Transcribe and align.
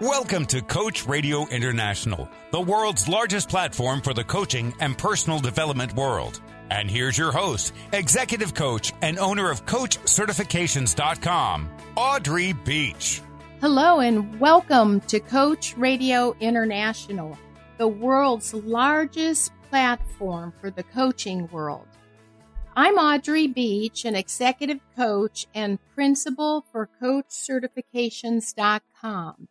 Welcome 0.00 0.46
to 0.46 0.62
Coach 0.62 1.06
Radio 1.06 1.48
International, 1.48 2.30
the 2.52 2.60
world's 2.60 3.08
largest 3.08 3.48
platform 3.48 4.00
for 4.00 4.14
the 4.14 4.22
coaching 4.22 4.72
and 4.78 4.96
personal 4.96 5.40
development 5.40 5.92
world. 5.94 6.40
And 6.70 6.88
here's 6.88 7.18
your 7.18 7.32
host, 7.32 7.72
executive 7.92 8.54
coach 8.54 8.92
and 9.02 9.18
owner 9.18 9.50
of 9.50 9.66
CoachCertifications.com, 9.66 11.68
Audrey 11.96 12.52
Beach. 12.52 13.22
Hello, 13.60 13.98
and 13.98 14.38
welcome 14.38 15.00
to 15.00 15.18
Coach 15.18 15.76
Radio 15.76 16.36
International, 16.38 17.36
the 17.76 17.88
world's 17.88 18.54
largest 18.54 19.50
platform 19.68 20.52
for 20.60 20.70
the 20.70 20.84
coaching 20.84 21.48
world. 21.48 21.88
I'm 22.80 22.94
Audrey 22.94 23.48
Beach, 23.48 24.04
an 24.04 24.14
executive 24.14 24.78
coach 24.94 25.48
and 25.52 25.80
principal 25.96 26.64
for 26.70 26.88
CoachCertifications.com. 27.02 29.48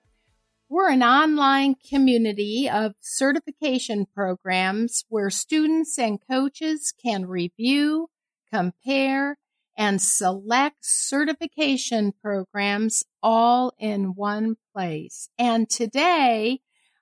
We're 0.70 0.92
an 0.92 1.04
online 1.04 1.76
community 1.76 2.70
of 2.70 2.96
certification 3.02 4.06
programs 4.06 5.04
where 5.10 5.30
students 5.30 6.00
and 6.00 6.26
coaches 6.26 6.94
can 7.04 7.26
review, 7.26 8.10
compare, 8.50 9.38
and 9.78 10.02
select 10.02 10.86
certification 10.86 12.14
programs 12.24 13.04
all 13.22 13.74
in 13.78 14.16
one 14.16 14.56
place. 14.74 15.28
And 15.38 15.70
today 15.70 16.62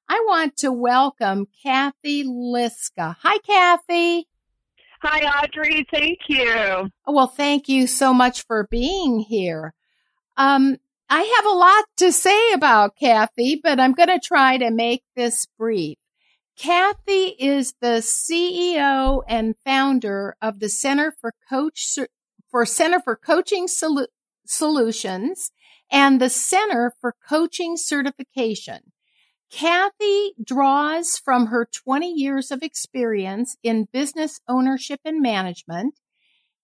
I 0.09 0.25
want 0.27 0.57
to 0.57 0.71
welcome 0.71 1.45
Kathy 1.61 2.23
Liska. 2.23 3.15
Hi, 3.19 3.37
Kathy. 3.45 4.27
Hi, 5.07 5.43
Audrey. 5.43 5.85
Thank 5.91 6.17
you. 6.29 6.89
Well, 7.05 7.27
thank 7.27 7.69
you 7.69 7.85
so 7.85 8.11
much 8.11 8.41
for 8.47 8.67
being 8.71 9.19
here. 9.19 9.75
Um, 10.35 10.77
I 11.07 11.21
have 11.21 11.45
a 11.45 11.55
lot 11.55 11.85
to 11.97 12.11
say 12.11 12.53
about 12.53 12.95
Kathy, 12.95 13.61
but 13.61 13.79
I'm 13.79 13.93
going 13.93 14.09
to 14.09 14.19
try 14.19 14.57
to 14.57 14.71
make 14.71 15.03
this 15.15 15.45
brief. 15.59 15.99
Kathy 16.57 17.35
is 17.37 17.75
the 17.81 18.01
CEO 18.01 19.21
and 19.27 19.53
founder 19.63 20.35
of 20.41 20.59
the 20.59 20.69
Center 20.69 21.13
for 21.21 21.33
Coach 21.47 21.99
for 22.49 22.65
Center 22.65 22.99
for 22.99 23.15
Coaching 23.15 23.67
Sol- 23.67 24.07
Solutions 24.47 25.51
and 25.91 26.19
the 26.19 26.31
Center 26.31 26.95
for 26.99 27.13
Coaching 27.29 27.77
Certification. 27.77 28.91
Kathy 29.51 30.33
draws 30.43 31.17
from 31.17 31.47
her 31.47 31.67
20 31.71 32.11
years 32.11 32.51
of 32.51 32.63
experience 32.63 33.57
in 33.63 33.87
business 33.91 34.39
ownership 34.47 34.99
and 35.05 35.21
management 35.21 35.95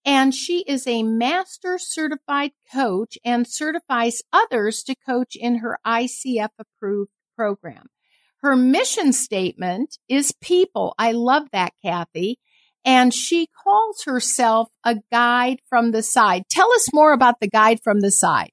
and 0.04 0.34
she 0.34 0.62
is 0.62 0.86
a 0.86 1.02
master 1.02 1.78
certified 1.78 2.52
coach 2.72 3.16
and 3.24 3.46
certifies 3.46 4.22
others 4.32 4.82
to 4.84 4.96
coach 4.96 5.36
in 5.36 5.58
her 5.58 5.78
ICF 5.86 6.48
approved 6.58 7.12
program. 7.36 7.86
Her 8.38 8.56
mission 8.56 9.12
statement 9.12 9.98
is 10.08 10.34
people. 10.40 10.94
I 10.98 11.12
love 11.12 11.44
that, 11.52 11.72
Kathy. 11.84 12.40
And 12.84 13.14
she 13.14 13.46
calls 13.62 14.02
herself 14.04 14.68
a 14.84 14.96
guide 15.12 15.60
from 15.68 15.92
the 15.92 16.02
side. 16.02 16.48
Tell 16.50 16.72
us 16.72 16.92
more 16.92 17.12
about 17.12 17.38
the 17.40 17.48
guide 17.48 17.78
from 17.84 18.00
the 18.00 18.10
side. 18.10 18.50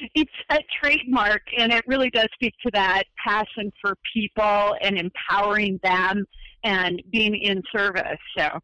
It's 0.14 0.30
a 0.50 0.58
trademark, 0.80 1.42
and 1.56 1.72
it 1.72 1.84
really 1.86 2.10
does 2.10 2.28
speak 2.34 2.54
to 2.64 2.70
that 2.72 3.04
passion 3.24 3.70
for 3.80 3.96
people 4.14 4.76
and 4.80 4.98
empowering 4.98 5.78
them 5.82 6.24
and 6.64 7.02
being 7.10 7.34
in 7.36 7.62
service. 7.74 8.18
So 8.36 8.60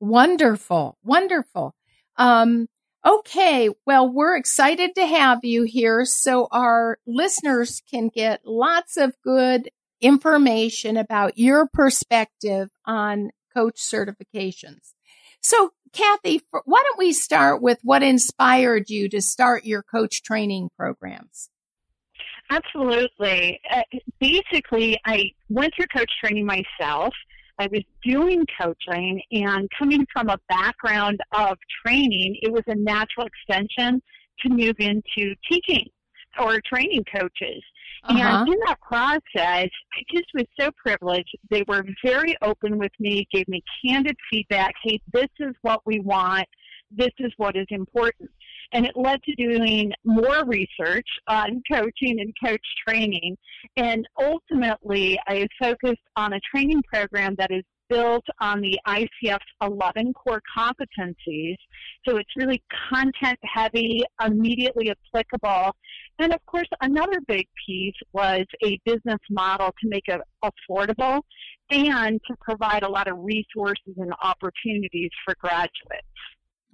Wonderful. 0.00 0.98
Wonderful. 1.02 1.74
Um, 2.16 2.68
okay. 3.06 3.70
Well, 3.86 4.12
we're 4.12 4.36
excited 4.36 4.94
to 4.96 5.06
have 5.06 5.44
you 5.44 5.62
here 5.64 6.04
so 6.04 6.48
our 6.50 6.98
listeners 7.06 7.82
can 7.90 8.08
get 8.08 8.40
lots 8.44 8.96
of 8.96 9.14
good 9.24 9.70
information 10.00 10.96
about 10.96 11.38
your 11.38 11.66
perspective 11.72 12.68
on 12.84 13.30
coach 13.54 13.76
certifications. 13.76 14.92
So, 15.46 15.70
Kathy, 15.92 16.40
why 16.64 16.82
don't 16.82 16.98
we 16.98 17.12
start 17.12 17.62
with 17.62 17.78
what 17.84 18.02
inspired 18.02 18.90
you 18.90 19.08
to 19.10 19.22
start 19.22 19.64
your 19.64 19.84
coach 19.84 20.24
training 20.24 20.70
programs? 20.76 21.50
Absolutely. 22.50 23.60
Uh, 23.70 23.82
basically, 24.18 24.98
I 25.04 25.30
went 25.48 25.72
through 25.76 25.86
coach 25.94 26.10
training 26.20 26.46
myself 26.46 27.14
I 27.58 27.68
was 27.72 27.82
doing 28.04 28.44
coaching 28.60 29.22
and 29.30 29.68
coming 29.78 30.06
from 30.12 30.28
a 30.28 30.38
background 30.48 31.20
of 31.32 31.56
training, 31.84 32.38
it 32.42 32.52
was 32.52 32.62
a 32.66 32.74
natural 32.74 33.26
extension 33.26 34.02
to 34.40 34.48
move 34.50 34.76
into 34.78 35.34
teaching 35.50 35.86
or 36.38 36.60
training 36.66 37.04
coaches. 37.04 37.62
Uh-huh. 38.08 38.18
And 38.18 38.48
in 38.48 38.58
that 38.66 38.80
process, 38.80 39.20
I 39.36 39.68
just 40.14 40.26
was 40.34 40.46
so 40.58 40.70
privileged. 40.76 41.36
They 41.50 41.64
were 41.66 41.84
very 42.04 42.36
open 42.42 42.78
with 42.78 42.92
me, 43.00 43.26
gave 43.32 43.48
me 43.48 43.62
candid 43.84 44.16
feedback. 44.30 44.74
Hey, 44.84 45.00
this 45.12 45.28
is 45.40 45.54
what 45.62 45.80
we 45.86 46.00
want. 46.00 46.46
This 46.90 47.10
is 47.18 47.32
what 47.36 47.56
is 47.56 47.66
important. 47.70 48.30
And 48.72 48.86
it 48.86 48.96
led 48.96 49.22
to 49.24 49.34
doing 49.34 49.92
more 50.04 50.44
research 50.44 51.06
on 51.28 51.62
coaching 51.70 52.20
and 52.20 52.32
coach 52.44 52.64
training. 52.86 53.36
And 53.76 54.06
ultimately, 54.20 55.18
I 55.26 55.46
focused 55.60 56.02
on 56.16 56.32
a 56.32 56.40
training 56.50 56.82
program 56.92 57.34
that 57.38 57.50
is 57.50 57.64
built 57.88 58.24
on 58.40 58.60
the 58.60 58.78
ICF's 58.86 59.44
11 59.62 60.12
core 60.14 60.42
competencies. 60.56 61.56
So 62.06 62.16
it's 62.16 62.30
really 62.36 62.62
content 62.90 63.38
heavy, 63.42 64.02
immediately 64.24 64.90
applicable. 64.90 65.74
And 66.18 66.32
of 66.32 66.44
course, 66.46 66.68
another 66.80 67.20
big 67.26 67.46
piece 67.66 67.94
was 68.12 68.44
a 68.64 68.78
business 68.84 69.20
model 69.30 69.68
to 69.80 69.88
make 69.88 70.04
it 70.08 70.20
affordable 70.44 71.22
and 71.70 72.20
to 72.28 72.34
provide 72.40 72.82
a 72.82 72.88
lot 72.88 73.08
of 73.08 73.16
resources 73.18 73.94
and 73.96 74.12
opportunities 74.22 75.10
for 75.24 75.34
graduates. 75.38 76.06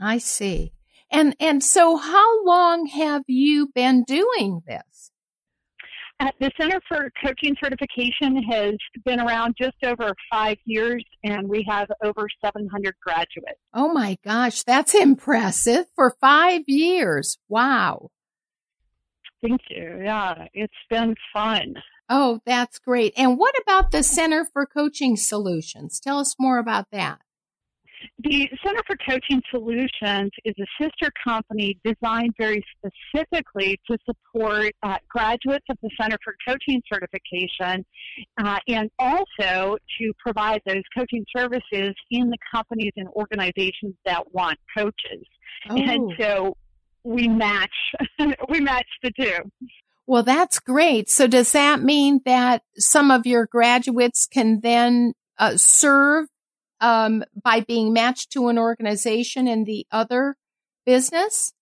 I 0.00 0.18
see. 0.18 0.72
And 1.10 1.36
and 1.38 1.62
so 1.62 1.96
how 1.96 2.44
long 2.44 2.86
have 2.86 3.24
you 3.26 3.68
been 3.74 4.02
doing 4.02 4.62
this? 4.66 5.11
At 6.22 6.36
the 6.38 6.52
Center 6.56 6.78
for 6.86 7.10
Coaching 7.20 7.56
Certification 7.60 8.40
has 8.44 8.74
been 9.04 9.18
around 9.18 9.56
just 9.60 9.74
over 9.84 10.14
five 10.30 10.56
years, 10.64 11.04
and 11.24 11.48
we 11.48 11.66
have 11.68 11.88
over 12.04 12.28
700 12.44 12.94
graduates. 13.04 13.58
Oh 13.74 13.92
my 13.92 14.16
gosh, 14.24 14.62
that's 14.62 14.94
impressive 14.94 15.86
for 15.96 16.14
five 16.20 16.62
years. 16.68 17.38
Wow. 17.48 18.10
Thank 19.42 19.62
you. 19.68 20.00
Yeah, 20.04 20.46
it's 20.54 20.72
been 20.88 21.16
fun. 21.34 21.74
Oh, 22.08 22.38
that's 22.46 22.78
great. 22.78 23.14
And 23.16 23.36
what 23.36 23.56
about 23.60 23.90
the 23.90 24.04
Center 24.04 24.46
for 24.52 24.64
Coaching 24.64 25.16
Solutions? 25.16 25.98
Tell 25.98 26.20
us 26.20 26.36
more 26.38 26.58
about 26.58 26.86
that. 26.92 27.18
The 28.18 28.48
Center 28.64 28.80
for 28.86 28.96
Coaching 29.08 29.42
Solutions 29.50 30.30
is 30.44 30.54
a 30.58 30.82
sister 30.82 31.12
company 31.24 31.78
designed 31.84 32.34
very 32.38 32.64
specifically 32.76 33.78
to 33.90 33.98
support 34.04 34.72
uh, 34.82 34.98
graduates 35.08 35.64
of 35.68 35.76
the 35.82 35.90
Center 36.00 36.16
for 36.22 36.34
Coaching 36.46 36.82
Certification 36.92 37.84
uh, 38.42 38.58
and 38.68 38.90
also 38.98 39.76
to 39.98 40.12
provide 40.18 40.60
those 40.66 40.82
coaching 40.96 41.24
services 41.36 41.94
in 42.10 42.30
the 42.30 42.38
companies 42.54 42.92
and 42.96 43.08
organizations 43.08 43.94
that 44.04 44.32
want 44.32 44.58
coaches. 44.76 45.26
Oh. 45.68 45.76
And 45.76 46.12
so 46.18 46.56
we 47.04 47.28
match 47.28 47.70
we 48.48 48.60
match 48.60 48.86
the 49.02 49.10
two. 49.18 49.38
Well, 50.06 50.22
that's 50.22 50.58
great. 50.58 51.08
So 51.08 51.26
does 51.26 51.52
that 51.52 51.80
mean 51.80 52.20
that 52.24 52.62
some 52.76 53.10
of 53.10 53.26
your 53.26 53.46
graduates 53.46 54.26
can 54.26 54.60
then 54.60 55.14
uh, 55.38 55.56
serve 55.56 56.26
um, 56.82 57.24
by 57.42 57.60
being 57.60 57.92
matched 57.92 58.32
to 58.32 58.48
an 58.48 58.58
organization 58.58 59.48
in 59.48 59.64
the 59.64 59.86
other 59.90 60.36
business? 60.84 61.54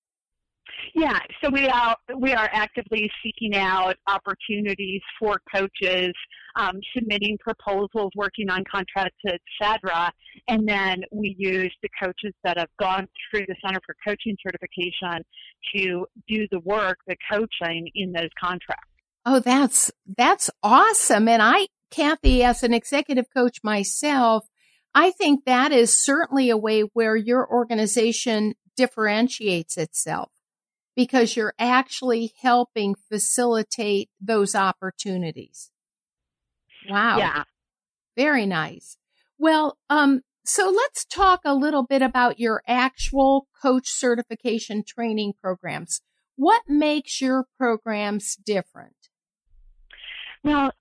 Yeah, 0.95 1.19
so 1.43 1.51
we 1.51 1.69
are 1.69 1.97
we 2.19 2.33
are 2.33 2.49
actively 2.53 3.11
seeking 3.23 3.55
out 3.55 3.97
opportunities 4.07 5.01
for 5.19 5.41
coaches, 5.55 6.13
um, 6.57 6.81
submitting 6.97 7.39
proposals, 7.39 8.11
working 8.17 8.51
on 8.51 8.65
contracts, 8.71 9.19
etc. 9.27 10.11
And 10.49 10.69
then 10.69 11.03
we 11.13 11.37
use 11.39 11.73
the 11.83 11.89
coaches 12.03 12.35
that 12.45 12.59
have 12.59 12.71
gone 12.81 13.07
through 13.31 13.47
the 13.47 13.55
Center 13.65 13.81
for 13.85 13.95
Coaching 14.07 14.37
certification 14.45 15.23
to 15.75 16.07
do 16.29 16.47
the 16.51 16.61
work, 16.61 16.99
the 17.07 17.17
coaching 17.31 17.89
in 17.95 18.13
those 18.13 18.31
contracts. 18.43 18.89
Oh, 19.27 19.41
that's 19.41 19.93
that's 20.17 20.51
awesome! 20.63 21.29
And 21.29 21.43
I, 21.43 21.67
Kathy, 21.91 22.43
as 22.43 22.63
an 22.63 22.73
executive 22.73 23.27
coach 23.35 23.59
myself, 23.63 24.47
I 24.95 25.13
think 25.13 25.45
that 25.45 25.73
is 25.73 25.97
certainly 25.97 26.51
a 26.51 26.57
way 26.57 26.83
where 26.83 27.17
your 27.17 27.49
organization 27.49 28.55
differentiates 28.77 29.77
itself 29.77 30.31
because 30.97 31.37
you're 31.37 31.55
actually 31.59 32.33
helping 32.43 32.95
facilitate 33.09 34.11
those 34.21 34.55
opportunities. 34.55 35.71
Wow. 36.89 37.19
Yeah. 37.19 37.45
Very 38.17 38.47
nice. 38.47 38.97
Well, 39.39 39.79
um, 39.89 40.23
so 40.45 40.69
let's 40.69 41.05
talk 41.05 41.41
a 41.45 41.55
little 41.55 41.85
bit 41.85 42.03
about 42.03 42.41
your 42.41 42.63
actual 42.67 43.47
coach 43.63 43.89
certification 43.89 44.83
training 44.87 45.35
programs. 45.41 46.01
What 46.37 46.63
makes 46.69 47.21
your 47.21 47.47
programs 47.59 48.35
different? 48.35 48.97
Well, 50.43 50.73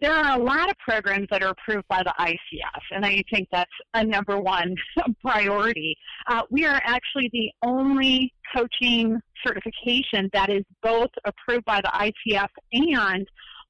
there 0.00 0.12
are 0.12 0.38
a 0.38 0.42
lot 0.42 0.68
of 0.68 0.76
programs 0.78 1.26
that 1.30 1.42
are 1.42 1.50
approved 1.50 1.88
by 1.88 2.02
the 2.02 2.12
ICF, 2.18 2.80
and 2.90 3.04
I 3.04 3.22
think 3.32 3.48
that's 3.50 3.70
a 3.94 4.04
number 4.04 4.38
one 4.38 4.74
priority. 5.22 5.96
Uh, 6.26 6.42
we 6.50 6.64
are 6.66 6.80
actually 6.84 7.30
the 7.32 7.50
only 7.62 8.32
coaching 8.54 9.18
certification 9.46 10.28
that 10.32 10.50
is 10.50 10.64
both 10.82 11.10
approved 11.24 11.64
by 11.64 11.80
the 11.80 12.12
ICF 12.32 12.48
and 12.72 13.26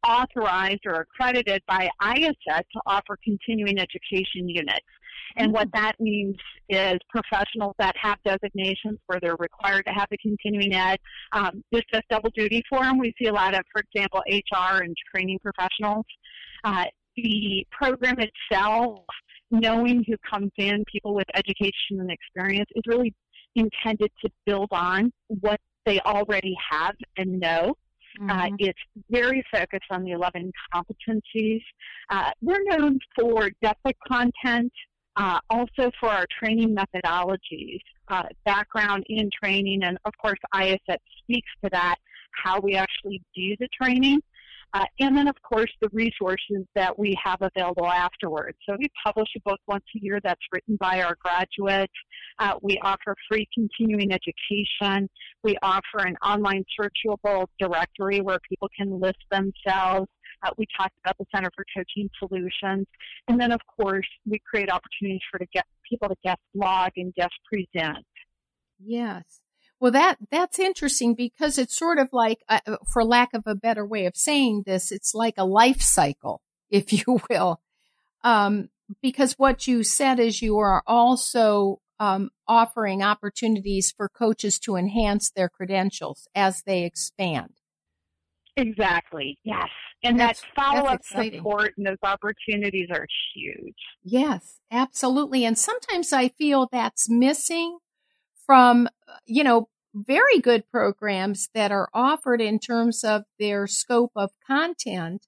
authorized 0.07 0.81
or 0.87 1.01
accredited 1.01 1.63
by 1.67 1.89
IACET 2.03 2.35
to 2.73 2.81
offer 2.87 3.19
continuing 3.25 3.79
education 3.79 4.49
units. 4.49 4.87
And 5.37 5.53
what 5.53 5.69
that 5.75 5.93
means 6.01 6.37
is 6.69 6.99
professionals 7.11 7.75
that 7.79 7.95
have 8.01 8.19
designations 8.25 8.99
where 9.07 9.19
they're 9.21 9.37
required 9.37 9.85
to 9.87 9.93
have 9.93 10.09
the 10.11 10.19
continuing 10.19 10.75
ed. 10.75 10.99
Um, 11.33 11.63
this 11.73 11.83
does 11.93 12.03
double 12.11 12.31
duty 12.31 12.63
for 12.69 12.83
them. 12.83 12.99
We 12.99 13.13
see 13.21 13.29
a 13.29 13.33
lot 13.33 13.55
of, 13.55 13.61
for 13.73 13.83
example, 13.83 14.23
HR 14.29 14.83
and 14.83 14.95
training 15.15 15.39
professionals. 15.43 16.05
Uh, 16.65 16.85
the 17.17 17.67
program 17.71 18.17
itself, 18.19 19.05
knowing 19.51 20.05
who 20.07 20.17
comes 20.29 20.51
in, 20.57 20.85
people 20.91 21.15
with 21.15 21.27
education 21.35 22.01
and 22.01 22.11
experience, 22.11 22.69
is 22.75 22.83
really 22.87 23.15
intended 23.55 24.11
to 24.23 24.31
build 24.45 24.69
on 24.73 25.11
what 25.29 25.61
they 25.87 26.01
already 26.01 26.55
have 26.71 26.95
and 27.17 27.41
know. 27.41 27.75
Uh, 28.21 28.25
mm-hmm. 28.25 28.55
Uh, 28.55 28.57
it's 28.59 28.79
very 29.11 29.45
focused 29.53 29.85
on 29.91 30.05
the 30.05 30.13
11 30.13 30.51
competencies. 30.75 31.61
Uh, 32.11 32.31
we're 32.41 32.63
known 32.65 32.99
for 33.19 33.51
depth 33.63 33.81
of 33.85 33.93
content, 34.07 34.73
uh, 35.17 35.39
also 35.51 35.91
for 35.99 36.09
our 36.09 36.27
training 36.39 36.77
methodologies, 36.77 37.81
uh, 38.09 38.25
background 38.45 39.05
in 39.09 39.31
training, 39.43 39.83
and 39.83 39.99
of 40.05 40.13
course, 40.21 40.39
ISF 40.55 40.99
speaks 41.23 41.49
to 41.65 41.71
that, 41.73 41.97
how 42.45 42.61
we 42.61 42.75
actually 42.75 43.23
do 43.35 43.57
the 43.59 43.69
training. 43.81 44.21
Uh, 44.75 44.85
and 45.01 45.17
then, 45.17 45.29
of 45.29 45.37
course, 45.43 45.71
the 45.81 45.89
resources 45.93 46.67
that 46.75 46.99
we 46.99 47.17
have 47.23 47.39
available 47.41 47.87
afterwards. 47.87 48.59
So 48.69 48.77
we 48.79 48.89
publish 49.05 49.29
a 49.37 49.41
book 49.41 49.61
once 49.67 49.85
a 49.97 50.05
year 50.05 50.21
that's 50.23 50.41
written 50.53 50.77
by 50.79 51.01
our 51.03 51.17
graduates. 51.19 51.93
Uh, 52.39 52.55
we 52.61 52.79
offer 52.83 53.15
free 53.31 53.49
continuing 53.55 54.11
education. 54.13 55.09
We 55.43 55.57
offer 55.63 56.01
an 56.01 56.17
online 56.23 56.65
searchable 56.79 57.47
directory 57.59 58.21
where 58.21 58.39
people 58.47 58.69
can 58.77 59.01
list 59.01 59.23
themselves. 59.31 60.09
Uh, 60.47 60.51
we 60.57 60.67
talked 60.77 60.95
about 61.05 61.17
the 61.19 61.25
Center 61.35 61.51
for 61.55 61.65
Coaching 61.75 62.09
Solutions. 62.19 62.87
And 63.29 63.41
then, 63.41 63.53
of 63.53 63.61
course, 63.79 64.07
we 64.25 64.41
create 64.49 64.71
opportunities 64.71 65.23
for 65.31 65.39
to 65.39 65.47
get 65.53 65.65
people 65.89 66.09
to 66.09 66.17
guest 66.23 66.41
blog 66.55 66.91
and 66.97 67.13
guest 67.15 67.35
present. 67.51 68.05
Yes. 68.79 69.41
Well, 69.81 69.93
that 69.93 70.17
that's 70.31 70.59
interesting 70.59 71.15
because 71.15 71.59
it's 71.59 71.77
sort 71.77 71.99
of 71.99 72.09
like, 72.13 72.39
uh, 72.49 72.61
uh 72.67 72.77
for 72.93 73.05
lack 73.05 73.35
of 73.35 73.43
a 73.47 73.55
better 73.55 73.87
way 73.87 74.07
of 74.07 74.17
saying 74.17 74.63
this, 74.65 74.91
it's 74.91 75.15
like 75.15 75.35
a 75.37 75.45
life 75.45 75.83
cycle, 75.83 76.41
if 76.71 76.93
you 76.93 77.21
will. 77.29 77.61
Um, 78.25 78.69
because 79.03 79.35
what 79.35 79.67
you 79.67 79.83
said 79.83 80.21
is 80.21 80.43
you 80.43 80.59
are 80.59 80.83
also 80.87 81.81
um, 81.99 82.31
offering 82.47 83.03
opportunities 83.03 83.93
for 83.97 84.09
coaches 84.09 84.59
to 84.61 84.77
enhance 84.77 85.31
their 85.31 85.49
credentials 85.49 86.29
as 86.35 86.63
they 86.63 86.85
expand. 86.85 87.55
Exactly. 88.57 89.39
Yes. 89.45 89.69
And 90.03 90.19
that's, 90.19 90.41
that 90.41 90.55
follow 90.55 90.87
up 90.89 91.05
support 91.05 91.73
and 91.77 91.87
those 91.87 91.97
opportunities 92.03 92.89
are 92.91 93.07
huge. 93.35 93.75
Yes, 94.03 94.61
absolutely. 94.71 95.45
And 95.45 95.59
sometimes 95.59 96.13
I 96.13 96.29
feel 96.29 96.69
that's 96.71 97.09
missing 97.11 97.79
from, 98.47 98.89
you 99.27 99.43
know, 99.43 99.69
very 99.95 100.39
good 100.41 100.65
programs 100.71 101.49
that 101.55 101.73
are 101.73 101.89
offered 101.95 102.41
in 102.41 102.59
terms 102.59 103.03
of 103.03 103.25
their 103.39 103.67
scope 103.67 104.13
of 104.15 104.31
content, 104.47 105.27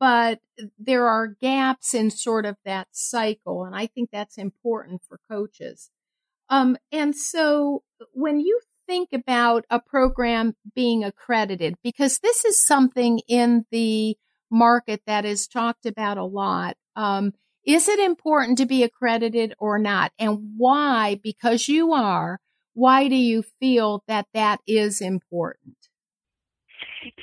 but 0.00 0.40
there 0.78 1.06
are 1.06 1.28
gaps 1.40 1.94
in 1.94 2.10
sort 2.10 2.44
of 2.44 2.56
that 2.64 2.88
cycle. 2.92 3.64
And 3.64 3.74
I 3.74 3.86
think 3.86 4.10
that's 4.12 4.36
important 4.36 5.02
for 5.08 5.20
coaches. 5.30 5.90
Um, 6.48 6.76
and 6.92 7.16
so 7.16 7.82
when 8.12 8.40
you 8.40 8.60
think 8.86 9.10
about 9.12 9.64
a 9.70 9.80
program 9.80 10.54
being 10.74 11.04
accredited, 11.04 11.74
because 11.82 12.18
this 12.18 12.44
is 12.44 12.64
something 12.64 13.20
in 13.28 13.66
the 13.70 14.16
market 14.50 15.02
that 15.06 15.24
is 15.24 15.46
talked 15.46 15.86
about 15.86 16.18
a 16.18 16.24
lot, 16.24 16.76
um, 16.96 17.32
is 17.66 17.88
it 17.88 17.98
important 17.98 18.58
to 18.58 18.66
be 18.66 18.82
accredited 18.82 19.54
or 19.58 19.78
not? 19.78 20.12
And 20.18 20.54
why? 20.56 21.18
Because 21.22 21.68
you 21.68 21.92
are, 21.92 22.40
why 22.74 23.08
do 23.08 23.16
you 23.16 23.42
feel 23.60 24.02
that 24.06 24.26
that 24.34 24.60
is 24.66 25.00
important? 25.00 25.76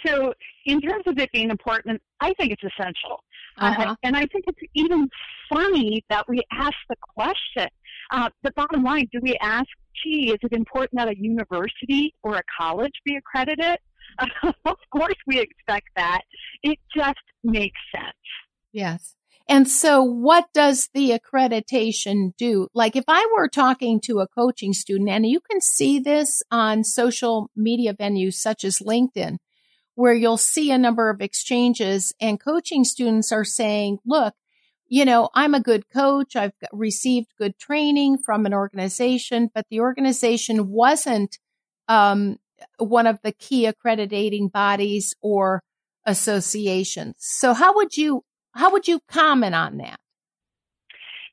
So, 0.06 0.34
in 0.66 0.80
terms 0.82 1.04
of 1.08 1.18
it 1.18 1.32
being 1.32 1.50
important, 1.50 2.02
I 2.20 2.34
think 2.34 2.52
it's 2.52 2.64
essential. 2.64 3.24
Uh, 3.58 3.66
uh-huh. 3.66 3.84
Uh, 3.84 3.96
and 4.04 4.16
I 4.16 4.26
think 4.28 4.46
it's 4.48 4.72
even 4.76 5.10
funny 5.52 6.04
that 6.10 6.28
we 6.30 6.42
ask 6.52 6.76
the 6.90 6.96
question. 7.16 7.68
Uh, 8.12 8.30
the 8.44 8.52
bottom 8.52 8.84
line 8.84 9.08
do 9.12 9.20
we 9.22 9.38
ask, 9.42 9.68
gee, 10.04 10.32
is 10.32 10.40
it 10.42 10.54
important 10.54 11.00
that 11.00 11.10
a 11.10 11.18
university 11.18 12.14
or 12.24 12.36
a 12.36 12.42
college 12.60 12.94
be 13.06 13.16
accredited? 13.16 13.78
of 14.66 14.78
course, 14.92 15.16
we 15.28 15.40
expect 15.40 15.88
that. 15.96 16.22
It 16.64 16.80
just 16.96 17.20
makes 17.44 17.80
sense. 17.94 18.16
Yes. 18.72 19.16
And 19.48 19.68
so 19.68 20.02
what 20.02 20.48
does 20.54 20.90
the 20.94 21.12
accreditation 21.12 22.34
do? 22.38 22.68
Like 22.74 22.96
if 22.96 23.04
I 23.08 23.28
were 23.36 23.48
talking 23.48 24.00
to 24.02 24.20
a 24.20 24.28
coaching 24.28 24.72
student 24.72 25.10
and 25.10 25.26
you 25.26 25.42
can 25.42 25.60
see 25.60 26.00
this 26.00 26.42
on 26.52 26.84
social 26.84 27.50
media 27.56 27.94
venues 27.94 28.36
such 28.36 28.64
as 28.64 28.80
LinkedIn, 28.80 29.38
where 29.96 30.14
you'll 30.14 30.38
see 30.38 30.72
a 30.72 30.78
number 30.78 31.10
of 31.10 31.22
exchanges 31.22 32.14
and 32.22 32.40
coaching 32.40 32.84
students 32.84 33.32
are 33.32 33.44
saying, 33.44 34.00
look, 34.06 34.34
you 34.92 35.06
know, 35.06 35.30
I'm 35.34 35.56
a 35.56 35.62
good 35.62 35.88
coach. 35.88 36.36
I've 36.36 36.52
received 36.74 37.30
good 37.40 37.58
training 37.58 38.18
from 38.18 38.46
an 38.46 38.54
organization, 38.54 39.50
but 39.56 39.66
the 39.72 39.80
organization 39.80 40.68
wasn't 40.68 41.40
um, 41.88 42.38
one 42.78 43.08
of 43.08 43.18
the 43.24 43.32
key 43.32 43.66
accrediting 43.66 44.50
bodies 44.50 45.16
or 45.22 45.64
associations. 46.06 47.16
So 47.20 47.54
how 47.54 47.74
would 47.76 47.96
you 47.96 48.26
how 48.54 48.70
would 48.74 48.86
you 48.86 49.00
comment 49.08 49.56
on 49.56 49.78
that? 49.78 49.98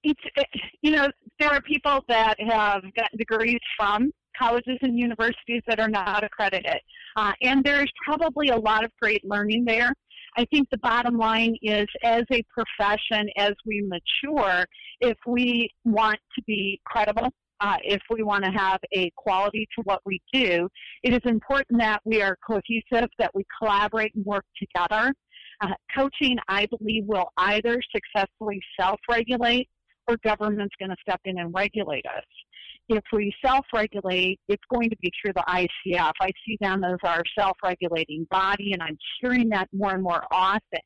It's, 0.05 0.23
eh, 0.37 0.45
you 0.81 0.93
know, 0.93 1.09
there 1.41 1.51
are 1.51 1.61
people 1.61 2.05
that 2.07 2.41
have 2.41 2.83
gotten 2.95 3.19
degrees 3.19 3.59
from 3.77 4.13
colleges 4.39 4.79
and 4.83 4.97
universities 4.97 5.63
that 5.67 5.81
are 5.81 5.89
not 5.89 6.23
accredited. 6.23 6.79
Uh, 7.17 7.33
and 7.43 7.65
there's 7.65 7.91
probably 8.05 8.51
a 8.51 8.57
lot 8.57 8.85
of 8.85 8.93
great 9.03 9.25
learning 9.25 9.65
there. 9.65 9.93
I 10.39 10.45
think 10.53 10.69
the 10.71 10.79
bottom 10.79 11.19
line 11.19 11.57
is 11.63 11.89
as 12.05 12.23
a 12.31 12.45
profession, 12.45 13.29
as 13.37 13.55
we 13.67 13.83
mature, 13.83 14.65
if 15.01 15.17
we 15.27 15.69
want 15.85 16.21
to 16.37 16.43
be 16.47 16.81
credible, 16.85 17.31
uh, 17.61 17.77
if 17.83 18.01
we 18.09 18.23
want 18.23 18.45
to 18.45 18.51
have 18.53 18.79
a 18.95 19.11
quality 19.17 19.67
to 19.77 19.83
what 19.83 20.01
we 20.07 20.21
do, 20.33 20.69
it 21.03 21.13
is 21.13 21.21
important 21.25 21.81
that 21.81 22.01
we 22.05 22.23
are 22.23 22.37
cohesive, 22.47 23.09
that 23.19 23.33
we 23.35 23.45
collaborate 23.59 24.15
and 24.15 24.25
work 24.25 24.45
together. 24.57 25.13
Uh, 25.61 25.75
coaching, 25.93 26.37
I 26.47 26.67
believe, 26.67 27.03
will 27.07 27.33
either 27.37 27.81
successfully 27.93 28.61
self 28.79 29.01
regulate 29.11 29.69
or 30.07 30.19
government's 30.25 30.77
going 30.79 30.91
to 30.91 30.97
step 31.01 31.21
in 31.25 31.37
and 31.41 31.53
regulate 31.53 32.07
us. 32.07 32.25
If 32.89 33.05
we 33.13 33.33
self 33.45 33.67
regulate, 33.75 34.41
it's 34.49 34.63
going 34.73 34.89
to 34.91 34.97
be 35.01 35.13
through 35.21 35.35
the 35.35 35.45
ICF. 35.47 36.13
I 36.21 36.31
see 36.47 36.57
them 36.61 36.85
as 36.85 36.99
our 37.05 37.23
self 37.39 37.57
regulating 37.63 38.27
body, 38.31 38.73
and 38.73 38.83
I'm 38.83 38.97
hearing 39.21 39.51
that 39.51 39.69
more 39.73 39.93
and 39.93 40.03
more 40.03 40.25
often. 40.31 40.81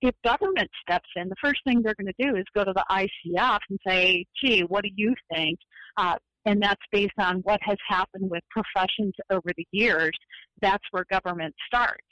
If 0.00 0.14
government 0.24 0.70
steps 0.82 1.08
in, 1.14 1.28
the 1.28 1.36
first 1.42 1.60
thing 1.64 1.82
they're 1.82 1.94
going 1.94 2.12
to 2.18 2.24
do 2.24 2.36
is 2.36 2.44
go 2.54 2.64
to 2.64 2.72
the 2.72 2.84
ICF 2.90 3.58
and 3.70 3.78
say, 3.86 4.24
gee, 4.42 4.62
what 4.62 4.82
do 4.82 4.90
you 4.96 5.14
think? 5.32 5.58
Uh, 5.96 6.16
and 6.44 6.60
that's 6.60 6.82
based 6.90 7.12
on 7.18 7.36
what 7.44 7.60
has 7.62 7.76
happened 7.88 8.28
with 8.28 8.42
professions 8.50 9.14
over 9.30 9.50
the 9.56 9.66
years. 9.70 10.16
That's 10.60 10.82
where 10.90 11.04
government 11.10 11.54
starts. 11.66 12.02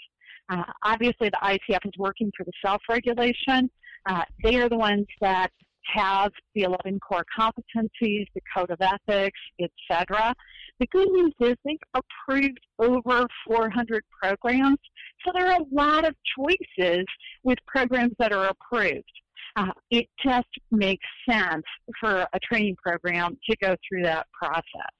Uh, 0.49 0.65
obviously, 0.85 1.31
the 1.31 1.39
ICF 1.43 1.87
is 1.87 1.93
working 1.99 2.31
for 2.37 2.45
the 2.45 2.53
self-regulation. 2.65 3.71
Uh, 4.07 4.23
they 4.43 4.57
are 4.57 4.69
the 4.69 4.77
ones 4.77 5.07
that 5.21 5.51
have 5.87 6.33
the 6.55 6.63
11 6.63 7.01
core 7.01 7.25
competencies, 7.39 8.27
the 8.35 8.41
code 8.57 8.71
of 8.71 8.81
ethics, 8.81 9.39
etc. 9.61 10.35
The 10.79 10.87
good 10.87 11.11
news 11.11 11.35
is 11.41 11.57
they've 11.65 11.77
approved 11.95 12.61
over 12.79 13.27
400 13.47 14.03
programs, 14.23 14.79
so 15.25 15.33
there 15.35 15.49
are 15.49 15.61
a 15.61 15.65
lot 15.73 16.07
of 16.07 16.15
choices 16.39 17.05
with 17.43 17.59
programs 17.67 18.13
that 18.19 18.33
are 18.33 18.47
approved. 18.47 19.11
Uh, 19.57 19.73
it 19.91 20.07
just 20.25 20.47
makes 20.71 21.05
sense 21.29 21.65
for 21.99 22.25
a 22.33 22.39
training 22.41 22.77
program 22.77 23.37
to 23.49 23.57
go 23.61 23.75
through 23.89 24.05
that 24.05 24.29
process. 24.33 24.93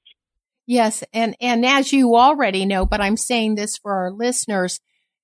Yes, 0.67 1.05
and 1.13 1.37
and 1.41 1.65
as 1.67 1.93
you 1.93 2.17
already 2.17 2.67
know, 2.67 2.85
but 2.87 3.01
I'm 3.01 3.17
saying 3.17 3.55
this 3.55 3.77
for 3.77 3.93
our 3.93 4.11
listeners, 4.13 4.81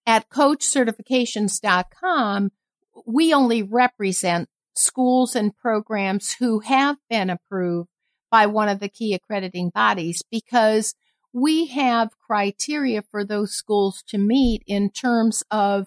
at 0.07 0.29
coachcertifications.com, 0.29 2.53
we 3.07 3.35
only 3.35 3.63
represent 3.63 4.49
schools 4.77 5.35
and 5.35 5.57
programs 5.57 6.35
who 6.35 6.61
have 6.61 6.97
been 7.09 7.31
approved 7.31 7.89
by 8.31 8.47
one 8.47 8.69
of 8.69 8.81
the 8.81 8.89
key 8.89 9.15
accrediting 9.15 9.71
bodies 9.71 10.23
because 10.31 10.95
we 11.33 11.67
have 11.67 12.19
criteria 12.27 13.03
for 13.03 13.25
those 13.25 13.53
schools 13.53 14.03
to 14.09 14.19
meet 14.19 14.63
in 14.67 14.91
terms 14.91 15.43
of, 15.51 15.87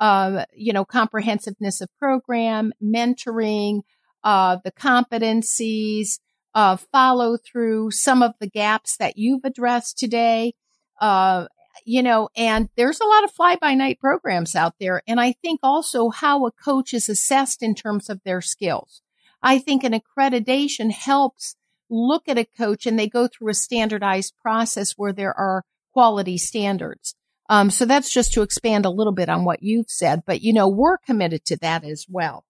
uh, 0.00 0.44
you 0.52 0.72
know, 0.72 0.84
comprehensiveness 0.84 1.80
of 1.80 1.88
program, 1.98 2.72
mentoring, 2.82 3.82
uh, 4.24 4.58
the 4.64 4.72
competencies, 4.72 6.18
uh, 6.54 6.76
follow 6.76 7.36
through, 7.36 7.90
some 7.90 8.22
of 8.22 8.32
the 8.40 8.48
gaps 8.48 8.96
that 8.96 9.16
you've 9.16 9.44
addressed 9.44 9.98
today. 9.98 10.54
Uh, 11.00 11.46
you 11.84 12.02
know, 12.02 12.28
and 12.36 12.68
there's 12.76 13.00
a 13.00 13.06
lot 13.06 13.24
of 13.24 13.32
fly 13.32 13.56
by 13.56 13.74
night 13.74 14.00
programs 14.00 14.54
out 14.54 14.74
there. 14.80 15.02
And 15.06 15.20
I 15.20 15.32
think 15.32 15.60
also 15.62 16.10
how 16.10 16.46
a 16.46 16.52
coach 16.52 16.94
is 16.94 17.08
assessed 17.08 17.62
in 17.62 17.74
terms 17.74 18.08
of 18.08 18.20
their 18.24 18.40
skills. 18.40 19.02
I 19.42 19.58
think 19.58 19.84
an 19.84 19.92
accreditation 19.98 20.90
helps 20.90 21.56
look 21.90 22.28
at 22.28 22.38
a 22.38 22.44
coach 22.44 22.86
and 22.86 22.98
they 22.98 23.08
go 23.08 23.28
through 23.28 23.50
a 23.50 23.54
standardized 23.54 24.34
process 24.42 24.92
where 24.96 25.12
there 25.12 25.38
are 25.38 25.64
quality 25.92 26.38
standards. 26.38 27.14
Um, 27.48 27.70
so 27.70 27.86
that's 27.86 28.12
just 28.12 28.32
to 28.34 28.42
expand 28.42 28.84
a 28.84 28.90
little 28.90 29.12
bit 29.12 29.28
on 29.28 29.44
what 29.44 29.62
you've 29.62 29.88
said, 29.88 30.22
but 30.26 30.42
you 30.42 30.52
know, 30.52 30.68
we're 30.68 30.98
committed 30.98 31.44
to 31.46 31.56
that 31.58 31.82
as 31.82 32.04
well. 32.08 32.44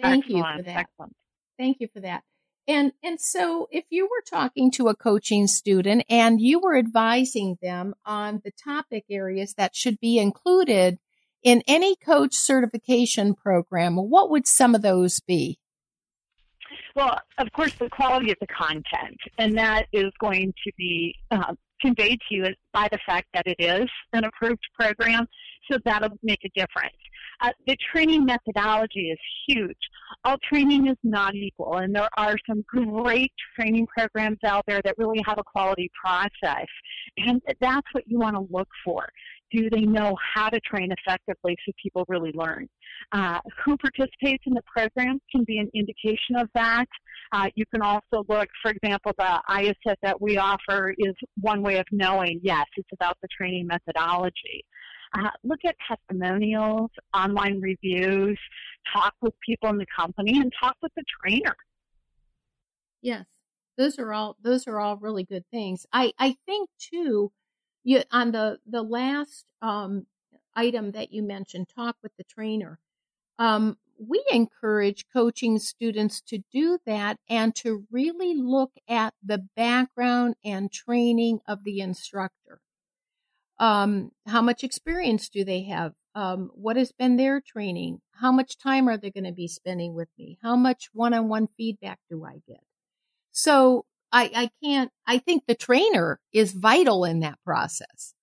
Thank 0.00 0.24
Excellent. 0.24 0.46
you 0.46 0.56
for 0.56 0.62
that. 0.62 0.76
Excellent. 0.78 1.16
Thank 1.58 1.76
you 1.80 1.88
for 1.92 2.00
that. 2.00 2.22
And, 2.70 2.92
and 3.02 3.20
so 3.20 3.68
if 3.72 3.84
you 3.90 4.04
were 4.04 4.22
talking 4.30 4.70
to 4.72 4.86
a 4.86 4.94
coaching 4.94 5.48
student 5.48 6.04
and 6.08 6.40
you 6.40 6.60
were 6.60 6.76
advising 6.76 7.58
them 7.60 7.94
on 8.06 8.42
the 8.44 8.52
topic 8.52 9.06
areas 9.10 9.54
that 9.54 9.74
should 9.74 9.98
be 9.98 10.18
included 10.18 10.98
in 11.42 11.64
any 11.66 11.96
coach 11.96 12.32
certification 12.32 13.34
program, 13.34 13.96
what 13.96 14.30
would 14.30 14.46
some 14.46 14.76
of 14.76 14.82
those 14.82 15.18
be? 15.18 15.58
Well, 16.94 17.18
of 17.38 17.50
course, 17.50 17.74
the 17.74 17.90
quality 17.90 18.30
of 18.30 18.36
the 18.40 18.46
content, 18.46 19.18
and 19.36 19.58
that 19.58 19.86
is 19.92 20.12
going 20.20 20.54
to 20.64 20.72
be 20.78 21.16
uh, 21.32 21.54
conveyed 21.80 22.20
to 22.28 22.34
you 22.36 22.46
by 22.72 22.86
the 22.92 22.98
fact 23.04 23.26
that 23.34 23.48
it 23.48 23.56
is 23.58 23.90
an 24.12 24.22
approved 24.22 24.62
program, 24.78 25.26
so 25.68 25.78
that'll 25.84 26.16
make 26.22 26.44
a 26.44 26.50
difference. 26.54 26.94
Uh, 27.42 27.50
the 27.66 27.76
training 27.92 28.24
methodology 28.24 29.10
is 29.10 29.18
huge. 29.46 29.76
All 30.24 30.36
training 30.52 30.88
is 30.88 30.96
not 31.02 31.34
equal, 31.34 31.76
and 31.78 31.94
there 31.94 32.08
are 32.16 32.36
some 32.48 32.62
great 32.66 33.32
training 33.58 33.86
programs 33.86 34.38
out 34.44 34.64
there 34.66 34.80
that 34.84 34.94
really 34.98 35.22
have 35.26 35.38
a 35.38 35.44
quality 35.44 35.90
process, 36.02 36.66
and 37.16 37.40
that's 37.60 37.86
what 37.92 38.04
you 38.06 38.18
want 38.18 38.36
to 38.36 38.46
look 38.50 38.68
for 38.84 39.08
do 39.50 39.68
they 39.70 39.82
know 39.82 40.16
how 40.34 40.48
to 40.48 40.60
train 40.60 40.90
effectively 40.92 41.56
so 41.66 41.72
people 41.82 42.04
really 42.08 42.32
learn? 42.34 42.68
Uh, 43.12 43.38
who 43.64 43.76
participates 43.76 44.44
in 44.46 44.54
the 44.54 44.62
program 44.62 45.18
can 45.30 45.44
be 45.44 45.58
an 45.58 45.68
indication 45.74 46.36
of 46.36 46.48
that. 46.54 46.86
Uh, 47.32 47.48
you 47.54 47.64
can 47.72 47.82
also 47.82 48.24
look, 48.28 48.48
for 48.62 48.70
example, 48.70 49.12
the 49.18 49.42
IACET 49.48 49.96
that 50.02 50.20
we 50.20 50.36
offer 50.36 50.94
is 50.98 51.14
one 51.40 51.62
way 51.62 51.78
of 51.78 51.86
knowing, 51.90 52.40
yes, 52.42 52.66
it's 52.76 52.88
about 52.92 53.16
the 53.22 53.28
training 53.36 53.66
methodology. 53.66 54.64
Uh, 55.12 55.30
look 55.42 55.60
at 55.64 55.74
testimonials, 55.88 56.90
online 57.12 57.60
reviews, 57.60 58.38
talk 58.92 59.14
with 59.20 59.34
people 59.44 59.68
in 59.68 59.76
the 59.76 59.86
company, 59.94 60.38
and 60.38 60.52
talk 60.60 60.76
with 60.82 60.92
the 60.96 61.04
trainer. 61.20 61.56
Yes, 63.02 63.24
those 63.76 63.98
are 63.98 64.12
all 64.12 64.36
those 64.42 64.68
are 64.68 64.78
all 64.78 64.96
really 64.96 65.24
good 65.24 65.44
things. 65.50 65.86
I 65.92 66.12
I 66.18 66.36
think 66.46 66.70
too 66.78 67.32
you 67.82 68.02
on 68.12 68.32
the 68.32 68.58
the 68.66 68.82
last 68.82 69.46
um, 69.62 70.06
item 70.54 70.92
that 70.92 71.12
you 71.12 71.22
mentioned, 71.22 71.68
talk 71.74 71.96
with 72.02 72.12
the 72.16 72.24
trainer. 72.24 72.78
Um, 73.38 73.78
we 73.98 74.24
encourage 74.30 75.06
coaching 75.12 75.58
students 75.58 76.20
to 76.22 76.38
do 76.52 76.78
that 76.86 77.18
and 77.28 77.54
to 77.56 77.86
really 77.90 78.34
look 78.34 78.72
at 78.88 79.14
the 79.22 79.46
background 79.56 80.36
and 80.44 80.72
training 80.72 81.40
of 81.46 81.64
the 81.64 81.80
instructor. 81.80 82.60
Um, 83.60 84.10
how 84.26 84.40
much 84.42 84.64
experience 84.64 85.28
do 85.28 85.44
they 85.44 85.64
have? 85.64 85.92
Um, 86.14 86.50
what 86.54 86.76
has 86.76 86.92
been 86.92 87.16
their 87.16 87.40
training? 87.40 88.00
How 88.20 88.32
much 88.32 88.58
time 88.58 88.88
are 88.88 88.96
they 88.96 89.10
going 89.10 89.24
to 89.24 89.32
be 89.32 89.46
spending 89.46 89.94
with 89.94 90.08
me? 90.18 90.38
How 90.42 90.56
much 90.56 90.88
one 90.92 91.14
on 91.14 91.28
one 91.28 91.46
feedback 91.46 92.00
do 92.10 92.24
I 92.24 92.40
get? 92.48 92.62
So 93.30 93.84
I, 94.10 94.30
I 94.34 94.50
can't, 94.64 94.90
I 95.06 95.18
think 95.18 95.44
the 95.46 95.54
trainer 95.54 96.18
is 96.32 96.52
vital 96.52 97.04
in 97.04 97.20
that 97.20 97.38
process. 97.44 98.14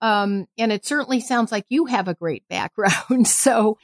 Um, 0.00 0.46
and 0.58 0.72
it 0.72 0.84
certainly 0.84 1.20
sounds 1.20 1.52
like 1.52 1.64
you 1.68 1.84
have 1.86 2.08
a 2.08 2.14
great 2.14 2.48
background. 2.48 3.28
so, 3.28 3.78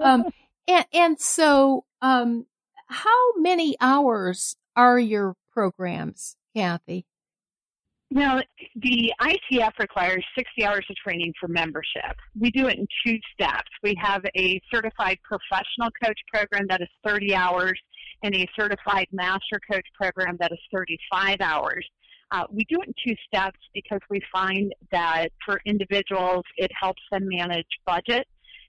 um, 0.00 0.24
and, 0.66 0.86
and 0.92 1.20
so, 1.20 1.84
um, 2.02 2.46
how 2.88 3.32
many 3.36 3.76
hours 3.80 4.56
are 4.74 4.98
your 4.98 5.36
programs, 5.52 6.36
Kathy? 6.54 7.06
Now, 8.10 8.40
the 8.76 9.12
ICF 9.20 9.72
requires 9.80 10.24
60 10.38 10.64
hours 10.64 10.86
of 10.88 10.96
training 10.96 11.32
for 11.40 11.48
membership. 11.48 12.16
We 12.38 12.50
do 12.50 12.68
it 12.68 12.78
in 12.78 12.86
two 13.04 13.18
steps. 13.34 13.68
We 13.82 13.94
have 14.00 14.24
a 14.36 14.60
certified 14.72 15.18
professional 15.24 15.90
coach 16.02 16.18
program 16.32 16.66
that 16.68 16.80
is 16.80 16.88
30 17.04 17.34
hours 17.34 17.78
and 18.22 18.34
a 18.34 18.46
certified 18.58 19.08
master 19.12 19.60
coach 19.70 19.86
program 20.00 20.36
that 20.40 20.52
is 20.52 20.58
35 20.72 21.38
hours. 21.40 21.84
Uh, 22.30 22.44
we 22.50 22.64
do 22.68 22.80
it 22.80 22.88
in 22.88 22.94
two 23.06 23.16
steps 23.26 23.58
because 23.74 24.00
we 24.08 24.20
find 24.32 24.72
that 24.92 25.28
for 25.44 25.60
individuals, 25.64 26.44
it 26.56 26.70
helps 26.80 27.02
them 27.10 27.28
manage 27.28 27.66
budget 27.86 28.26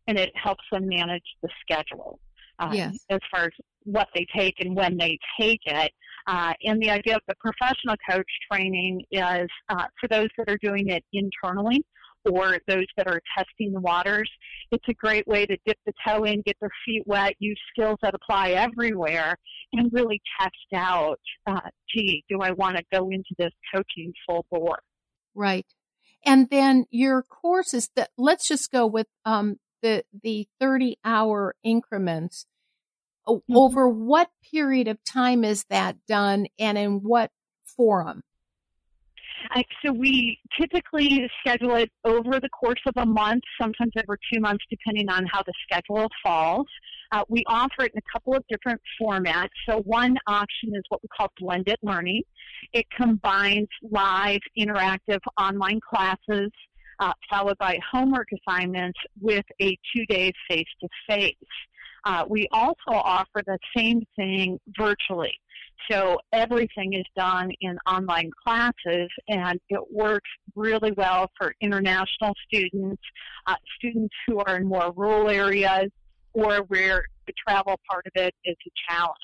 and 0.08 0.18
it 0.18 0.32
helps 0.36 0.64
them 0.72 0.88
manage 0.88 1.26
the 1.42 1.50
schedule 1.62 2.20
uh, 2.60 2.72
yes. 2.74 2.98
as 3.10 3.20
far 3.32 3.46
as 3.46 3.52
what 3.88 4.08
they 4.14 4.26
take 4.36 4.56
and 4.60 4.76
when 4.76 4.98
they 4.98 5.18
take 5.40 5.62
it. 5.66 5.92
Uh, 6.28 6.54
and 6.64 6.82
the 6.82 6.90
idea 6.90 7.16
of 7.16 7.22
the 7.28 7.36
professional 7.40 7.96
coach 8.10 8.28
training 8.52 9.02
is 9.12 9.48
uh, 9.70 9.86
for 10.00 10.08
those 10.10 10.28
that 10.38 10.50
are 10.50 10.60
doing 10.62 10.90
it 10.90 11.04
internally 11.14 11.84
or 12.30 12.58
those 12.68 12.86
that 12.98 13.08
are 13.08 13.22
testing 13.38 13.72
the 13.72 13.80
waters. 13.80 14.30
It's 14.72 14.84
a 14.90 14.94
great 14.94 15.26
way 15.28 15.46
to 15.46 15.58
dip 15.66 15.78
the 15.86 15.94
toe 16.06 16.24
in, 16.26 16.42
get 16.46 16.58
their 16.60 16.72
feet 16.86 17.04
wet, 17.06 17.36
use 17.40 17.60
skills 17.72 17.98
that 18.02 18.14
apply 18.14 18.50
everywhere, 18.50 19.38
and 19.72 19.92
really 19.94 20.22
test 20.40 20.54
out, 20.76 21.20
uh, 21.46 21.62
gee, 21.94 22.26
do 22.30 22.40
I 22.42 22.52
want 22.52 22.76
to 22.76 22.84
go 22.92 23.10
into 23.10 23.34
this 23.38 23.54
coaching 23.74 24.12
full 24.28 24.46
bore? 24.52 24.80
Right. 25.34 25.66
And 26.26 26.50
then 26.50 26.86
your 26.90 27.24
courses 27.24 27.90
that 27.96 28.10
let's 28.18 28.48
just 28.48 28.72
go 28.72 28.86
with 28.86 29.08
um, 29.24 29.58
the 29.82 30.04
the 30.24 30.48
30 30.60 30.98
hour 31.06 31.56
increments. 31.64 32.46
Mm-hmm. 33.28 33.58
Over 33.58 33.90
what 33.90 34.30
period 34.52 34.88
of 34.88 35.04
time 35.04 35.44
is 35.44 35.66
that 35.70 35.98
done 36.08 36.48
and 36.58 36.78
in 36.78 37.02
what 37.04 37.32
forum? 37.76 38.24
so 39.84 39.92
we 39.92 40.40
typically 40.60 41.30
schedule 41.40 41.76
it 41.76 41.92
over 42.06 42.40
the 42.40 42.50
course 42.50 42.82
of 42.86 42.94
a 42.98 43.06
month, 43.06 43.44
sometimes 43.62 43.92
over 43.98 44.18
two 44.32 44.40
months, 44.40 44.64
depending 44.70 45.10
on 45.10 45.26
how 45.32 45.42
the 45.44 45.54
schedule 45.64 46.08
falls. 46.24 46.68
Uh, 47.12 47.24
we 47.30 47.44
offer 47.48 47.84
it 47.84 47.92
in 47.94 48.00
a 48.00 48.12
couple 48.12 48.36
of 48.36 48.44
different 48.50 48.82
formats. 49.02 49.50
So 49.70 49.80
one 49.80 50.18
option 50.28 50.76
is 50.76 50.84
what 50.90 51.02
we 51.02 51.10
call 51.16 51.32
blended 51.40 51.78
learning. 51.82 52.24
It 52.74 52.86
combines 52.96 53.70
live, 53.90 54.40
interactive 54.58 55.20
online 55.38 55.80
classes 55.88 56.52
uh, 57.00 57.14
followed 57.30 57.58
by 57.60 57.80
homework 57.92 58.28
assignments 58.34 58.98
with 59.20 59.46
a 59.62 59.78
two-day 59.96 60.32
face-to-face. 60.50 61.36
Uh, 62.06 62.26
we 62.28 62.48
also 62.52 62.76
offer 62.88 63.42
the 63.46 63.58
same 63.76 64.02
thing 64.16 64.60
virtually. 64.78 65.38
So 65.90 66.18
everything 66.34 66.94
is 66.94 67.06
done 67.16 67.52
in 67.62 67.78
online 67.88 68.32
classes, 68.46 69.10
and 69.30 69.60
it 69.70 69.80
works 69.92 70.30
really 70.56 70.92
well 70.94 71.30
for 71.38 71.54
international 71.62 72.34
students, 72.48 73.02
uh, 73.46 73.56
students 73.78 74.14
who 74.26 74.40
are 74.40 74.58
in 74.58 74.68
more 74.68 74.92
rural 74.96 75.30
areas, 75.30 75.90
or 76.34 76.58
where 76.68 77.04
the 77.26 77.34
travel 77.48 77.80
part 77.90 78.06
of 78.08 78.12
it 78.16 78.34
is 78.44 78.56
a 78.66 78.72
challenge. 78.90 79.16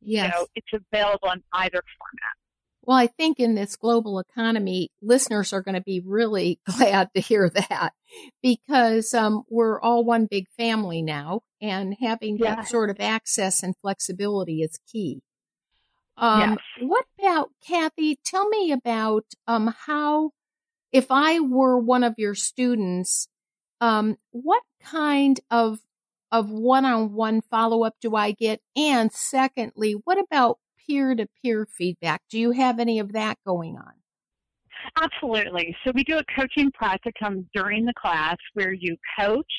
Yes. 0.00 0.34
So 0.36 0.46
it's 0.54 0.84
available 0.92 1.30
in 1.30 1.42
either 1.52 1.80
format. 1.98 2.41
Well, 2.84 2.96
I 2.96 3.06
think 3.06 3.38
in 3.38 3.54
this 3.54 3.76
global 3.76 4.18
economy, 4.18 4.90
listeners 5.00 5.52
are 5.52 5.62
going 5.62 5.76
to 5.76 5.80
be 5.82 6.02
really 6.04 6.60
glad 6.76 7.10
to 7.14 7.20
hear 7.20 7.48
that 7.48 7.92
because 8.42 9.14
um, 9.14 9.44
we're 9.48 9.80
all 9.80 10.04
one 10.04 10.26
big 10.26 10.46
family 10.56 11.02
now, 11.02 11.42
and 11.60 11.96
having 12.00 12.38
yeah. 12.38 12.56
that 12.56 12.68
sort 12.68 12.90
of 12.90 13.00
access 13.00 13.62
and 13.62 13.76
flexibility 13.80 14.62
is 14.62 14.78
key. 14.90 15.22
Um, 16.16 16.50
yes. 16.50 16.58
What 16.80 17.04
about 17.18 17.50
Kathy? 17.66 18.18
Tell 18.24 18.48
me 18.48 18.72
about 18.72 19.24
um, 19.46 19.74
how, 19.86 20.32
if 20.90 21.06
I 21.10 21.40
were 21.40 21.78
one 21.78 22.04
of 22.04 22.14
your 22.18 22.34
students, 22.34 23.28
um, 23.80 24.16
what 24.30 24.62
kind 24.82 25.40
of 25.50 25.78
of 26.30 26.50
one-on-one 26.50 27.42
follow-up 27.42 27.94
do 28.00 28.16
I 28.16 28.32
get? 28.32 28.60
And 28.74 29.12
secondly, 29.12 29.92
what 30.04 30.18
about 30.18 30.58
peer-to-peer 30.86 31.66
feedback? 31.76 32.22
Do 32.30 32.38
you 32.38 32.50
have 32.52 32.78
any 32.78 32.98
of 32.98 33.12
that 33.12 33.36
going 33.46 33.76
on? 33.76 33.92
Absolutely. 35.00 35.76
So 35.84 35.92
we 35.94 36.02
do 36.04 36.18
a 36.18 36.24
coaching 36.36 36.70
practicum 36.72 37.46
during 37.54 37.84
the 37.84 37.94
class 37.94 38.36
where 38.54 38.72
you 38.72 38.96
coach, 39.18 39.52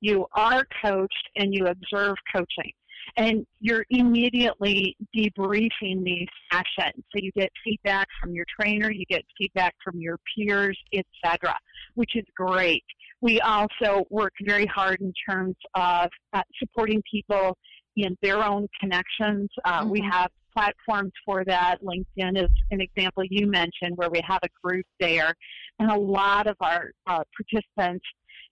you 0.00 0.26
are 0.34 0.66
coached, 0.84 1.28
and 1.36 1.54
you 1.54 1.66
observe 1.66 2.16
coaching. 2.34 2.72
and 3.16 3.46
you're 3.60 3.84
immediately 3.90 4.96
debriefing 5.16 6.04
these 6.04 6.28
sessions. 6.52 7.04
So 7.12 7.20
you 7.22 7.30
get 7.36 7.50
feedback 7.64 8.08
from 8.20 8.32
your 8.32 8.44
trainer, 8.58 8.90
you 8.90 9.04
get 9.08 9.22
feedback 9.38 9.74
from 9.82 10.00
your 10.00 10.18
peers, 10.34 10.78
etc., 10.92 11.54
which 11.94 12.16
is 12.16 12.24
great. 12.36 12.84
We 13.20 13.40
also 13.40 14.04
work 14.10 14.32
very 14.42 14.66
hard 14.66 15.00
in 15.00 15.12
terms 15.28 15.56
of 15.74 16.10
uh, 16.32 16.42
supporting 16.58 17.02
people 17.10 17.56
in 17.96 18.16
their 18.22 18.42
own 18.44 18.66
connections. 18.80 19.48
Uh, 19.64 19.80
mm-hmm. 19.80 19.90
We 19.90 20.08
have 20.10 20.30
platforms 20.54 21.12
for 21.24 21.44
that. 21.44 21.78
LinkedIn 21.82 22.42
is 22.42 22.50
an 22.70 22.80
example 22.80 23.24
you 23.28 23.46
mentioned 23.46 23.96
where 23.96 24.10
we 24.10 24.20
have 24.26 24.40
a 24.42 24.48
group 24.62 24.86
there, 25.00 25.34
and 25.78 25.90
a 25.90 25.98
lot 25.98 26.46
of 26.46 26.56
our 26.60 26.90
uh, 27.06 27.22
participants 27.36 28.04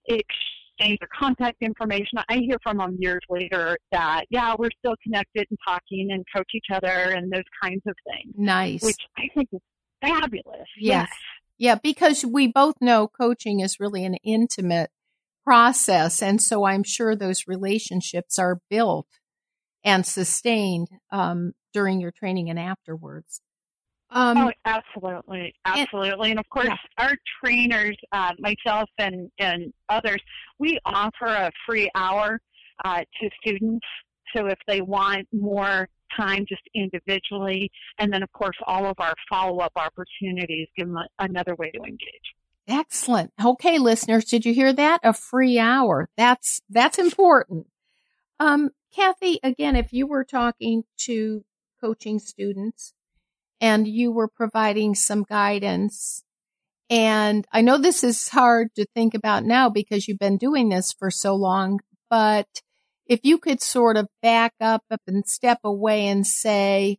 exchange 0.06 0.98
their 0.98 1.08
contact 1.16 1.62
information. 1.62 2.18
I 2.28 2.38
hear 2.38 2.56
from 2.62 2.78
them 2.78 2.96
years 2.98 3.20
later 3.28 3.78
that, 3.92 4.24
yeah, 4.30 4.54
we're 4.58 4.70
still 4.78 4.96
connected 5.02 5.46
and 5.48 5.58
talking 5.66 6.08
and 6.10 6.24
coach 6.34 6.50
each 6.54 6.66
other 6.72 6.88
and 6.88 7.32
those 7.32 7.44
kinds 7.62 7.82
of 7.86 7.94
things. 8.06 8.34
Nice. 8.36 8.82
Which 8.82 8.96
I 9.16 9.28
think 9.34 9.48
is 9.52 9.60
fabulous. 10.00 10.66
Yes. 10.78 11.08
yes. 11.08 11.08
Yeah, 11.58 11.74
because 11.76 12.24
we 12.24 12.48
both 12.48 12.76
know 12.80 13.06
coaching 13.06 13.60
is 13.60 13.78
really 13.78 14.04
an 14.04 14.16
intimate 14.24 14.90
process. 15.44 16.22
And 16.22 16.42
so 16.42 16.64
I'm 16.64 16.82
sure 16.82 17.14
those 17.14 17.46
relationships 17.46 18.38
are 18.38 18.60
built 18.68 19.06
and 19.84 20.06
sustained 20.06 20.88
um, 21.10 21.52
during 21.72 22.00
your 22.00 22.10
training 22.10 22.50
and 22.50 22.58
afterwards. 22.58 23.40
Um, 24.10 24.36
oh, 24.36 24.52
absolutely, 24.66 25.54
absolutely, 25.64 26.30
and, 26.30 26.38
and 26.38 26.40
of 26.40 26.48
course, 26.50 26.66
yeah. 26.68 26.76
our 26.98 27.14
trainers, 27.42 27.96
uh, 28.12 28.32
myself 28.38 28.90
and 28.98 29.30
and 29.38 29.72
others, 29.88 30.20
we 30.58 30.78
offer 30.84 31.26
a 31.26 31.50
free 31.66 31.90
hour 31.94 32.38
uh, 32.84 32.98
to 32.98 33.30
students. 33.40 33.86
So 34.36 34.46
if 34.46 34.58
they 34.66 34.82
want 34.82 35.28
more 35.32 35.88
time, 36.14 36.44
just 36.46 36.62
individually, 36.74 37.70
and 37.98 38.12
then 38.12 38.22
of 38.22 38.30
course, 38.32 38.56
all 38.66 38.84
of 38.84 38.96
our 38.98 39.14
follow 39.30 39.60
up 39.60 39.72
opportunities 39.76 40.68
give 40.76 40.88
them 40.88 40.98
another 41.18 41.54
way 41.54 41.70
to 41.70 41.80
engage. 41.82 42.34
Excellent. 42.68 43.32
Okay, 43.42 43.78
listeners, 43.78 44.26
did 44.26 44.44
you 44.44 44.52
hear 44.52 44.72
that? 44.74 45.00
A 45.02 45.14
free 45.14 45.58
hour. 45.58 46.10
That's 46.18 46.60
that's 46.68 46.98
important. 46.98 47.66
Um, 48.38 48.70
Kathy, 48.94 49.40
again, 49.42 49.74
if 49.74 49.92
you 49.92 50.06
were 50.06 50.24
talking 50.24 50.84
to 50.98 51.44
coaching 51.82 52.18
students 52.18 52.92
and 53.60 53.86
you 53.86 54.12
were 54.12 54.28
providing 54.28 54.94
some 54.94 55.22
guidance, 55.22 56.24
and 56.90 57.46
I 57.52 57.62
know 57.62 57.78
this 57.78 58.02
is 58.04 58.28
hard 58.28 58.74
to 58.74 58.86
think 58.94 59.14
about 59.14 59.44
now 59.44 59.70
because 59.70 60.06
you've 60.06 60.18
been 60.18 60.36
doing 60.36 60.68
this 60.68 60.92
for 60.92 61.10
so 61.10 61.34
long, 61.34 61.80
but 62.10 62.48
if 63.06 63.20
you 63.22 63.38
could 63.38 63.60
sort 63.60 63.96
of 63.96 64.08
back 64.20 64.54
up, 64.60 64.84
and 65.06 65.26
step 65.26 65.58
away 65.64 66.06
and 66.06 66.26
say, 66.26 66.98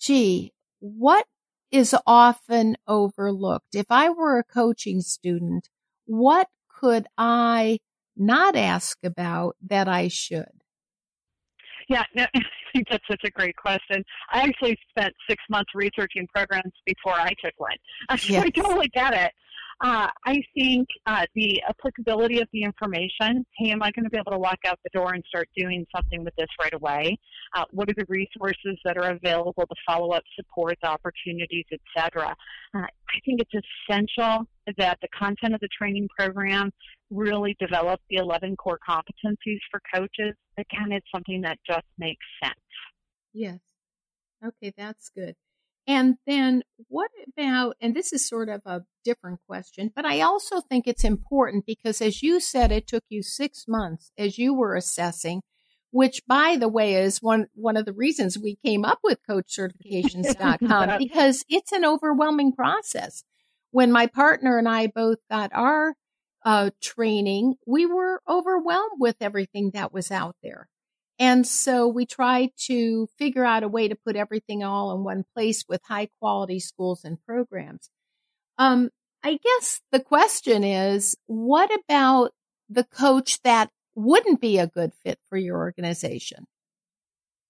gee, 0.00 0.52
what 0.80 1.26
is 1.70 1.94
often 2.06 2.76
overlooked? 2.86 3.74
If 3.74 3.86
I 3.90 4.10
were 4.10 4.38
a 4.38 4.44
coaching 4.44 5.00
student, 5.00 5.68
what 6.06 6.48
could 6.68 7.06
I 7.16 7.78
not 8.16 8.56
ask 8.56 8.98
about 9.04 9.56
that 9.66 9.88
I 9.88 10.08
should? 10.08 10.62
Yeah, 11.88 12.04
no, 12.14 12.26
think 12.72 12.88
that's 12.90 13.04
such 13.10 13.22
a 13.24 13.30
great 13.30 13.56
question. 13.56 14.04
I 14.32 14.42
actually 14.42 14.78
spent 14.90 15.14
six 15.28 15.42
months 15.48 15.70
researching 15.74 16.26
programs 16.34 16.72
before 16.86 17.14
I 17.14 17.30
took 17.42 17.54
one. 17.58 17.76
Yes. 18.28 18.44
I 18.44 18.50
totally 18.50 18.88
get 18.88 19.14
it. 19.14 19.32
Uh, 19.82 20.08
I 20.26 20.42
think 20.54 20.86
uh, 21.06 21.24
the 21.34 21.62
applicability 21.66 22.40
of 22.40 22.48
the 22.52 22.64
information. 22.64 23.46
Hey, 23.56 23.70
am 23.70 23.82
I 23.82 23.90
going 23.92 24.04
to 24.04 24.10
be 24.10 24.18
able 24.18 24.32
to 24.32 24.38
walk 24.38 24.58
out 24.66 24.78
the 24.84 24.90
door 24.92 25.14
and 25.14 25.24
start 25.26 25.48
doing 25.56 25.86
something 25.94 26.22
with 26.22 26.34
this 26.36 26.48
right 26.62 26.74
away? 26.74 27.16
Uh, 27.56 27.64
what 27.70 27.88
are 27.88 27.94
the 27.96 28.04
resources 28.08 28.78
that 28.84 28.98
are 28.98 29.12
available, 29.12 29.64
the 29.68 29.76
follow-up 29.86 30.22
support, 30.36 30.76
the 30.82 30.88
opportunities, 30.88 31.64
etc. 31.72 32.34
Uh, 32.74 32.80
I 32.80 33.20
think 33.24 33.40
it's 33.40 33.66
essential 33.88 34.44
that 34.76 34.98
the 35.00 35.08
content 35.18 35.54
of 35.54 35.60
the 35.60 35.68
training 35.76 36.08
program 36.16 36.70
really 37.10 37.56
develop 37.58 38.00
the 38.10 38.16
11 38.16 38.56
core 38.56 38.78
competencies 38.86 39.58
for 39.70 39.80
coaches. 39.94 40.34
Again, 40.58 40.92
it's 40.92 41.06
something 41.12 41.40
that 41.40 41.58
just 41.66 41.86
makes 41.98 42.24
sense. 42.42 42.54
Yes. 43.32 43.58
Okay, 44.44 44.72
that's 44.76 45.10
good. 45.10 45.36
And 45.86 46.16
then 46.26 46.62
what 46.88 47.10
about, 47.36 47.76
and 47.80 47.94
this 47.94 48.12
is 48.12 48.28
sort 48.28 48.48
of 48.48 48.60
a 48.64 48.82
different 49.04 49.40
question, 49.48 49.90
but 49.94 50.04
I 50.04 50.20
also 50.20 50.60
think 50.60 50.86
it's 50.86 51.04
important 51.04 51.66
because 51.66 52.00
as 52.00 52.22
you 52.22 52.40
said, 52.40 52.70
it 52.70 52.86
took 52.86 53.04
you 53.08 53.22
six 53.22 53.64
months 53.66 54.12
as 54.16 54.38
you 54.38 54.54
were 54.54 54.76
assessing, 54.76 55.42
which 55.90 56.22
by 56.26 56.56
the 56.56 56.68
way 56.68 56.94
is 56.94 57.18
one, 57.18 57.46
one 57.54 57.76
of 57.76 57.86
the 57.86 57.92
reasons 57.92 58.38
we 58.38 58.58
came 58.64 58.84
up 58.84 59.00
with 59.02 59.18
coachcertifications.com 59.28 60.90
because 60.98 61.44
it's 61.48 61.72
an 61.72 61.84
overwhelming 61.84 62.52
process. 62.52 63.24
When 63.72 63.90
my 63.90 64.06
partner 64.06 64.58
and 64.58 64.68
I 64.68 64.88
both 64.88 65.18
got 65.30 65.50
our 65.54 65.94
uh, 66.44 66.70
training, 66.82 67.54
we 67.66 67.86
were 67.86 68.22
overwhelmed 68.28 68.98
with 68.98 69.16
everything 69.20 69.70
that 69.74 69.92
was 69.92 70.10
out 70.10 70.36
there. 70.42 70.68
And 71.20 71.46
so 71.46 71.86
we 71.86 72.06
try 72.06 72.50
to 72.62 73.06
figure 73.18 73.44
out 73.44 73.62
a 73.62 73.68
way 73.68 73.88
to 73.88 73.94
put 73.94 74.16
everything 74.16 74.64
all 74.64 74.96
in 74.96 75.04
one 75.04 75.24
place 75.34 75.66
with 75.68 75.82
high 75.84 76.08
quality 76.18 76.58
schools 76.58 77.04
and 77.04 77.22
programs. 77.26 77.90
Um, 78.56 78.88
I 79.22 79.32
guess 79.32 79.82
the 79.92 80.00
question 80.00 80.64
is, 80.64 81.14
what 81.26 81.70
about 81.84 82.30
the 82.70 82.84
coach 82.84 83.42
that 83.42 83.68
wouldn't 83.94 84.40
be 84.40 84.58
a 84.58 84.66
good 84.66 84.92
fit 85.04 85.18
for 85.28 85.36
your 85.36 85.58
organization 85.58 86.46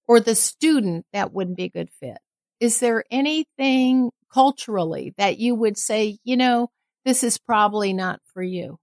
or 0.08 0.18
the 0.18 0.34
student 0.34 1.06
that 1.12 1.32
wouldn't 1.32 1.56
be 1.56 1.64
a 1.64 1.70
good 1.70 1.90
fit? 2.00 2.18
Is 2.58 2.80
there 2.80 3.04
anything 3.08 4.10
culturally 4.32 5.14
that 5.16 5.38
you 5.38 5.54
would 5.54 5.78
say, 5.78 6.18
you 6.24 6.36
know, 6.36 6.70
this 7.04 7.22
is 7.22 7.38
probably 7.38 7.92
not 7.92 8.18
for 8.34 8.42
you? 8.42 8.78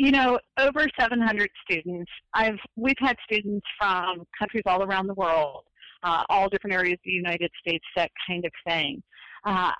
You 0.00 0.10
know, 0.10 0.38
over 0.58 0.86
700 0.98 1.50
students. 1.62 2.10
I've 2.32 2.56
we've 2.74 2.94
had 3.00 3.16
students 3.30 3.66
from 3.78 4.24
countries 4.38 4.62
all 4.64 4.82
around 4.82 5.08
the 5.08 5.14
world, 5.14 5.64
uh, 6.02 6.24
all 6.30 6.48
different 6.48 6.72
areas 6.72 6.94
of 6.94 7.00
the 7.04 7.10
United 7.10 7.50
States, 7.60 7.84
that 7.96 8.10
kind 8.26 8.46
of 8.46 8.52
thing. 8.66 9.02
Uh, 9.44 9.72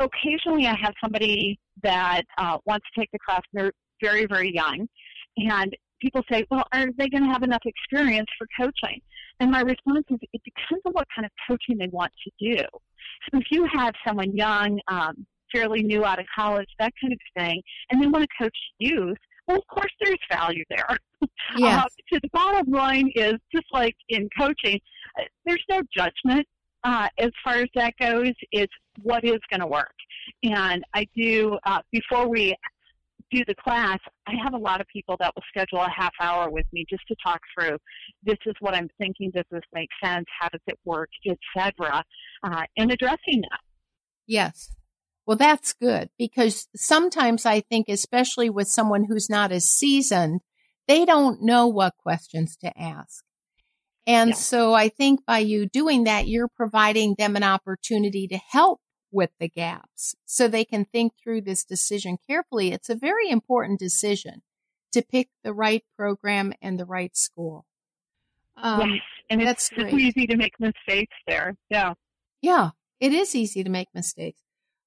occasionally, 0.00 0.66
I 0.66 0.74
have 0.82 0.94
somebody 1.00 1.60
that 1.84 2.22
uh, 2.38 2.58
wants 2.66 2.86
to 2.92 3.00
take 3.00 3.10
the 3.12 3.20
class, 3.24 3.40
and 3.52 3.62
they're 3.62 3.72
very, 4.02 4.26
very 4.26 4.52
young, 4.52 4.88
and 5.36 5.76
people 6.00 6.22
say, 6.28 6.44
"Well, 6.50 6.64
are 6.72 6.88
they 6.98 7.08
going 7.08 7.22
to 7.22 7.30
have 7.30 7.44
enough 7.44 7.62
experience 7.64 8.26
for 8.36 8.48
coaching?" 8.58 9.00
And 9.38 9.48
my 9.52 9.60
response 9.60 10.06
is, 10.10 10.18
"It 10.32 10.42
depends 10.44 10.82
on 10.86 10.92
what 10.92 11.06
kind 11.14 11.24
of 11.24 11.30
coaching 11.48 11.78
they 11.78 11.88
want 11.92 12.10
to 12.24 12.56
do. 12.56 12.64
So 13.30 13.38
if 13.38 13.46
you 13.52 13.68
have 13.72 13.94
someone 14.04 14.36
young." 14.36 14.80
Um, 14.88 15.24
fairly 15.54 15.82
new 15.82 16.02
out 16.02 16.18
of 16.18 16.24
college, 16.34 16.68
that 16.78 16.90
kind 16.98 17.12
of 17.12 17.18
thing, 17.36 17.60
and 17.90 18.02
they 18.02 18.06
want 18.06 18.22
to 18.24 18.42
coach 18.42 18.56
youth, 18.78 19.18
well, 19.46 19.58
of 19.58 19.66
course, 19.66 19.92
there's 20.00 20.18
value 20.30 20.64
there. 20.68 20.96
Yes. 21.56 21.84
Uh, 21.84 21.88
so 22.12 22.18
the 22.22 22.28
bottom 22.32 22.72
line 22.72 23.10
is 23.14 23.34
just 23.54 23.66
like 23.72 23.94
in 24.08 24.28
coaching, 24.36 24.80
uh, 25.18 25.22
there's 25.44 25.62
no 25.70 25.82
judgment 25.96 26.46
uh, 26.82 27.08
as 27.18 27.30
far 27.44 27.54
as 27.54 27.68
that 27.74 27.94
goes. 28.00 28.32
It's 28.50 28.72
what 29.02 29.22
is 29.24 29.38
going 29.50 29.60
to 29.60 29.66
work. 29.66 29.94
And 30.42 30.84
I 30.94 31.06
do, 31.14 31.58
uh, 31.64 31.80
before 31.92 32.28
we 32.28 32.56
do 33.30 33.44
the 33.46 33.54
class, 33.54 33.98
I 34.26 34.32
have 34.42 34.54
a 34.54 34.58
lot 34.58 34.80
of 34.80 34.86
people 34.88 35.16
that 35.20 35.32
will 35.34 35.42
schedule 35.48 35.80
a 35.80 35.90
half 35.94 36.12
hour 36.20 36.50
with 36.50 36.66
me 36.72 36.84
just 36.88 37.02
to 37.08 37.16
talk 37.24 37.40
through 37.54 37.78
this 38.22 38.38
is 38.46 38.54
what 38.60 38.74
I'm 38.74 38.88
thinking, 38.98 39.30
does 39.34 39.44
this 39.50 39.62
make 39.72 39.88
sense, 40.02 40.26
how 40.38 40.48
does 40.48 40.60
it 40.66 40.78
work, 40.84 41.10
etc., 41.26 42.04
uh, 42.42 42.62
and 42.76 42.90
addressing 42.90 43.42
that. 43.42 43.60
Yes. 44.26 44.74
Well, 45.26 45.36
that's 45.36 45.72
good 45.72 46.10
because 46.18 46.66
sometimes 46.74 47.46
I 47.46 47.60
think, 47.60 47.88
especially 47.88 48.50
with 48.50 48.68
someone 48.68 49.04
who's 49.04 49.30
not 49.30 49.52
as 49.52 49.68
seasoned, 49.68 50.40
they 50.88 51.04
don't 51.04 51.42
know 51.42 51.68
what 51.68 51.96
questions 51.96 52.56
to 52.58 52.76
ask. 52.78 53.24
And 54.06 54.30
yeah. 54.30 54.36
so 54.36 54.74
I 54.74 54.88
think 54.88 55.24
by 55.24 55.38
you 55.38 55.66
doing 55.66 56.04
that, 56.04 56.26
you're 56.26 56.48
providing 56.48 57.14
them 57.16 57.36
an 57.36 57.44
opportunity 57.44 58.26
to 58.28 58.36
help 58.36 58.80
with 59.12 59.30
the 59.38 59.48
gaps 59.48 60.16
so 60.24 60.48
they 60.48 60.64
can 60.64 60.86
think 60.86 61.12
through 61.22 61.42
this 61.42 61.64
decision 61.64 62.16
carefully. 62.28 62.72
It's 62.72 62.90
a 62.90 62.96
very 62.96 63.30
important 63.30 63.78
decision 63.78 64.42
to 64.90 65.02
pick 65.02 65.28
the 65.44 65.54
right 65.54 65.84
program 65.96 66.52
and 66.60 66.80
the 66.80 66.86
right 66.86 67.16
school. 67.16 67.64
Um, 68.56 68.90
yes, 68.90 69.00
and 69.30 69.42
it's, 69.42 69.70
it's 69.76 69.94
easy 69.94 70.26
to 70.26 70.36
make 70.36 70.58
mistakes 70.58 71.14
there. 71.26 71.56
Yeah. 71.70 71.94
Yeah, 72.40 72.70
it 72.98 73.12
is 73.12 73.34
easy 73.34 73.62
to 73.62 73.70
make 73.70 73.88
mistakes. 73.94 74.40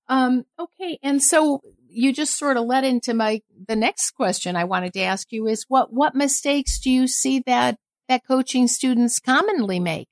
Um, 0.07 0.45
okay. 0.59 0.99
And 1.01 1.21
so 1.21 1.61
you 1.89 2.13
just 2.13 2.37
sort 2.37 2.57
of 2.57 2.65
led 2.65 2.83
into 2.83 3.13
my, 3.13 3.41
the 3.67 3.75
next 3.75 4.11
question 4.11 4.55
I 4.55 4.65
wanted 4.65 4.93
to 4.93 5.01
ask 5.01 5.31
you 5.31 5.47
is 5.47 5.65
what, 5.67 5.91
what 5.91 6.15
mistakes 6.15 6.79
do 6.79 6.91
you 6.91 7.07
see 7.07 7.39
that, 7.45 7.77
that 8.07 8.27
coaching 8.27 8.67
students 8.67 9.19
commonly 9.19 9.79
make? 9.79 10.07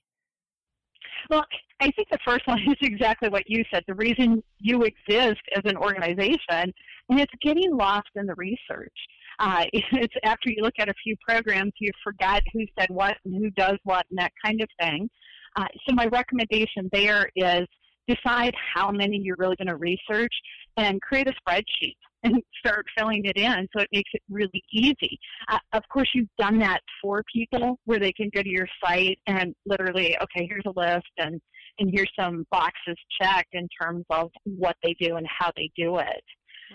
Well, 1.30 1.46
I 1.80 1.92
think 1.92 2.10
the 2.10 2.20
first 2.26 2.42
one 2.48 2.60
is 2.60 2.78
exactly 2.82 3.30
what 3.30 3.44
you 3.48 3.64
said. 3.72 3.84
The 3.88 3.96
reason 3.96 4.44
you 4.60 4.84
exist 4.84 5.42
as 5.56 5.64
an 5.66 5.78
organization, 5.78 6.74
and 7.10 7.20
it's 7.20 7.34
getting 7.42 7.76
lost 7.76 8.10
in 8.16 8.26
the 8.26 8.36
research. 8.36 8.94
Uh, 9.40 9.66
it's 9.74 10.14
after 10.24 10.50
you 10.50 10.62
look 10.62 10.76
at 10.80 10.90
a 10.90 10.94
few 11.04 11.16
programs, 11.28 11.74
you 11.80 11.92
forget 12.04 12.44
who 12.54 12.62
said 12.80 12.90
what 12.90 13.18
and 13.26 13.36
who 13.36 13.50
does 13.52 13.78
what 13.84 14.06
and 14.10 14.20
that 14.20 14.32
kind 14.44 14.62
of 14.62 14.70
thing. 14.80 15.10
Uh, 15.56 15.68
so 15.88 15.94
my 15.94 16.08
recommendation 16.08 16.90
there 16.92 17.30
is 17.36 17.68
decide 18.08 18.54
how 18.74 18.92
many 18.92 19.20
you're 19.22 19.36
really 19.38 19.56
going 19.56 19.68
to 19.68 19.76
research 19.76 20.34
and 20.78 21.02
create 21.02 21.28
a 21.28 21.34
spreadsheet 21.34 21.96
and 22.24 22.36
start 22.66 22.86
filling 22.98 23.26
it 23.26 23.38
in 23.38 23.68
so 23.76 23.82
it 23.82 23.90
makes 23.92 24.10
it 24.14 24.22
really 24.30 24.64
easy. 24.72 25.20
Uh, 25.50 25.60
of 25.74 25.84
course, 25.92 26.10
you've 26.14 26.28
done 26.40 26.60
that 26.60 26.82
for 27.02 27.24
people 27.34 27.78
where 27.86 28.00
they 28.00 28.12
can 28.12 28.30
go 28.34 28.42
to 28.42 28.50
your 28.50 28.68
site 28.84 29.20
and 29.28 29.54
literally, 29.66 30.18
okay, 30.22 30.48
here's 30.50 30.64
a 30.66 30.80
list 30.80 31.08
and, 31.18 31.40
and 31.80 31.92
here's 31.94 32.12
some 32.18 32.46
boxes 32.52 32.96
checked 33.22 33.54
in 33.54 33.68
terms 33.82 34.06
of 34.10 34.30
what 34.46 34.76
they 34.84 34.96
do 35.00 35.16
and 35.16 35.28
how 35.28 35.52
they 35.56 35.70
do 35.76 35.98
it. 35.98 36.24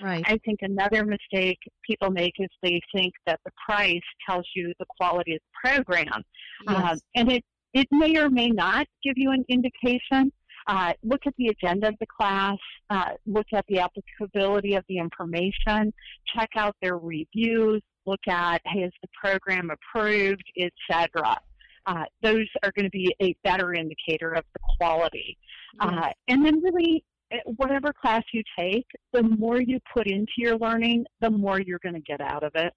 Right. 0.03 0.23
I 0.27 0.38
think 0.45 0.61
another 0.62 1.05
mistake 1.05 1.59
people 1.85 2.11
make 2.11 2.35
is 2.38 2.49
they 2.62 2.81
think 2.95 3.12
that 3.27 3.41
the 3.45 3.51
price 3.67 4.01
tells 4.29 4.47
you 4.55 4.73
the 4.79 4.87
quality 4.99 5.35
of 5.35 5.41
the 5.41 5.71
program. 5.71 6.23
Yes. 6.69 6.77
Uh, 6.77 6.97
and 7.17 7.33
it, 7.33 7.45
it 7.75 7.87
may 7.91 8.17
or 8.17 8.31
may 8.31 8.49
not 8.49 8.87
give 9.03 9.14
you 9.17 9.31
an 9.33 9.45
indication, 9.49 10.33
uh, 10.68 10.92
look 11.02 11.22
at 11.26 11.35
the 11.38 11.48
agenda 11.48 11.88
of 11.88 11.94
the 11.98 12.07
class, 12.07 12.59
uh, 12.90 13.12
look 13.26 13.46
at 13.54 13.64
the 13.68 13.78
applicability 13.78 14.74
of 14.74 14.85
the 14.88 14.98
information, 14.98 15.92
check 16.35 16.50
out 16.57 16.76
their 16.83 16.98
reviews, 16.98 17.83
look 18.07 18.20
at, 18.28 18.61
hey, 18.66 18.81
is 18.81 18.92
the 19.02 19.09
program 19.20 19.70
approved, 19.70 20.44
etc. 20.59 21.38
Uh, 21.87 22.04
those 22.22 22.46
are 22.62 22.70
going 22.76 22.85
to 22.85 22.90
be 22.90 23.14
a 23.22 23.35
better 23.42 23.72
indicator 23.72 24.33
of 24.33 24.44
the 24.52 24.61
quality. 24.76 25.38
Uh, 25.81 26.11
and 26.28 26.44
then 26.44 26.61
really, 26.62 27.02
eh, 27.33 27.38
whatever 27.57 27.92
class 27.92 28.22
you 28.35 28.42
take, 28.59 28.87
the 29.14 29.22
more 29.22 29.61
you 29.61 29.78
put 29.94 30.07
into 30.07 30.33
your 30.37 30.59
learning, 30.59 31.07
the 31.20 31.31
more 31.31 31.59
you're 31.59 31.81
going 31.83 31.94
to 31.94 32.00
get 32.00 32.20
out 32.20 32.44
of 32.44 32.52
it. 32.54 32.74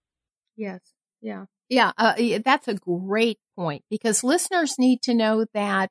Yes. 0.55 0.79
Yeah. 1.21 1.45
Yeah. 1.67 1.91
Uh, 1.97 2.13
that's 2.43 2.69
a 2.69 2.75
great 2.75 3.39
point 3.55 3.83
because 3.89 4.23
listeners 4.23 4.75
need 4.79 5.01
to 5.03 5.13
know 5.13 5.45
that 5.53 5.89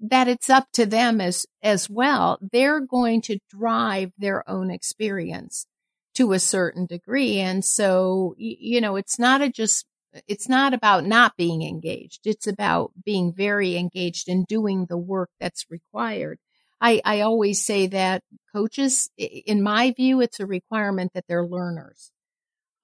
that 0.00 0.28
it's 0.28 0.50
up 0.50 0.68
to 0.74 0.86
them 0.86 1.20
as 1.20 1.46
as 1.62 1.88
well. 1.90 2.38
They're 2.52 2.80
going 2.80 3.22
to 3.22 3.38
drive 3.50 4.12
their 4.18 4.48
own 4.48 4.70
experience 4.70 5.66
to 6.14 6.32
a 6.32 6.40
certain 6.40 6.86
degree, 6.86 7.38
and 7.38 7.64
so 7.64 8.34
you 8.38 8.80
know 8.80 8.96
it's 8.96 9.18
not 9.18 9.42
a 9.42 9.50
just 9.50 9.86
it's 10.26 10.48
not 10.48 10.74
about 10.74 11.06
not 11.06 11.36
being 11.36 11.62
engaged. 11.62 12.20
It's 12.24 12.46
about 12.46 12.92
being 13.04 13.32
very 13.32 13.76
engaged 13.76 14.28
and 14.28 14.46
doing 14.46 14.86
the 14.86 14.98
work 14.98 15.30
that's 15.38 15.66
required. 15.70 16.38
I, 16.80 17.00
I 17.04 17.20
always 17.20 17.64
say 17.64 17.86
that 17.88 18.22
coaches, 18.52 19.10
in 19.18 19.62
my 19.62 19.92
view, 19.92 20.20
it's 20.20 20.40
a 20.40 20.46
requirement 20.46 21.12
that 21.14 21.24
they're 21.28 21.46
learners. 21.46 22.10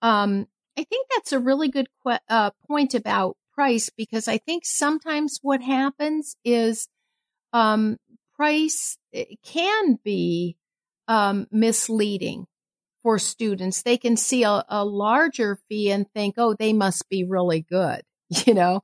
Um, 0.02 0.46
I 0.78 0.84
think 0.84 1.06
that's 1.14 1.32
a 1.32 1.40
really 1.40 1.68
good 1.68 1.88
que- 2.06 2.18
uh, 2.28 2.50
point 2.68 2.94
about 2.94 3.36
price 3.54 3.90
because 3.96 4.28
I 4.28 4.38
think 4.38 4.64
sometimes 4.66 5.38
what 5.42 5.62
happens 5.62 6.36
is 6.44 6.88
um, 7.56 7.96
price 8.34 8.98
can 9.42 9.98
be 10.04 10.56
um, 11.08 11.46
misleading 11.50 12.46
for 13.02 13.18
students. 13.18 13.82
They 13.82 13.96
can 13.96 14.16
see 14.18 14.42
a, 14.42 14.62
a, 14.68 14.84
larger 14.84 15.58
fee 15.68 15.90
and 15.90 16.06
think, 16.12 16.34
oh, 16.36 16.54
they 16.54 16.74
must 16.74 17.08
be 17.08 17.24
really 17.24 17.62
good, 17.62 18.02
you 18.44 18.52
know? 18.52 18.82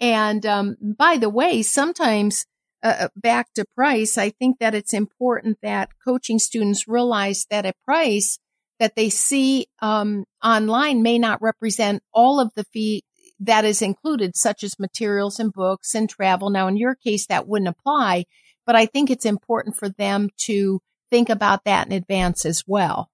And 0.00 0.44
um, 0.44 0.76
by 0.80 1.16
the 1.16 1.28
way, 1.28 1.62
sometimes 1.62 2.44
uh, 2.82 2.94
uh, 3.00 3.08
back 3.14 3.52
to 3.54 3.64
price, 3.76 4.18
I 4.18 4.30
think 4.30 4.58
that 4.58 4.74
it's 4.74 4.94
important 4.94 5.58
that 5.62 5.90
coaching 6.04 6.40
students 6.40 6.88
realize 6.88 7.46
that 7.50 7.66
a 7.66 7.74
price 7.84 8.40
that 8.80 8.96
they 8.96 9.10
see 9.10 9.66
um, 9.80 10.24
online 10.42 11.02
may 11.02 11.18
not 11.18 11.42
represent 11.42 12.02
all 12.12 12.40
of 12.40 12.50
the 12.56 12.64
fee 12.72 13.02
that 13.40 13.64
is 13.64 13.82
included, 13.82 14.36
such 14.36 14.62
as 14.62 14.78
materials 14.78 15.38
and 15.38 15.52
books 15.52 15.94
and 15.94 16.08
travel. 16.08 16.50
Now, 16.50 16.66
in 16.68 16.76
your 16.76 16.94
case, 16.94 17.26
that 17.26 17.46
wouldn't 17.46 17.68
apply, 17.68 18.24
but 18.66 18.76
I 18.76 18.86
think 18.86 19.10
it's 19.10 19.24
important 19.24 19.76
for 19.76 19.88
them 19.88 20.30
to 20.44 20.80
think 21.10 21.28
about 21.28 21.64
that 21.64 21.86
in 21.86 21.92
advance 21.92 22.44
as 22.44 22.64
well. 22.66 23.10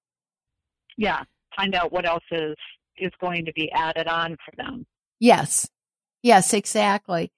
Yeah, 0.97 1.23
find 1.55 1.75
out 1.75 1.91
what 1.91 2.05
else 2.05 2.23
is 2.31 2.55
is 2.97 3.11
going 3.19 3.45
to 3.45 3.53
be 3.53 3.69
added 3.71 4.07
on 4.07 4.37
for 4.45 4.55
them. 4.55 4.85
Yes, 5.19 5.69
yes, 6.23 6.53
exactly. 6.53 7.31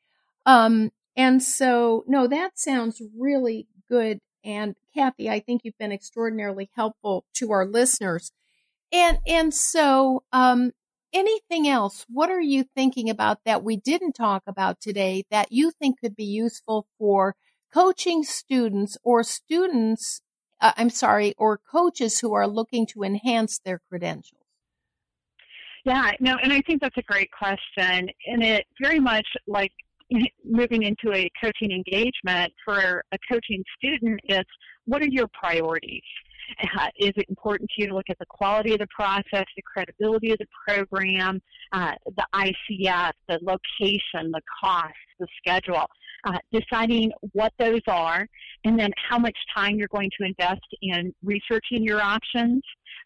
Um, 0.45 0.91
and 1.15 1.41
so, 1.41 2.03
no, 2.07 2.27
that 2.27 2.59
sounds 2.59 3.01
really 3.17 3.67
good. 3.89 4.19
And 4.45 4.75
Kathy, 4.93 5.29
I 5.29 5.39
think 5.39 5.61
you've 5.63 5.77
been 5.79 5.91
extraordinarily 5.91 6.69
helpful 6.75 7.25
to 7.35 7.51
our 7.51 7.65
listeners. 7.65 8.31
And 8.91 9.17
and 9.27 9.53
so, 9.53 10.23
um, 10.31 10.71
anything 11.17 11.67
else? 11.67 12.05
What 12.09 12.29
are 12.29 12.41
you 12.41 12.63
thinking 12.63 13.09
about 13.09 13.39
that 13.45 13.63
we 13.63 13.77
didn't 13.77 14.13
talk 14.13 14.43
about 14.47 14.79
today 14.79 15.23
that 15.31 15.51
you 15.51 15.71
think 15.71 15.99
could 15.99 16.15
be 16.15 16.23
useful 16.23 16.87
for 16.97 17.35
coaching 17.73 18.23
students 18.23 18.97
or 19.03 19.23
students, 19.23 20.21
uh, 20.61 20.73
I'm 20.77 20.89
sorry, 20.89 21.33
or 21.37 21.57
coaches 21.57 22.19
who 22.19 22.33
are 22.33 22.47
looking 22.47 22.85
to 22.87 23.03
enhance 23.03 23.59
their 23.63 23.81
credentials? 23.89 24.41
Yeah, 25.85 26.11
no, 26.19 26.37
and 26.43 26.51
I 26.51 26.61
think 26.61 26.81
that's 26.81 26.97
a 26.97 27.01
great 27.03 27.29
question. 27.31 28.09
And 28.27 28.43
it 28.43 28.65
very 28.81 28.99
much 28.99 29.27
like 29.47 29.71
moving 30.45 30.83
into 30.83 31.13
a 31.13 31.29
coaching 31.41 31.71
engagement 31.71 32.53
for 32.63 33.03
a 33.11 33.17
coaching 33.29 33.63
student 33.77 34.19
is 34.29 34.45
what 34.85 35.01
are 35.01 35.09
your 35.09 35.27
priorities? 35.27 36.03
Uh, 36.61 36.87
is 36.99 37.11
it 37.15 37.25
important 37.29 37.69
to 37.69 37.81
you 37.81 37.89
to 37.89 37.95
look 37.95 38.09
at 38.09 38.17
the 38.19 38.25
quality 38.25 38.73
of 38.73 38.79
the 38.79 38.87
process, 38.87 39.45
the 39.55 39.61
credibility 39.61 40.31
of 40.31 40.37
the 40.39 40.47
program, 40.67 41.41
uh, 41.71 41.91
the 42.15 42.25
ICF, 42.33 43.11
the 43.27 43.39
location, 43.41 44.31
the 44.31 44.41
cost, 44.63 44.93
the 45.19 45.27
schedule? 45.37 45.85
Uh, 46.25 46.37
deciding 46.51 47.11
what 47.33 47.53
those 47.59 47.81
are, 47.87 48.27
and 48.65 48.77
then 48.77 48.91
how 49.07 49.19
much 49.19 49.37
time 49.55 49.75
you're 49.75 49.87
going 49.89 50.09
to 50.19 50.25
invest 50.25 50.65
in 50.81 51.13
researching 51.23 51.83
your 51.83 52.01
options. 52.01 52.61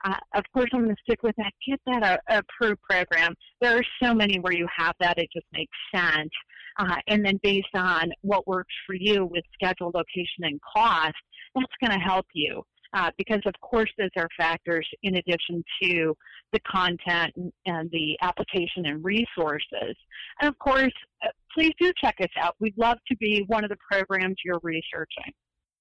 Uh, 0.05 0.15
of 0.33 0.43
course, 0.53 0.69
I'm 0.73 0.85
going 0.85 0.95
to 0.95 1.01
stick 1.03 1.21
with 1.21 1.35
that. 1.37 1.51
Get 1.67 1.79
that 1.87 2.03
uh, 2.03 2.39
approved 2.39 2.81
program. 2.89 3.35
There 3.59 3.77
are 3.77 3.83
so 4.01 4.13
many 4.13 4.39
where 4.39 4.53
you 4.53 4.65
have 4.75 4.95
that; 5.01 5.17
it 5.17 5.29
just 5.33 5.45
makes 5.51 5.77
sense. 5.93 6.31
Uh, 6.79 6.95
and 7.07 7.23
then 7.23 7.39
based 7.43 7.75
on 7.75 8.11
what 8.21 8.47
works 8.47 8.73
for 8.87 8.95
you 8.95 9.25
with 9.25 9.43
schedule, 9.53 9.91
location, 9.93 10.43
and 10.43 10.59
cost, 10.75 11.13
that's 11.53 11.73
going 11.83 11.91
to 11.91 12.03
help 12.03 12.25
you 12.33 12.63
uh, 12.93 13.11
because 13.17 13.41
of 13.45 13.53
course 13.61 13.89
those 13.97 14.09
are 14.17 14.27
factors 14.37 14.87
in 15.03 15.15
addition 15.15 15.63
to 15.81 16.15
the 16.51 16.59
content 16.59 17.33
and, 17.65 17.89
the 17.91 18.17
application 18.21 18.85
and 18.85 19.03
resources. 19.03 19.95
And 20.39 20.49
of 20.49 20.57
course, 20.59 20.93
uh, 21.23 21.29
please 21.53 21.71
do 21.79 21.91
check 22.01 22.15
us 22.21 22.29
out. 22.37 22.55
We'd 22.59 22.77
love 22.77 22.97
to 23.07 23.15
be 23.17 23.43
one 23.47 23.63
of 23.63 23.69
the 23.69 23.77
programs 23.89 24.35
you're 24.43 24.59
researching. 24.61 25.33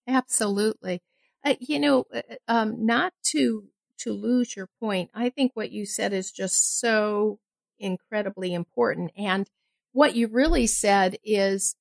Absolutely. 0.07 1.03
Uh, 1.45 1.55
you 1.61 1.79
know, 1.79 2.05
uh, 2.15 2.23
uh, 2.31 2.35
um, 2.49 2.87
not 2.87 3.13
to 3.25 3.65
to 3.99 4.13
lose 4.13 4.57
your 4.57 4.69
point, 4.81 5.11
I 5.15 5.29
think 5.29 5.53
what 5.55 5.73
you 5.73 5.85
said 5.85 6.15
is 6.15 6.31
just 6.31 6.81
so 6.81 7.39
incredibly 7.79 8.55
important. 8.55 9.11
And 9.15 9.47
what 9.93 10.15
you 10.15 10.27
really 10.27 10.67
said 10.67 11.19
is 11.23 11.77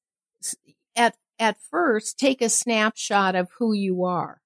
at 0.97 1.15
at 1.37 1.57
first 1.71 2.19
take 2.19 2.41
a 2.41 2.49
snapshot 2.49 3.35
of 3.35 3.49
who 3.57 3.73
you 3.73 4.03
are 4.03 4.41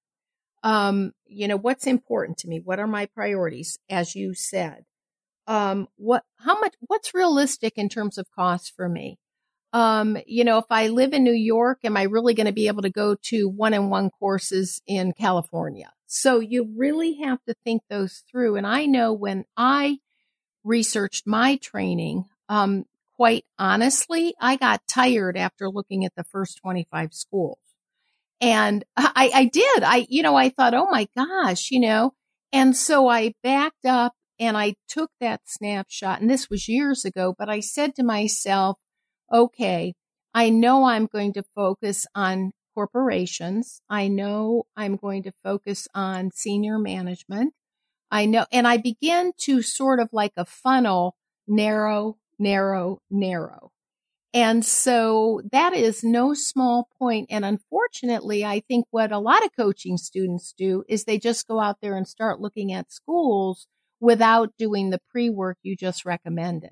um, 0.63 1.12
you 1.28 1.47
know, 1.47 1.58
what's 1.58 1.86
important 1.86 2.38
to 2.39 2.47
me? 2.47 2.60
What 2.60 2.80
are 2.80 2.88
my 2.88 3.06
priorities? 3.08 3.78
As 3.89 4.15
you 4.15 4.34
said, 4.34 4.86
um, 5.45 5.88
what, 5.97 6.23
how 6.38 6.60
much, 6.60 6.73
what's 6.80 7.13
realistic 7.13 7.73
in 7.76 7.89
terms 7.89 8.17
of 8.17 8.32
cost 8.32 8.73
for 8.76 8.88
me? 8.88 9.19
Um, 9.73 10.17
you 10.26 10.43
know, 10.43 10.60
if 10.60 10.65
I 10.69 10.88
live 10.88 11.13
in 11.13 11.23
New 11.23 11.34
York, 11.34 11.80
am 11.84 11.97
I 11.97 12.04
really 12.04 12.34
going 12.34 12.45
to 12.45 12.54
be 12.54 12.67
able 12.67 12.84
to 12.84 12.91
go 12.91 13.15
to 13.23 13.49
one 13.49 13.73
on 13.73 13.89
one 13.89 14.10
courses 14.12 14.82
in 14.88 15.13
California? 15.13 15.91
So 16.06 16.39
you 16.39 16.71
really 16.78 17.15
have 17.23 17.39
to 17.47 17.56
think 17.65 17.82
those 17.89 18.23
through. 18.32 18.56
And 18.56 18.67
I 18.67 18.86
know 18.86 19.13
when 19.13 19.45
I 19.58 19.97
researched 20.63 21.26
my 21.26 21.56
training, 21.58 22.26
um, 22.49 22.86
quite 23.15 23.45
honestly, 23.58 24.36
I 24.39 24.56
got 24.56 24.88
tired 24.88 25.36
after 25.36 25.69
looking 25.69 26.06
at 26.06 26.13
the 26.15 26.23
first 26.23 26.60
25 26.62 27.13
schools. 27.13 27.58
And 28.43 28.84
I, 28.97 29.32
I 29.34 29.45
did. 29.45 29.84
I, 29.84 30.06
you 30.10 30.21
know, 30.21 30.36
I 30.36 30.49
thought, 30.49 30.73
oh 30.73 30.89
my 30.91 31.08
gosh, 31.15 31.71
you 31.71 31.79
know, 31.79 32.12
and 32.51 32.75
so 32.75 33.08
I 33.08 33.36
backed 33.41 33.86
up 33.86 34.13
and 34.38 34.58
I 34.58 34.75
took 34.89 35.12
that 35.21 35.41
snapshot. 35.45 36.19
And 36.19 36.29
this 36.29 36.49
was 36.49 36.67
years 36.67 37.06
ago, 37.06 37.34
but 37.39 37.47
I 37.47 37.62
said 37.62 37.95
to 37.95 38.03
myself, 38.03 38.77
okay, 39.32 39.93
I 40.34 40.49
know 40.49 40.84
I'm 40.84 41.06
going 41.06 41.32
to 41.34 41.43
focus 41.56 42.06
on 42.13 42.51
corporations. 42.75 43.79
I 43.89 44.10
know 44.10 44.63
I'm 44.75 44.97
going 44.97 45.23
to 45.23 45.32
focus 45.41 45.88
on 45.95 46.32
senior 46.32 46.77
management. 46.77 47.53
I 48.12 48.25
know, 48.25 48.45
and 48.51 48.67
I 48.67 48.75
began 48.75 49.32
to 49.43 49.62
sort 49.62 50.01
of 50.01 50.10
like 50.12 50.34
a 50.36 50.45
funnel, 50.45 51.15
narrow, 51.47 52.17
narrow, 52.38 52.99
narrow. 53.10 53.71
And 54.33 54.65
so 54.65 55.41
that 55.51 55.73
is 55.73 56.03
no 56.03 56.33
small 56.33 56.89
point. 56.97 57.27
And 57.29 57.45
unfortunately, 57.45 58.43
I 58.43 58.61
think 58.61 58.85
what 58.89 59.11
a 59.11 59.19
lot 59.19 59.45
of 59.45 59.55
coaching 59.55 59.97
students 59.97 60.53
do 60.57 60.83
is 60.89 61.03
they 61.03 61.19
just 61.19 61.47
go 61.47 61.59
out 61.59 61.77
there 61.81 61.95
and 61.95 62.07
start 62.07 62.39
looking 62.41 62.73
at 62.73 62.91
schools 62.91 63.67
without 63.99 64.53
doing 64.57 64.89
the 64.89 64.99
pre 65.11 65.29
work 65.29 65.57
you 65.61 65.75
just 65.75 66.03
recommended. 66.03 66.71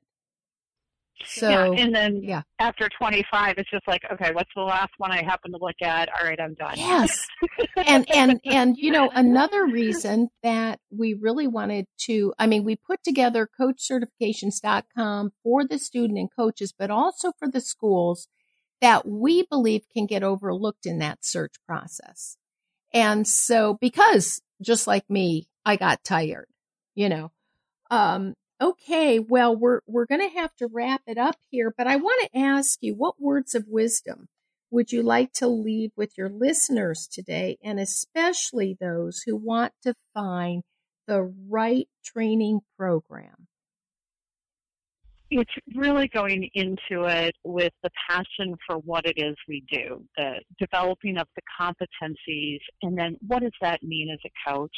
So, 1.25 1.49
yeah, 1.49 1.83
and 1.83 1.93
then 1.93 2.21
yeah. 2.23 2.41
after 2.59 2.89
25, 2.97 3.55
it's 3.57 3.69
just 3.69 3.87
like, 3.87 4.01
okay, 4.11 4.31
what's 4.31 4.49
the 4.55 4.61
last 4.61 4.91
one 4.97 5.11
I 5.11 5.23
happen 5.23 5.51
to 5.51 5.57
look 5.59 5.81
at? 5.81 6.09
All 6.09 6.27
right, 6.27 6.39
I'm 6.39 6.53
done. 6.53 6.75
Yes. 6.77 7.27
and, 7.75 8.09
and, 8.13 8.39
and, 8.45 8.77
you 8.77 8.91
know, 8.91 9.09
another 9.13 9.65
reason 9.65 10.29
that 10.43 10.79
we 10.89 11.13
really 11.13 11.47
wanted 11.47 11.85
to, 12.05 12.33
I 12.37 12.47
mean, 12.47 12.63
we 12.63 12.75
put 12.75 13.03
together 13.03 13.47
coachcertifications.com 13.59 15.31
for 15.43 15.65
the 15.65 15.79
student 15.79 16.19
and 16.19 16.29
coaches, 16.35 16.73
but 16.77 16.91
also 16.91 17.31
for 17.37 17.49
the 17.49 17.61
schools 17.61 18.27
that 18.81 19.07
we 19.07 19.43
believe 19.43 19.83
can 19.93 20.05
get 20.05 20.23
overlooked 20.23 20.85
in 20.85 20.99
that 20.99 21.23
search 21.23 21.53
process. 21.67 22.37
And 22.93 23.27
so, 23.27 23.77
because 23.79 24.41
just 24.61 24.87
like 24.87 25.09
me, 25.09 25.47
I 25.65 25.75
got 25.75 26.03
tired, 26.03 26.47
you 26.95 27.07
know, 27.07 27.31
um, 27.89 28.33
Okay, 28.61 29.17
well, 29.17 29.55
we're 29.55 29.79
we're 29.87 30.05
going 30.05 30.21
to 30.21 30.39
have 30.39 30.55
to 30.57 30.67
wrap 30.67 31.01
it 31.07 31.17
up 31.17 31.35
here, 31.49 31.73
but 31.75 31.87
I 31.87 31.95
want 31.95 32.21
to 32.31 32.39
ask 32.39 32.77
you 32.81 32.93
what 32.93 33.19
words 33.19 33.55
of 33.55 33.65
wisdom 33.67 34.27
would 34.69 34.91
you 34.91 35.01
like 35.01 35.33
to 35.33 35.47
leave 35.47 35.91
with 35.97 36.15
your 36.15 36.29
listeners 36.29 37.07
today 37.11 37.57
and 37.63 37.79
especially 37.79 38.77
those 38.79 39.23
who 39.25 39.35
want 39.35 39.73
to 39.81 39.95
find 40.13 40.61
the 41.07 41.33
right 41.49 41.87
training 42.05 42.59
program? 42.77 43.47
It's 45.31 45.51
really 45.75 46.07
going 46.07 46.47
into 46.53 47.05
it 47.05 47.35
with 47.43 47.73
the 47.81 47.89
passion 48.07 48.55
for 48.67 48.77
what 48.77 49.07
it 49.07 49.17
is 49.17 49.35
we 49.47 49.63
do, 49.71 50.03
the 50.17 50.35
developing 50.59 51.17
of 51.17 51.27
the 51.35 51.41
competencies, 51.59 52.59
and 52.83 52.95
then 52.95 53.17
what 53.25 53.41
does 53.41 53.55
that 53.61 53.81
mean 53.81 54.09
as 54.13 54.19
a 54.23 54.51
coach? 54.51 54.75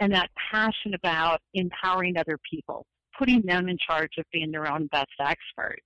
And 0.00 0.14
that 0.14 0.30
passion 0.50 0.94
about 0.94 1.40
empowering 1.52 2.16
other 2.16 2.38
people 2.50 2.86
putting 3.18 3.42
them 3.42 3.68
in 3.68 3.78
charge 3.78 4.12
of 4.18 4.24
being 4.32 4.50
their 4.50 4.70
own 4.70 4.86
best 4.88 5.12
expert. 5.20 5.78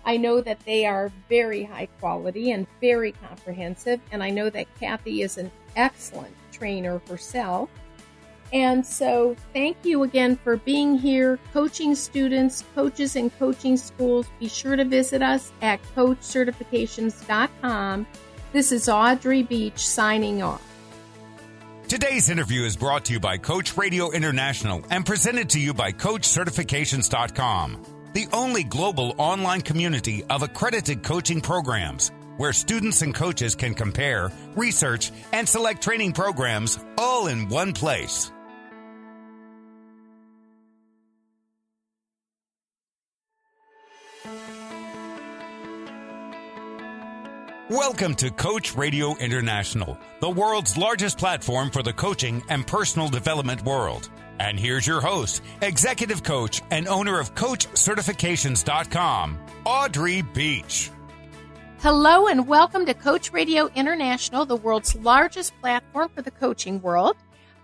I 0.04 0.16
know 0.16 0.40
that 0.40 0.60
they 0.60 0.86
are 0.86 1.10
very 1.28 1.64
high 1.64 1.86
quality 1.98 2.52
and 2.52 2.68
very 2.80 3.10
comprehensive. 3.12 4.00
And 4.12 4.22
I 4.22 4.30
know 4.30 4.48
that 4.50 4.72
Kathy 4.78 5.22
is 5.22 5.36
an 5.36 5.50
excellent 5.74 6.34
trainer 6.52 7.02
herself. 7.08 7.68
And 8.52 8.86
so, 8.86 9.34
thank 9.52 9.76
you 9.82 10.04
again 10.04 10.36
for 10.36 10.56
being 10.56 10.96
here. 10.96 11.38
Coaching 11.52 11.94
students, 11.94 12.64
coaches, 12.74 13.14
and 13.16 13.30
coaching 13.38 13.76
schools, 13.76 14.26
be 14.38 14.48
sure 14.48 14.76
to 14.76 14.84
visit 14.84 15.20
us 15.22 15.52
at 15.62 15.82
coachcertifications.com. 15.94 18.06
This 18.52 18.70
is 18.72 18.88
Audrey 18.88 19.42
Beach 19.42 19.86
signing 19.86 20.42
off. 20.42 20.62
Today's 21.88 22.30
interview 22.30 22.64
is 22.64 22.76
brought 22.76 23.04
to 23.04 23.12
you 23.12 23.20
by 23.20 23.38
Coach 23.38 23.76
Radio 23.76 24.10
International 24.10 24.82
and 24.90 25.06
presented 25.06 25.50
to 25.50 25.60
you 25.60 25.72
by 25.74 25.92
CoachCertifications.com, 25.92 27.84
the 28.12 28.26
only 28.32 28.64
global 28.64 29.14
online 29.18 29.60
community 29.60 30.24
of 30.24 30.42
accredited 30.42 31.04
coaching 31.04 31.40
programs 31.40 32.10
where 32.36 32.52
students 32.52 33.02
and 33.02 33.14
coaches 33.14 33.54
can 33.54 33.74
compare, 33.74 34.30
research, 34.56 35.12
and 35.32 35.48
select 35.48 35.82
training 35.82 36.12
programs 36.12 36.78
all 36.98 37.28
in 37.28 37.48
one 37.48 37.72
place. 37.72 38.32
Welcome 47.70 48.14
to 48.16 48.30
Coach 48.30 48.76
Radio 48.76 49.16
International, 49.16 49.98
the 50.20 50.28
world's 50.30 50.76
largest 50.76 51.18
platform 51.18 51.70
for 51.70 51.82
the 51.82 51.92
coaching 51.92 52.40
and 52.48 52.64
personal 52.64 53.08
development 53.08 53.64
world. 53.64 54.08
And 54.38 54.56
here's 54.56 54.86
your 54.86 55.00
host, 55.00 55.42
executive 55.62 56.22
coach 56.22 56.62
and 56.70 56.86
owner 56.86 57.18
of 57.18 57.34
CoachCertifications.com, 57.34 59.38
Audrey 59.64 60.22
Beach. 60.22 60.92
Hello 61.80 62.28
and 62.28 62.46
welcome 62.46 62.86
to 62.86 62.94
Coach 62.94 63.32
Radio 63.32 63.68
International, 63.74 64.46
the 64.46 64.54
world's 64.54 64.94
largest 64.94 65.52
platform 65.60 66.08
for 66.14 66.22
the 66.22 66.30
coaching 66.30 66.80
world. 66.80 67.16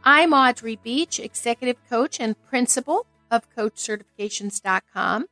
I'm 0.03 0.33
Audrey 0.33 0.81
Beach, 0.83 1.21
executive 1.21 1.77
coach 1.89 2.19
and 2.19 2.35
principal 2.49 3.07
of 3.31 3.49
CoachCertifications.com. 3.57 5.27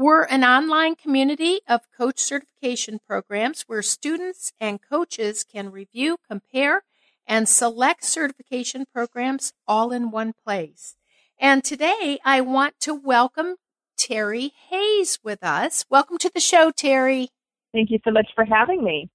We're 0.00 0.22
an 0.26 0.44
online 0.44 0.94
community 0.94 1.58
of 1.66 1.90
coach 1.90 2.20
certification 2.20 3.00
programs 3.04 3.62
where 3.62 3.82
students 3.82 4.52
and 4.60 4.78
coaches 4.80 5.42
can 5.42 5.72
review, 5.72 6.18
compare, 6.24 6.84
and 7.26 7.48
select 7.48 8.04
certification 8.04 8.86
programs 8.94 9.52
all 9.66 9.90
in 9.90 10.12
one 10.12 10.34
place. 10.34 10.94
And 11.36 11.64
today 11.64 12.20
I 12.24 12.42
want 12.42 12.78
to 12.82 12.94
welcome 12.94 13.56
Terry 13.96 14.52
Hayes 14.70 15.18
with 15.24 15.42
us. 15.42 15.84
Welcome 15.90 16.18
to 16.18 16.30
the 16.32 16.38
show, 16.38 16.70
Terry. 16.70 17.30
Thank 17.72 17.90
you 17.90 17.98
so 18.04 18.12
much 18.12 18.28
for 18.36 18.44
having 18.44 18.84
me. 18.84 19.10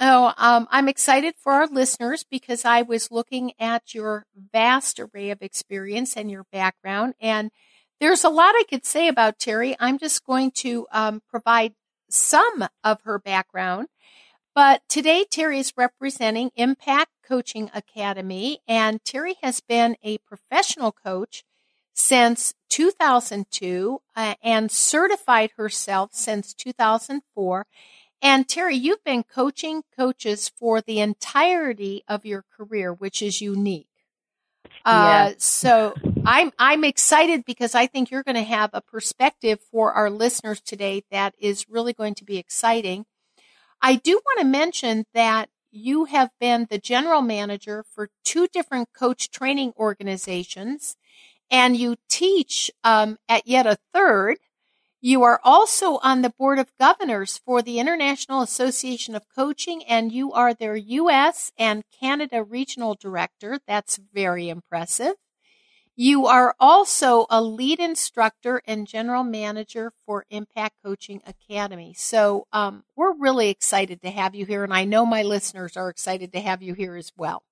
Oh, 0.00 0.32
um, 0.38 0.68
I'm 0.70 0.88
excited 0.88 1.34
for 1.36 1.52
our 1.52 1.66
listeners 1.66 2.24
because 2.24 2.64
I 2.64 2.80
was 2.80 3.10
looking 3.10 3.52
at 3.58 3.92
your 3.92 4.24
vast 4.34 4.98
array 4.98 5.28
of 5.28 5.42
experience 5.42 6.16
and 6.16 6.30
your 6.30 6.44
background 6.50 7.12
and 7.20 7.50
there's 8.00 8.24
a 8.24 8.28
lot 8.28 8.54
I 8.54 8.64
could 8.68 8.84
say 8.84 9.08
about 9.08 9.38
Terry. 9.38 9.76
I'm 9.80 9.98
just 9.98 10.24
going 10.24 10.50
to 10.56 10.86
um, 10.92 11.22
provide 11.28 11.74
some 12.10 12.66
of 12.84 13.00
her 13.02 13.18
background. 13.18 13.88
But 14.54 14.82
today, 14.88 15.26
Terry 15.30 15.58
is 15.58 15.74
representing 15.76 16.50
Impact 16.56 17.10
Coaching 17.26 17.70
Academy, 17.74 18.60
and 18.66 19.04
Terry 19.04 19.36
has 19.42 19.60
been 19.60 19.96
a 20.02 20.18
professional 20.18 20.92
coach 20.92 21.44
since 21.92 22.54
2002 22.70 24.00
uh, 24.14 24.34
and 24.42 24.70
certified 24.70 25.50
herself 25.56 26.10
since 26.14 26.54
2004. 26.54 27.66
And 28.22 28.48
Terry, 28.48 28.76
you've 28.76 29.04
been 29.04 29.24
coaching 29.24 29.82
coaches 29.94 30.48
for 30.48 30.80
the 30.80 31.00
entirety 31.00 32.02
of 32.08 32.24
your 32.24 32.44
career, 32.56 32.92
which 32.92 33.20
is 33.20 33.42
unique. 33.42 33.88
Uh, 34.84 35.32
so 35.38 35.94
I'm 36.24 36.52
I'm 36.58 36.84
excited 36.84 37.44
because 37.44 37.74
I 37.74 37.86
think 37.86 38.10
you're 38.10 38.22
going 38.22 38.36
to 38.36 38.42
have 38.42 38.70
a 38.72 38.80
perspective 38.80 39.58
for 39.70 39.92
our 39.92 40.10
listeners 40.10 40.60
today 40.60 41.02
that 41.10 41.34
is 41.38 41.68
really 41.68 41.92
going 41.92 42.14
to 42.14 42.24
be 42.24 42.38
exciting. 42.38 43.06
I 43.82 43.96
do 43.96 44.20
want 44.24 44.40
to 44.40 44.46
mention 44.46 45.04
that 45.12 45.48
you 45.70 46.06
have 46.06 46.30
been 46.40 46.66
the 46.70 46.78
general 46.78 47.20
manager 47.20 47.84
for 47.94 48.08
two 48.24 48.46
different 48.48 48.88
coach 48.92 49.30
training 49.30 49.72
organizations, 49.76 50.96
and 51.50 51.76
you 51.76 51.96
teach 52.08 52.70
um, 52.84 53.18
at 53.28 53.46
yet 53.46 53.66
a 53.66 53.78
third. 53.92 54.38
You 55.06 55.22
are 55.22 55.40
also 55.44 55.98
on 55.98 56.22
the 56.22 56.30
board 56.36 56.58
of 56.58 56.76
governors 56.80 57.38
for 57.38 57.62
the 57.62 57.78
International 57.78 58.40
Association 58.42 59.14
of 59.14 59.28
Coaching, 59.32 59.84
and 59.84 60.10
you 60.10 60.32
are 60.32 60.52
their 60.52 60.74
U.S. 60.74 61.52
and 61.56 61.84
Canada 62.00 62.42
regional 62.42 62.96
director. 63.00 63.60
That's 63.68 64.00
very 64.12 64.48
impressive. 64.48 65.14
You 65.94 66.26
are 66.26 66.56
also 66.58 67.26
a 67.30 67.40
lead 67.40 67.78
instructor 67.78 68.60
and 68.66 68.84
general 68.88 69.22
manager 69.22 69.92
for 70.04 70.24
Impact 70.28 70.74
Coaching 70.84 71.22
Academy. 71.24 71.94
So 71.96 72.48
um, 72.52 72.82
we're 72.96 73.16
really 73.16 73.48
excited 73.48 74.02
to 74.02 74.10
have 74.10 74.34
you 74.34 74.44
here, 74.44 74.64
and 74.64 74.74
I 74.74 74.86
know 74.86 75.06
my 75.06 75.22
listeners 75.22 75.76
are 75.76 75.88
excited 75.88 76.32
to 76.32 76.40
have 76.40 76.64
you 76.64 76.74
here 76.74 76.96
as 76.96 77.12
well. 77.16 77.44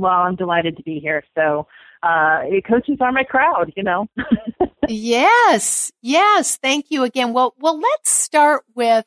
Well, 0.00 0.12
I'm 0.12 0.36
delighted 0.36 0.76
to 0.78 0.82
be 0.82 0.98
here. 0.98 1.22
So, 1.36 1.66
uh, 2.02 2.40
coaches 2.66 2.96
are 3.00 3.12
my 3.12 3.24
crowd, 3.24 3.72
you 3.76 3.82
know. 3.82 4.06
yes, 4.88 5.92
yes. 6.00 6.56
Thank 6.56 6.86
you 6.88 7.02
again. 7.02 7.32
Well, 7.32 7.54
well, 7.58 7.78
let's 7.78 8.10
start 8.10 8.64
with 8.74 9.04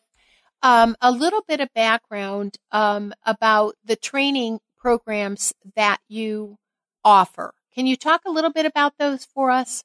um, 0.62 0.96
a 1.02 1.12
little 1.12 1.44
bit 1.48 1.60
of 1.60 1.70
background 1.74 2.58
um, 2.72 3.14
about 3.26 3.76
the 3.84 3.96
training 3.96 4.60
programs 4.78 5.54
that 5.76 6.00
you 6.08 6.58
offer. 7.04 7.54
Can 7.74 7.88
you 7.88 7.96
talk 7.96 8.22
a 8.28 8.32
little 8.32 8.52
bit 8.52 8.66
about 8.66 8.94
those 9.00 9.26
for 9.26 9.50
us? 9.50 9.84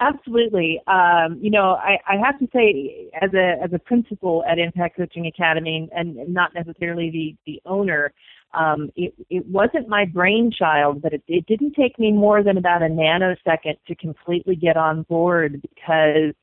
Absolutely. 0.00 0.80
Um, 0.86 1.38
you 1.40 1.50
know, 1.50 1.72
I, 1.72 1.98
I 2.06 2.16
have 2.24 2.38
to 2.38 2.48
say, 2.54 3.10
as 3.20 3.30
a 3.34 3.56
as 3.62 3.72
a 3.72 3.78
principal 3.78 4.44
at 4.48 4.58
Impact 4.58 4.96
Coaching 4.96 5.26
Academy, 5.26 5.88
and 5.92 6.16
not 6.32 6.54
necessarily 6.54 7.10
the 7.10 7.36
the 7.46 7.60
owner, 7.66 8.12
Um, 8.54 8.90
it, 8.96 9.14
it 9.28 9.46
wasn't 9.46 9.88
my 9.88 10.04
brainchild, 10.06 11.02
but 11.02 11.12
it, 11.12 11.22
it 11.28 11.46
didn't 11.46 11.74
take 11.74 11.98
me 11.98 12.12
more 12.12 12.42
than 12.42 12.56
about 12.56 12.82
a 12.82 12.86
nanosecond 12.86 13.76
to 13.86 13.94
completely 13.94 14.56
get 14.56 14.76
on 14.76 15.02
board 15.02 15.60
because 15.60 16.34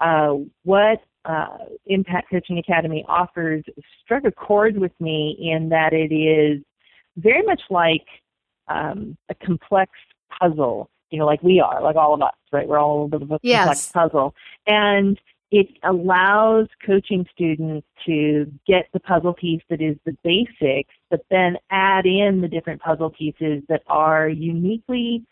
uh, 0.00 0.34
what 0.64 1.00
uh, 1.24 1.58
Impact 1.86 2.30
Coaching 2.30 2.58
Academy 2.58 3.04
offers 3.08 3.64
struck 4.04 4.24
a 4.24 4.30
chord 4.30 4.78
with 4.78 4.92
me 5.00 5.36
in 5.40 5.70
that 5.70 5.92
it 5.92 6.14
is 6.14 6.62
very 7.16 7.42
much 7.42 7.62
like 7.70 8.06
um, 8.68 9.16
a 9.28 9.34
complex 9.34 9.92
puzzle, 10.38 10.90
you 11.10 11.18
know, 11.18 11.26
like 11.26 11.42
we 11.42 11.60
are, 11.60 11.82
like 11.82 11.96
all 11.96 12.14
of 12.14 12.22
us, 12.22 12.34
right? 12.52 12.68
We're 12.68 12.78
all 12.78 12.92
a 12.92 13.04
little 13.04 13.18
bit 13.18 13.22
of 13.22 13.30
a 13.30 13.38
yes. 13.42 13.58
complex 13.58 13.92
puzzle. 13.92 14.34
And 14.66 15.18
it 15.50 15.68
allows 15.84 16.66
coaching 16.84 17.24
students 17.32 17.86
to 18.04 18.50
get 18.66 18.88
the 18.92 19.00
puzzle 19.00 19.32
piece 19.32 19.62
that 19.70 19.80
is 19.80 19.96
the 20.04 20.16
basics, 20.24 20.92
but 21.10 21.20
then 21.30 21.56
add 21.70 22.04
in 22.04 22.40
the 22.40 22.48
different 22.48 22.80
puzzle 22.80 23.10
pieces 23.10 23.62
that 23.68 23.82
are 23.86 24.28
uniquely 24.28 25.24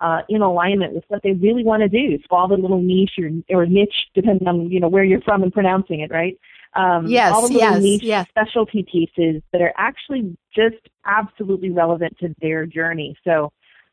uh, 0.00 0.20
in 0.28 0.42
alignment 0.42 0.94
with 0.94 1.04
what 1.08 1.22
they 1.22 1.32
really 1.32 1.64
want 1.64 1.82
to 1.82 1.88
do, 1.88 2.18
solve 2.28 2.50
a 2.50 2.54
little 2.54 2.80
niche 2.80 3.18
or, 3.18 3.30
or 3.54 3.66
niche, 3.66 4.06
depending 4.14 4.46
on 4.46 4.70
you 4.70 4.80
know 4.80 4.88
where 4.88 5.04
you're 5.04 5.20
from 5.22 5.42
and 5.42 5.52
pronouncing 5.52 6.00
it, 6.00 6.10
right? 6.10 6.38
Um, 6.74 7.06
yes, 7.06 7.32
all 7.32 7.42
the 7.42 7.54
little 7.54 7.60
yes, 7.60 7.82
niche 7.82 8.02
yes. 8.02 8.28
specialty 8.28 8.84
pieces 8.90 9.42
that 9.52 9.60
are 9.60 9.72
actually 9.76 10.36
just 10.54 10.76
absolutely 11.04 11.70
relevant 11.70 12.16
to 12.20 12.34
their 12.40 12.66
journey. 12.66 13.16
So, 13.24 13.52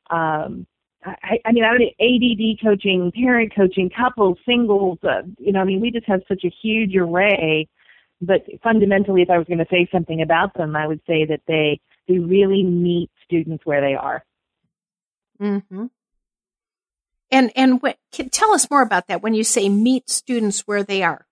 um, 0.09 0.67
I, 1.05 1.39
I 1.45 1.51
mean, 1.51 1.63
I 1.63 1.71
would 1.71 1.81
ADD 1.81 2.59
coaching, 2.63 3.11
parent 3.11 3.53
coaching, 3.55 3.89
couples, 3.95 4.37
singles. 4.45 4.97
Uh, 5.03 5.21
you 5.37 5.51
know, 5.51 5.61
I 5.61 5.63
mean, 5.63 5.79
we 5.79 5.91
just 5.91 6.07
have 6.07 6.21
such 6.27 6.43
a 6.43 6.53
huge 6.61 6.95
array. 6.95 7.67
But 8.21 8.45
fundamentally, 8.63 9.21
if 9.21 9.29
I 9.29 9.37
was 9.37 9.47
going 9.47 9.59
to 9.59 9.67
say 9.69 9.87
something 9.91 10.21
about 10.21 10.53
them, 10.55 10.75
I 10.75 10.87
would 10.87 11.01
say 11.05 11.25
that 11.25 11.41
they 11.47 11.79
they 12.07 12.17
really 12.17 12.63
meet 12.63 13.11
students 13.23 13.65
where 13.65 13.81
they 13.81 13.95
are. 13.95 14.23
Mm-hmm. 15.41 15.85
And 17.31 17.51
and 17.55 17.81
what, 17.81 17.97
can, 18.11 18.29
tell 18.29 18.53
us 18.53 18.69
more 18.69 18.81
about 18.81 19.07
that 19.07 19.21
when 19.21 19.33
you 19.33 19.43
say 19.43 19.69
meet 19.69 20.09
students 20.09 20.61
where 20.61 20.83
they 20.83 21.03
are. 21.03 21.24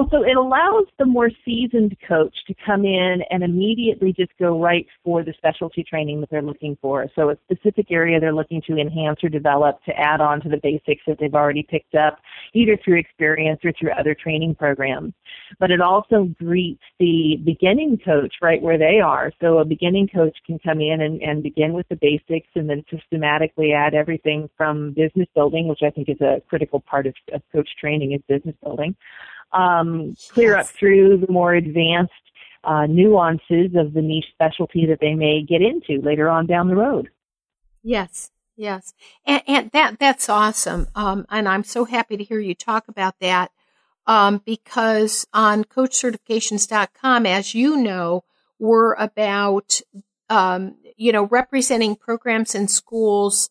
Well, 0.00 0.08
so 0.10 0.22
it 0.22 0.34
allows 0.34 0.86
the 0.98 1.04
more 1.04 1.28
seasoned 1.44 1.94
coach 2.08 2.34
to 2.46 2.54
come 2.64 2.86
in 2.86 3.22
and 3.30 3.42
immediately 3.42 4.14
just 4.14 4.30
go 4.38 4.58
right 4.58 4.86
for 5.04 5.22
the 5.22 5.34
specialty 5.36 5.84
training 5.84 6.22
that 6.22 6.30
they're 6.30 6.40
looking 6.40 6.78
for. 6.80 7.06
So 7.14 7.28
a 7.28 7.36
specific 7.44 7.90
area 7.90 8.18
they're 8.18 8.32
looking 8.32 8.62
to 8.62 8.78
enhance 8.78 9.22
or 9.22 9.28
develop 9.28 9.84
to 9.84 9.92
add 9.92 10.22
on 10.22 10.40
to 10.40 10.48
the 10.48 10.56
basics 10.56 11.02
that 11.06 11.18
they've 11.20 11.34
already 11.34 11.64
picked 11.64 11.94
up, 11.96 12.18
either 12.54 12.78
through 12.82 12.98
experience 12.98 13.60
or 13.62 13.74
through 13.78 13.90
other 13.90 14.14
training 14.14 14.54
programs. 14.54 15.12
But 15.58 15.70
it 15.70 15.82
also 15.82 16.30
greets 16.38 16.80
the 16.98 17.38
beginning 17.44 17.98
coach 18.02 18.36
right 18.40 18.62
where 18.62 18.78
they 18.78 19.00
are. 19.00 19.32
So 19.38 19.58
a 19.58 19.66
beginning 19.66 20.08
coach 20.08 20.38
can 20.46 20.58
come 20.60 20.80
in 20.80 21.02
and, 21.02 21.20
and 21.20 21.42
begin 21.42 21.74
with 21.74 21.86
the 21.90 21.96
basics 21.96 22.48
and 22.54 22.70
then 22.70 22.86
systematically 22.90 23.74
add 23.74 23.92
everything 23.92 24.48
from 24.56 24.92
business 24.92 25.28
building, 25.34 25.68
which 25.68 25.82
I 25.82 25.90
think 25.90 26.08
is 26.08 26.22
a 26.22 26.40
critical 26.48 26.80
part 26.80 27.06
of, 27.06 27.12
of 27.34 27.42
coach 27.52 27.68
training 27.78 28.12
is 28.12 28.22
business 28.26 28.56
building 28.62 28.96
um, 29.52 30.16
clear 30.30 30.56
up 30.56 30.66
through 30.66 31.18
the 31.18 31.32
more 31.32 31.54
advanced 31.54 32.12
uh, 32.64 32.86
nuances 32.86 33.74
of 33.74 33.92
the 33.92 34.02
niche 34.02 34.26
specialty 34.32 34.86
that 34.86 35.00
they 35.00 35.14
may 35.14 35.42
get 35.42 35.62
into 35.62 36.00
later 36.02 36.28
on 36.28 36.46
down 36.46 36.68
the 36.68 36.76
road. 36.76 37.08
Yes, 37.82 38.30
yes, 38.56 38.92
and, 39.24 39.42
and 39.46 39.70
that 39.72 39.98
that's 39.98 40.28
awesome. 40.28 40.88
Um, 40.94 41.26
and 41.30 41.48
I'm 41.48 41.64
so 41.64 41.84
happy 41.84 42.16
to 42.16 42.24
hear 42.24 42.38
you 42.38 42.54
talk 42.54 42.88
about 42.88 43.18
that 43.20 43.50
um, 44.06 44.42
because 44.44 45.26
on 45.32 45.64
CoachCertifications.com, 45.64 47.26
as 47.26 47.54
you 47.54 47.76
know, 47.76 48.24
we're 48.58 48.94
about 48.94 49.80
um, 50.28 50.76
you 50.96 51.12
know 51.12 51.24
representing 51.24 51.96
programs 51.96 52.54
and 52.54 52.70
schools 52.70 53.48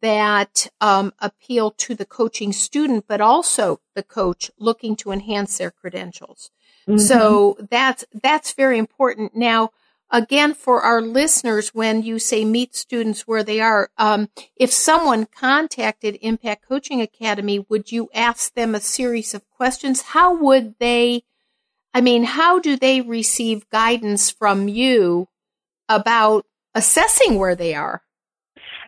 that 0.00 0.68
um, 0.80 1.12
appeal 1.18 1.70
to 1.70 1.94
the 1.94 2.06
coaching 2.06 2.52
student, 2.52 3.06
but 3.06 3.20
also 3.20 3.80
the 3.94 4.02
coach 4.02 4.50
looking 4.58 4.96
to 4.96 5.10
enhance 5.10 5.58
their 5.58 5.70
credentials. 5.70 6.50
Mm-hmm. 6.88 6.98
So 6.98 7.56
that's 7.70 8.04
that's 8.22 8.52
very 8.52 8.78
important. 8.78 9.34
Now, 9.34 9.70
again, 10.10 10.54
for 10.54 10.82
our 10.82 11.00
listeners, 11.00 11.74
when 11.74 12.02
you 12.02 12.18
say 12.18 12.44
meet 12.44 12.74
students 12.74 13.26
where 13.26 13.42
they 13.42 13.60
are, 13.60 13.90
um, 13.98 14.28
if 14.56 14.72
someone 14.72 15.26
contacted 15.26 16.18
Impact 16.20 16.66
Coaching 16.66 17.00
Academy, 17.00 17.64
would 17.68 17.90
you 17.90 18.10
ask 18.14 18.54
them 18.54 18.74
a 18.74 18.80
series 18.80 19.34
of 19.34 19.48
questions? 19.50 20.02
How 20.02 20.34
would 20.34 20.78
they? 20.78 21.24
I 21.92 22.00
mean, 22.00 22.24
how 22.24 22.58
do 22.58 22.76
they 22.76 23.00
receive 23.00 23.68
guidance 23.70 24.30
from 24.30 24.68
you 24.68 25.28
about 25.88 26.44
assessing 26.74 27.38
where 27.38 27.54
they 27.54 27.74
are? 27.74 28.03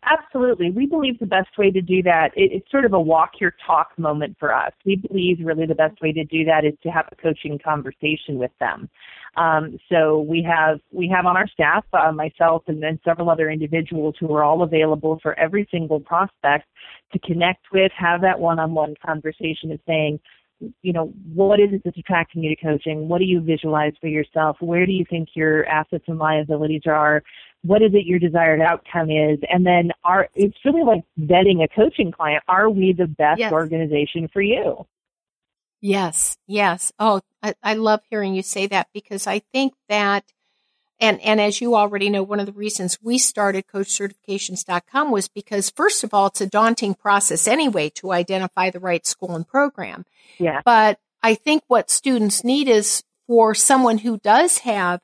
Absolutely. 0.08 0.70
We 0.70 0.86
believe 0.86 1.18
the 1.18 1.26
best 1.26 1.48
way 1.58 1.72
to 1.72 1.82
do 1.82 2.00
that, 2.04 2.30
it, 2.36 2.52
it's 2.52 2.70
sort 2.70 2.84
of 2.84 2.92
a 2.92 3.00
walk 3.00 3.32
your 3.40 3.54
talk 3.66 3.88
moment 3.98 4.36
for 4.38 4.54
us. 4.54 4.72
We 4.84 4.96
believe 4.96 5.38
really 5.42 5.66
the 5.66 5.74
best 5.74 6.00
way 6.00 6.12
to 6.12 6.24
do 6.24 6.44
that 6.44 6.64
is 6.64 6.74
to 6.84 6.90
have 6.90 7.06
a 7.10 7.16
coaching 7.16 7.58
conversation 7.58 8.38
with 8.38 8.52
them. 8.60 8.88
Um, 9.36 9.76
so 9.90 10.20
we 10.20 10.42
have 10.48 10.78
we 10.92 11.08
have 11.14 11.26
on 11.26 11.36
our 11.36 11.48
staff, 11.48 11.84
uh, 11.92 12.12
myself 12.12 12.62
and 12.68 12.80
then 12.80 13.00
several 13.04 13.28
other 13.28 13.50
individuals 13.50 14.14
who 14.20 14.32
are 14.32 14.44
all 14.44 14.62
available 14.62 15.18
for 15.22 15.38
every 15.38 15.66
single 15.72 15.98
prospect 15.98 16.66
to 17.12 17.18
connect 17.18 17.66
with, 17.72 17.90
have 17.96 18.20
that 18.20 18.38
one-on-one 18.38 18.94
conversation 19.04 19.72
of 19.72 19.80
saying, 19.86 20.20
you 20.82 20.92
know, 20.92 21.12
what 21.34 21.60
is 21.60 21.68
it 21.72 21.82
that's 21.84 21.98
attracting 21.98 22.42
you 22.42 22.54
to 22.54 22.62
coaching? 22.62 23.08
What 23.08 23.18
do 23.18 23.24
you 23.24 23.40
visualize 23.40 23.92
for 24.00 24.06
yourself? 24.06 24.56
Where 24.60 24.86
do 24.86 24.92
you 24.92 25.04
think 25.10 25.30
your 25.34 25.66
assets 25.66 26.04
and 26.06 26.18
liabilities 26.18 26.82
are? 26.86 27.22
What 27.66 27.82
is 27.82 27.92
it 27.94 28.06
your 28.06 28.18
desired 28.18 28.60
outcome 28.60 29.10
is? 29.10 29.38
And 29.50 29.66
then 29.66 29.90
are 30.04 30.28
it's 30.34 30.56
really 30.64 30.82
like 30.82 31.04
vetting 31.18 31.62
a 31.64 31.68
coaching 31.68 32.12
client. 32.12 32.42
Are 32.48 32.70
we 32.70 32.92
the 32.92 33.06
best 33.06 33.40
yes. 33.40 33.52
organization 33.52 34.28
for 34.32 34.42
you? 34.42 34.86
Yes, 35.80 36.36
yes. 36.46 36.92
Oh, 36.98 37.20
I, 37.42 37.54
I 37.62 37.74
love 37.74 38.00
hearing 38.08 38.34
you 38.34 38.42
say 38.42 38.66
that 38.68 38.88
because 38.92 39.26
I 39.26 39.40
think 39.52 39.74
that 39.88 40.24
and 40.98 41.20
and 41.20 41.40
as 41.40 41.60
you 41.60 41.74
already 41.74 42.08
know, 42.08 42.22
one 42.22 42.40
of 42.40 42.46
the 42.46 42.52
reasons 42.52 42.98
we 43.02 43.18
started 43.18 43.66
CoachCertifications.com 43.66 45.10
was 45.10 45.28
because 45.28 45.70
first 45.70 46.04
of 46.04 46.14
all, 46.14 46.26
it's 46.26 46.40
a 46.40 46.46
daunting 46.46 46.94
process 46.94 47.46
anyway 47.46 47.90
to 47.90 48.12
identify 48.12 48.70
the 48.70 48.80
right 48.80 49.06
school 49.06 49.34
and 49.34 49.46
program. 49.46 50.06
Yeah. 50.38 50.62
But 50.64 50.98
I 51.22 51.34
think 51.34 51.62
what 51.66 51.90
students 51.90 52.44
need 52.44 52.68
is 52.68 53.02
for 53.26 53.54
someone 53.54 53.98
who 53.98 54.18
does 54.18 54.58
have 54.58 55.00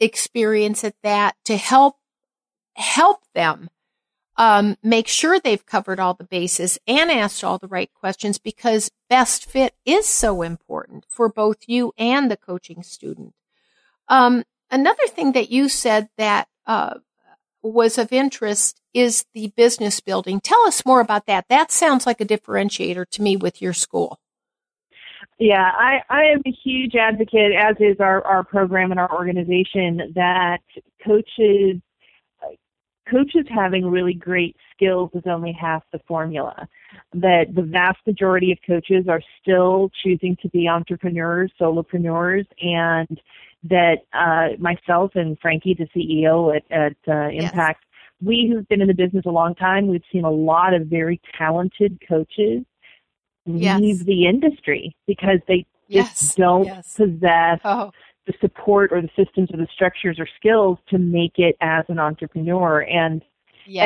experience 0.00 0.84
at 0.84 0.94
that 1.02 1.36
to 1.44 1.56
help 1.56 1.96
help 2.74 3.22
them 3.34 3.70
um, 4.36 4.76
make 4.82 5.08
sure 5.08 5.40
they've 5.40 5.64
covered 5.64 5.98
all 5.98 6.12
the 6.12 6.24
bases 6.24 6.78
and 6.86 7.10
asked 7.10 7.42
all 7.42 7.56
the 7.56 7.68
right 7.68 7.90
questions 7.94 8.38
because 8.38 8.90
best 9.08 9.46
fit 9.46 9.74
is 9.86 10.06
so 10.06 10.42
important 10.42 11.06
for 11.08 11.28
both 11.28 11.66
you 11.66 11.92
and 11.96 12.30
the 12.30 12.36
coaching 12.36 12.82
student. 12.82 13.32
Um, 14.08 14.44
Another 14.70 15.06
thing 15.06 15.32
that 15.32 15.50
you 15.50 15.68
said 15.68 16.08
that 16.18 16.48
uh, 16.66 16.94
was 17.62 17.98
of 17.98 18.12
interest 18.12 18.80
is 18.92 19.24
the 19.34 19.52
business 19.56 20.00
building. 20.00 20.40
Tell 20.40 20.66
us 20.66 20.84
more 20.84 21.00
about 21.00 21.26
that. 21.26 21.46
That 21.48 21.70
sounds 21.70 22.06
like 22.06 22.20
a 22.20 22.24
differentiator 22.24 23.08
to 23.10 23.22
me 23.22 23.36
with 23.36 23.62
your 23.62 23.72
school. 23.72 24.18
Yeah, 25.38 25.70
I, 25.76 26.00
I 26.08 26.22
am 26.24 26.40
a 26.46 26.50
huge 26.50 26.94
advocate, 26.94 27.52
as 27.52 27.76
is 27.78 27.96
our, 28.00 28.24
our 28.24 28.42
program 28.42 28.90
and 28.90 28.98
our 28.98 29.12
organization, 29.12 30.12
that 30.14 30.60
coaches 31.04 31.80
coaches 33.10 33.46
having 33.48 33.86
really 33.86 34.14
great 34.14 34.56
skills 34.74 35.10
is 35.14 35.22
only 35.26 35.52
half 35.52 35.82
the 35.92 36.00
formula. 36.08 36.68
That 37.12 37.54
the 37.54 37.62
vast 37.62 37.98
majority 38.06 38.52
of 38.52 38.58
coaches 38.66 39.06
are 39.08 39.22
still 39.40 39.90
choosing 40.02 40.36
to 40.42 40.48
be 40.48 40.68
entrepreneurs, 40.68 41.52
solopreneurs, 41.60 42.46
and 42.60 43.20
that 43.64 43.98
uh, 44.12 44.56
myself 44.58 45.12
and 45.14 45.38
Frankie, 45.40 45.74
the 45.74 45.86
CEO 45.94 46.56
at, 46.56 46.64
at 46.70 46.96
uh, 47.08 47.28
Impact, 47.28 47.84
yes. 47.84 48.26
we 48.26 48.50
who've 48.50 48.66
been 48.68 48.80
in 48.80 48.88
the 48.88 48.94
business 48.94 49.24
a 49.26 49.30
long 49.30 49.54
time, 49.54 49.88
we've 49.88 50.02
seen 50.12 50.24
a 50.24 50.30
lot 50.30 50.74
of 50.74 50.86
very 50.86 51.20
talented 51.36 52.00
coaches 52.08 52.64
yes. 53.46 53.80
leave 53.80 54.04
the 54.04 54.26
industry 54.26 54.96
because 55.06 55.38
they 55.48 55.66
just 55.90 56.22
yes. 56.22 56.34
don't 56.34 56.68
possess 56.96 57.60
oh. 57.64 57.92
the 58.26 58.34
support 58.40 58.92
or 58.92 59.00
the 59.00 59.10
systems 59.16 59.50
or 59.52 59.56
the 59.56 59.68
structures 59.72 60.18
or 60.18 60.26
skills 60.36 60.78
to 60.88 60.98
make 60.98 61.38
it 61.38 61.56
as 61.60 61.84
an 61.88 61.98
entrepreneur. 61.98 62.80
And 62.80 63.22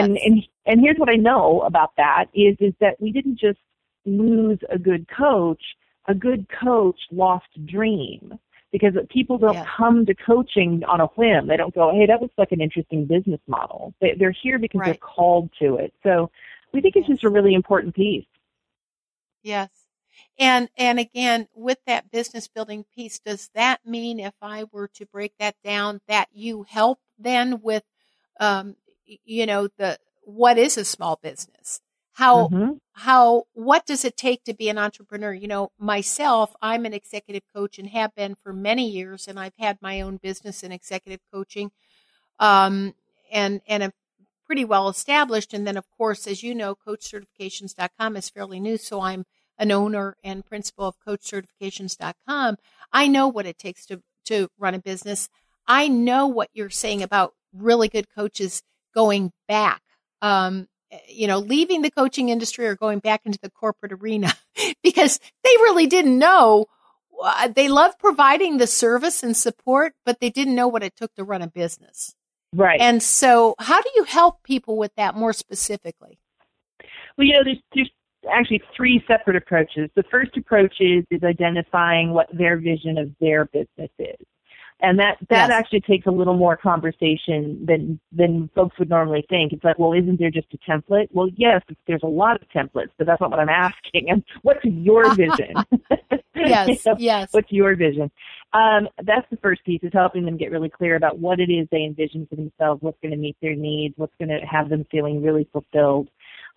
and 0.05 0.19
and 0.19 0.43
and 0.67 0.81
here's 0.81 0.99
what 0.99 1.09
I 1.09 1.17
know 1.17 1.61
about 1.63 1.91
that 1.97 2.27
is 2.35 2.57
is 2.61 2.75
that 2.81 3.01
we 3.01 3.13
didn't 3.13 3.39
just 3.39 3.59
lose 4.07 4.59
a 4.71 4.79
good 4.79 5.07
coach. 5.09 5.63
A 6.09 6.15
good 6.15 6.47
coach 6.61 6.99
lost 7.13 7.47
dream 7.67 8.39
because 8.73 8.95
people 9.11 9.39
don't 9.39 9.55
yeah. 9.55 9.67
come 9.77 10.07
to 10.07 10.15
coaching 10.15 10.83
on 10.89 11.01
a 11.01 11.07
whim. 11.07 11.49
They 11.49 11.57
don't 11.57 11.75
go, 11.75 11.93
hey, 11.93 12.07
that 12.07 12.23
looks 12.23 12.35
like 12.39 12.53
an 12.53 12.61
interesting 12.61 13.05
business 13.05 13.41
model. 13.47 13.95
They, 14.01 14.17
are 14.23 14.35
here 14.43 14.59
because 14.59 14.81
right. 14.81 14.87
they're 14.87 14.95
called 14.95 15.51
to 15.61 15.77
it. 15.77 15.93
So 16.03 16.31
we 16.73 16.81
think 16.81 16.97
it's 16.97 17.09
just 17.09 17.25
a 17.25 17.29
really 17.29 17.55
important 17.55 17.95
piece. 17.95 18.25
Yes. 19.43 19.71
And 20.39 20.69
and 20.77 20.99
again, 20.99 21.49
with 21.55 21.79
that 21.87 22.11
business 22.11 22.49
building 22.49 22.85
piece, 22.95 23.19
does 23.19 23.51
that 23.55 23.81
mean 23.87 24.21
if 24.21 24.35
I 24.43 24.65
were 24.71 24.89
to 24.95 25.07
break 25.07 25.35
that 25.39 25.57
down, 25.65 26.01
that 26.09 26.29
you 26.33 26.65
help 26.69 26.99
then 27.19 27.61
with, 27.63 27.85
um, 28.39 28.77
you 29.07 29.47
know, 29.47 29.69
the 29.79 29.99
what 30.23 30.59
is 30.59 30.77
a 30.77 30.85
small 30.85 31.19
business? 31.23 31.81
How 32.13 32.49
mm-hmm. 32.49 32.73
how 32.93 33.45
what 33.55 33.87
does 33.87 34.05
it 34.05 34.17
take 34.17 34.45
to 34.45 34.55
be 34.55 34.69
an 34.69 34.79
entrepreneur? 34.79 35.33
You 35.33 35.49
know, 35.49 35.73
myself, 35.79 36.55
I'm 36.61 36.85
an 36.85 36.95
executive 36.95 37.43
coach 37.55 37.79
and 37.79 37.89
have 37.89 38.15
been 38.15 38.37
for 38.43 38.53
many 38.53 38.89
years, 38.89 39.29
and 39.29 39.39
I've 39.39 39.57
had 39.59 39.79
my 39.81 40.01
own 40.01 40.19
business 40.19 40.63
in 40.63 40.73
executive 40.73 41.21
coaching, 41.33 41.71
um, 42.39 42.95
and 43.33 43.61
and 43.67 43.93
pretty 44.51 44.65
well 44.65 44.89
established. 44.89 45.55
And 45.55 45.65
then, 45.65 45.77
of 45.77 45.89
course, 45.97 46.27
as 46.27 46.43
you 46.43 46.57
know, 46.57 46.75
CoachCertifications.com 46.75 48.17
is 48.17 48.31
fairly 48.31 48.59
new, 48.59 48.79
so 48.79 49.01
I'm 49.01 49.25
an 49.57 49.71
owner 49.71 50.17
and 50.25 50.45
principal 50.45 50.89
of 50.89 50.97
CoachCertifications.com. 51.07 52.57
I 52.93 53.07
know 53.07 53.29
what 53.29 53.47
it 53.47 53.59
takes 53.59 53.87
to 53.87 54.03
to 54.25 54.49
run 54.59 54.75
a 54.75 54.81
business. 54.81 55.29
I 55.69 55.87
know 55.87 56.27
what 56.27 56.51
you're 56.53 56.69
saying 56.69 57.01
about 57.01 57.35
really 57.53 57.87
good 57.87 58.07
coaches 58.13 58.65
going 58.93 59.31
back. 59.47 59.83
Um, 60.21 60.67
you 61.07 61.29
know, 61.29 61.39
leaving 61.39 61.83
the 61.83 61.91
coaching 61.93 62.29
industry 62.29 62.67
or 62.67 62.75
going 62.75 62.99
back 62.99 63.21
into 63.25 63.39
the 63.41 63.51
corporate 63.51 63.93
arena 63.93 64.33
because 64.83 65.21
they 65.45 65.57
really 65.61 65.87
didn't 65.87 66.19
know. 66.19 66.67
Uh, 67.23 67.47
they 67.47 67.69
loved 67.69 68.01
providing 68.01 68.59
the 68.59 68.67
service 68.67 69.23
and 69.23 69.37
support, 69.37 69.93
but 70.05 70.19
they 70.19 70.29
didn't 70.29 70.57
know 70.57 70.67
what 70.67 70.83
it 70.83 70.97
took 70.97 71.15
to 71.15 71.23
run 71.23 71.41
a 71.41 71.47
business. 71.47 72.17
Right. 72.53 72.81
And 72.81 73.03
so, 73.03 73.55
how 73.59 73.81
do 73.81 73.89
you 73.95 74.05
help 74.05 74.43
people 74.43 74.77
with 74.77 74.95
that 74.97 75.15
more 75.15 75.33
specifically? 75.33 76.19
Well, 77.17 77.27
you 77.27 77.35
know, 77.35 77.45
there's, 77.45 77.59
there's 77.75 77.91
actually 78.33 78.63
three 78.77 79.03
separate 79.07 79.37
approaches. 79.37 79.89
The 79.95 80.03
first 80.11 80.37
approach 80.37 80.75
is, 80.81 81.05
is 81.11 81.23
identifying 81.23 82.11
what 82.11 82.27
their 82.33 82.57
vision 82.57 82.99
of 82.99 83.11
their 83.21 83.45
business 83.47 83.91
is. 83.99 84.27
And 84.83 84.99
that, 84.99 85.19
that 85.29 85.49
yes. 85.49 85.51
actually 85.51 85.81
takes 85.83 86.07
a 86.07 86.11
little 86.11 86.37
more 86.37 86.57
conversation 86.57 87.65
than, 87.67 88.01
than 88.13 88.49
folks 88.55 88.79
would 88.79 88.89
normally 88.89 89.25
think. 89.29 89.53
It's 89.53 89.65
like, 89.65 89.79
well, 89.79 89.93
isn't 89.93 90.19
there 90.19 90.31
just 90.31 90.49
a 90.55 90.71
template? 90.71 91.09
Well, 91.13 91.29
yes, 91.37 91.63
there's 91.87 92.03
a 92.03 92.09
lot 92.09 92.41
of 92.41 92.49
templates, 92.49 92.91
but 92.97 93.07
that's 93.07 93.21
not 93.21 93.31
what 93.31 93.41
I'm 93.41 93.49
asking. 93.49 94.11
And 94.11 94.25
what's 94.43 94.65
your 94.65 95.15
vision? 95.15 95.55
yes, 96.35 96.69
you 96.69 96.77
know, 96.87 96.97
yes. 96.99 97.29
What's 97.33 97.53
your 97.53 97.77
vision? 97.77 98.11
Um, 98.53 98.89
that's 99.05 99.29
the 99.31 99.37
first 99.37 99.65
piece 99.65 99.83
is 99.83 99.93
helping 99.93 100.25
them 100.25 100.37
get 100.37 100.51
really 100.51 100.71
clear 100.71 100.97
about 100.97 101.19
what 101.19 101.41
it 101.41 101.51
is 101.51 101.69
they 101.71 101.85
envision 101.85 102.27
for 102.27 102.37
themselves, 102.37 102.83
what's 102.83 102.99
going 103.01 103.13
to 103.13 103.19
meet 103.19 103.37
their 103.43 103.55
needs, 103.55 103.95
what's 103.97 104.15
going 104.19 104.29
to 104.29 104.45
have 104.47 104.69
them 104.69 104.87
feeling 104.91 105.23
really 105.23 105.49
fulfilled. 105.53 106.09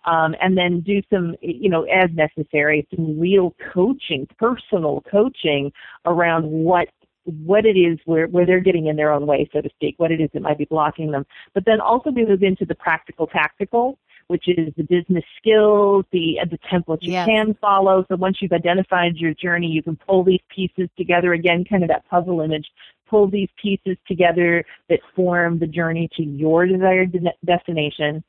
Um, 0.06 0.34
and 0.40 0.56
then 0.56 0.80
do 0.80 1.00
some, 1.10 1.34
you 1.40 1.70
know, 1.70 1.84
as 1.84 2.10
necessary, 2.12 2.86
some 2.94 3.18
real 3.18 3.54
coaching, 3.72 4.28
personal 4.38 5.02
coaching 5.10 5.72
around 6.04 6.44
what 6.44 6.88
what 7.24 7.64
it 7.64 7.76
is 7.76 7.98
where, 8.04 8.26
where 8.26 8.46
they're 8.46 8.60
getting 8.60 8.86
in 8.86 8.96
their 8.96 9.12
own 9.12 9.26
way, 9.26 9.48
so 9.52 9.60
to 9.60 9.70
speak, 9.70 9.94
what 9.98 10.12
it 10.12 10.20
is 10.20 10.30
that 10.34 10.42
might 10.42 10.58
be 10.58 10.66
blocking 10.66 11.10
them. 11.10 11.24
But 11.54 11.64
then 11.64 11.80
also 11.80 12.10
we 12.10 12.26
move 12.26 12.42
into 12.42 12.64
the 12.64 12.74
practical 12.74 13.26
tactical, 13.26 13.98
which 14.28 14.44
is 14.48 14.72
the 14.76 14.84
business 14.84 15.24
skills, 15.38 16.04
the 16.12 16.38
uh, 16.40 16.46
the 16.50 16.58
template 16.70 17.02
you 17.02 17.12
yes. 17.12 17.26
can 17.26 17.54
follow. 17.60 18.04
So 18.08 18.16
once 18.16 18.38
you've 18.40 18.52
identified 18.52 19.16
your 19.16 19.34
journey, 19.34 19.68
you 19.68 19.82
can 19.82 19.96
pull 19.96 20.24
these 20.24 20.40
pieces 20.54 20.88
together 20.96 21.32
again, 21.32 21.64
kind 21.68 21.82
of 21.82 21.88
that 21.88 22.08
puzzle 22.08 22.40
image. 22.40 22.66
Pull 23.08 23.30
these 23.30 23.50
pieces 23.60 23.96
together 24.08 24.64
that 24.88 25.00
form 25.14 25.58
the 25.58 25.66
journey 25.66 26.08
to 26.16 26.22
your 26.22 26.66
desired 26.66 27.12
de- 27.12 27.34
destination. 27.44 28.24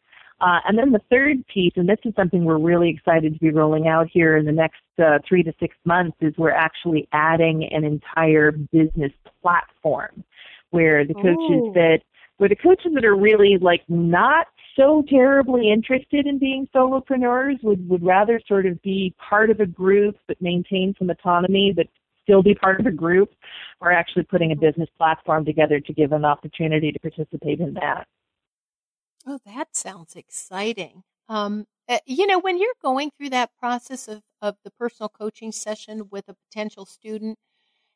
Uh, 0.45 0.59
and 0.67 0.77
then 0.77 0.91
the 0.91 1.01
third 1.09 1.43
piece, 1.47 1.73
and 1.75 1.89
this 1.89 1.97
is 2.05 2.13
something 2.15 2.45
we're 2.45 2.59
really 2.59 2.87
excited 2.87 3.33
to 3.33 3.39
be 3.39 3.49
rolling 3.49 3.87
out 3.87 4.07
here 4.13 4.37
in 4.37 4.45
the 4.45 4.51
next 4.51 4.83
uh, 5.03 5.17
three 5.27 5.41
to 5.41 5.51
six 5.59 5.75
months, 5.85 6.15
is 6.21 6.35
we're 6.37 6.51
actually 6.51 7.07
adding 7.13 7.67
an 7.71 7.83
entire 7.83 8.51
business 8.51 9.11
platform 9.41 10.23
where 10.69 11.03
the 11.03 11.15
coaches 11.15 11.35
Ooh. 11.51 11.71
that 11.73 11.99
where 12.37 12.49
the 12.49 12.55
coaches 12.55 12.91
that 12.93 13.03
are 13.03 13.15
really 13.15 13.57
like 13.59 13.81
not 13.87 14.45
so 14.75 15.03
terribly 15.09 15.71
interested 15.71 16.27
in 16.27 16.37
being 16.37 16.67
solopreneurs 16.75 17.55
would 17.63 17.89
would 17.89 18.03
rather 18.03 18.39
sort 18.47 18.67
of 18.67 18.79
be 18.83 19.15
part 19.17 19.49
of 19.49 19.61
a 19.61 19.65
group 19.65 20.15
but 20.27 20.39
maintain 20.41 20.93
some 20.99 21.09
autonomy 21.09 21.73
but 21.75 21.87
still 22.21 22.43
be 22.43 22.53
part 22.53 22.79
of 22.79 22.85
a 22.85 22.91
group 22.91 23.31
we're 23.79 23.91
actually 23.91 24.23
putting 24.23 24.51
a 24.51 24.55
business 24.55 24.89
platform 24.97 25.45
together 25.45 25.79
to 25.79 25.93
give 25.93 26.11
an 26.11 26.25
opportunity 26.25 26.91
to 26.91 26.99
participate 26.99 27.61
in 27.61 27.73
that 27.73 28.05
Oh, 29.26 29.39
that 29.45 29.76
sounds 29.76 30.15
exciting. 30.15 31.03
Um, 31.28 31.65
uh, 31.89 31.97
you 32.05 32.28
know, 32.28 32.39
when 32.39 32.59
you're 32.59 32.73
going 32.82 33.11
through 33.17 33.30
that 33.32 33.51
process 33.59 34.07
of, 34.07 34.21
of 34.41 34.55
the 34.63 34.71
personal 34.71 35.09
coaching 35.09 35.51
session 35.51 36.09
with 36.11 36.26
a 36.30 36.36
potential 36.36 36.86
student, 36.86 37.38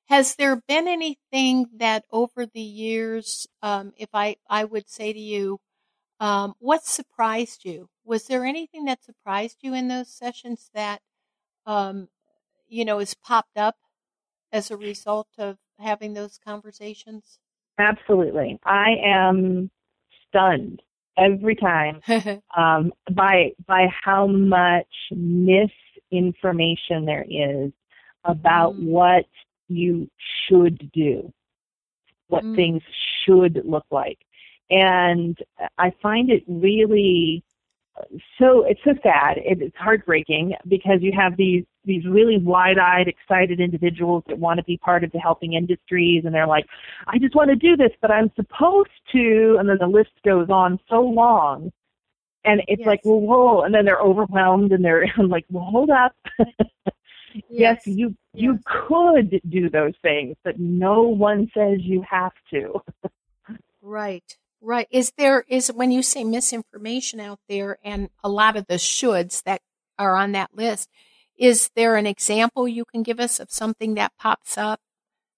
has 0.07 0.35
there 0.35 0.61
been 0.67 0.87
anything 0.87 1.67
that 1.77 2.03
over 2.11 2.47
the 2.47 2.61
years, 2.61 3.47
um, 3.61 3.93
if 3.95 4.09
I, 4.13 4.37
I 4.49 4.63
would 4.63 4.89
say 4.89 5.13
to 5.13 5.19
you, 5.19 5.59
um, 6.19 6.55
what 6.59 6.83
surprised 6.83 7.63
you? 7.63 7.89
Was 8.03 8.25
there 8.25 8.43
anything 8.43 8.85
that 8.85 9.03
surprised 9.03 9.57
you 9.61 9.75
in 9.75 9.87
those 9.87 10.09
sessions 10.09 10.71
that, 10.73 11.01
um, 11.67 12.09
you 12.67 12.85
know, 12.85 12.99
has 12.99 13.13
popped 13.13 13.57
up 13.57 13.75
as 14.51 14.71
a 14.71 14.77
result 14.77 15.27
of 15.37 15.57
having 15.77 16.13
those 16.13 16.39
conversations? 16.43 17.37
Absolutely. 17.77 18.59
I 18.65 18.95
am 19.05 19.69
stunned 20.27 20.81
every 21.19 21.55
time 21.55 22.01
um, 22.57 22.91
by 23.11 23.51
by 23.67 23.87
how 24.03 24.27
much 24.27 24.87
misinformation 25.11 27.05
there 27.05 27.25
is 27.29 27.71
about 28.23 28.75
mm. 28.75 28.85
what 28.85 29.25
you 29.67 30.09
should 30.47 30.91
do, 30.93 31.31
what 32.27 32.43
mm. 32.43 32.55
things 32.55 32.81
should 33.25 33.61
look 33.65 33.85
like, 33.91 34.19
and 34.69 35.37
I 35.77 35.93
find 36.01 36.29
it 36.29 36.43
really 36.47 37.43
so 38.39 38.65
it's 38.65 38.79
so 38.83 38.93
sad. 39.03 39.37
It's 39.37 39.75
heartbreaking 39.77 40.53
because 40.67 40.99
you 41.01 41.11
have 41.17 41.37
these 41.37 41.63
these 41.85 42.05
really 42.05 42.37
wide-eyed, 42.37 43.07
excited 43.07 43.59
individuals 43.59 44.23
that 44.27 44.37
want 44.37 44.57
to 44.57 44.63
be 44.63 44.77
part 44.77 45.03
of 45.03 45.11
the 45.11 45.19
helping 45.19 45.53
industries, 45.53 46.23
and 46.25 46.33
they're 46.33 46.47
like, 46.47 46.65
"I 47.07 47.17
just 47.17 47.35
want 47.35 47.49
to 47.49 47.55
do 47.55 47.75
this, 47.75 47.91
but 48.01 48.11
I'm 48.11 48.31
supposed 48.35 48.89
to," 49.13 49.57
and 49.59 49.67
then 49.67 49.77
the 49.79 49.87
list 49.87 50.11
goes 50.23 50.49
on 50.49 50.79
so 50.89 51.01
long, 51.01 51.71
and 52.45 52.61
it's 52.67 52.79
yes. 52.79 52.87
like, 52.87 53.01
"Well, 53.03 53.21
whoa!" 53.21 53.61
And 53.61 53.73
then 53.73 53.85
they're 53.85 54.01
overwhelmed, 54.01 54.71
and 54.71 54.83
they're 54.83 55.07
like, 55.17 55.45
"Well, 55.49 55.65
hold 55.65 55.89
up." 55.89 56.15
yes. 57.33 57.43
yes, 57.49 57.87
you 57.87 58.15
you 58.33 58.59
could 58.65 59.41
do 59.49 59.69
those 59.69 59.93
things, 60.01 60.35
but 60.43 60.59
no 60.59 61.03
one 61.03 61.49
says 61.53 61.79
you 61.81 62.03
have 62.09 62.33
to. 62.51 62.81
right. 63.81 64.37
Right. 64.61 64.87
Is 64.91 65.13
there 65.17 65.45
is 65.47 65.69
when 65.69 65.91
you 65.91 66.03
say 66.03 66.23
misinformation 66.23 67.19
out 67.19 67.39
there 67.47 67.77
and 67.83 68.09
a 68.23 68.29
lot 68.29 68.57
of 68.57 68.67
the 68.67 68.75
shoulds 68.75 69.43
that 69.43 69.61
are 69.97 70.15
on 70.15 70.33
that 70.33 70.51
list, 70.53 70.89
is 71.37 71.71
there 71.75 71.95
an 71.95 72.05
example 72.05 72.67
you 72.67 72.83
can 72.85 73.01
give 73.01 73.19
us 73.19 73.39
of 73.39 73.51
something 73.51 73.95
that 73.95 74.11
pops 74.19 74.57
up 74.57 74.81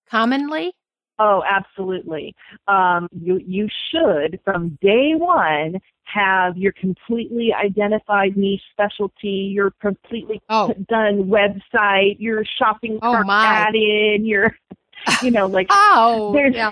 commonly? 0.10 0.74
Oh, 1.20 1.44
absolutely. 1.48 2.34
Um, 2.68 3.08
you 3.12 3.40
you 3.46 3.68
should 3.92 4.40
from 4.44 4.80
day 4.82 5.14
one 5.14 5.80
have 6.06 6.58
your 6.58 6.72
completely 6.72 7.54
identified 7.54 8.36
niche 8.36 8.62
specialty, 8.72 9.52
your 9.54 9.72
completely 9.80 10.42
oh. 10.50 10.74
done 10.90 11.26
website, 11.26 12.16
your 12.18 12.44
shopping 12.58 12.98
oh, 13.04 13.12
cart 13.12 13.26
oh 13.30 13.32
added, 13.32 14.26
your 14.26 14.56
you 15.22 15.30
know 15.30 15.46
like 15.46 15.68
oh 15.70 16.34
there's 16.34 16.56
yeah 16.56 16.72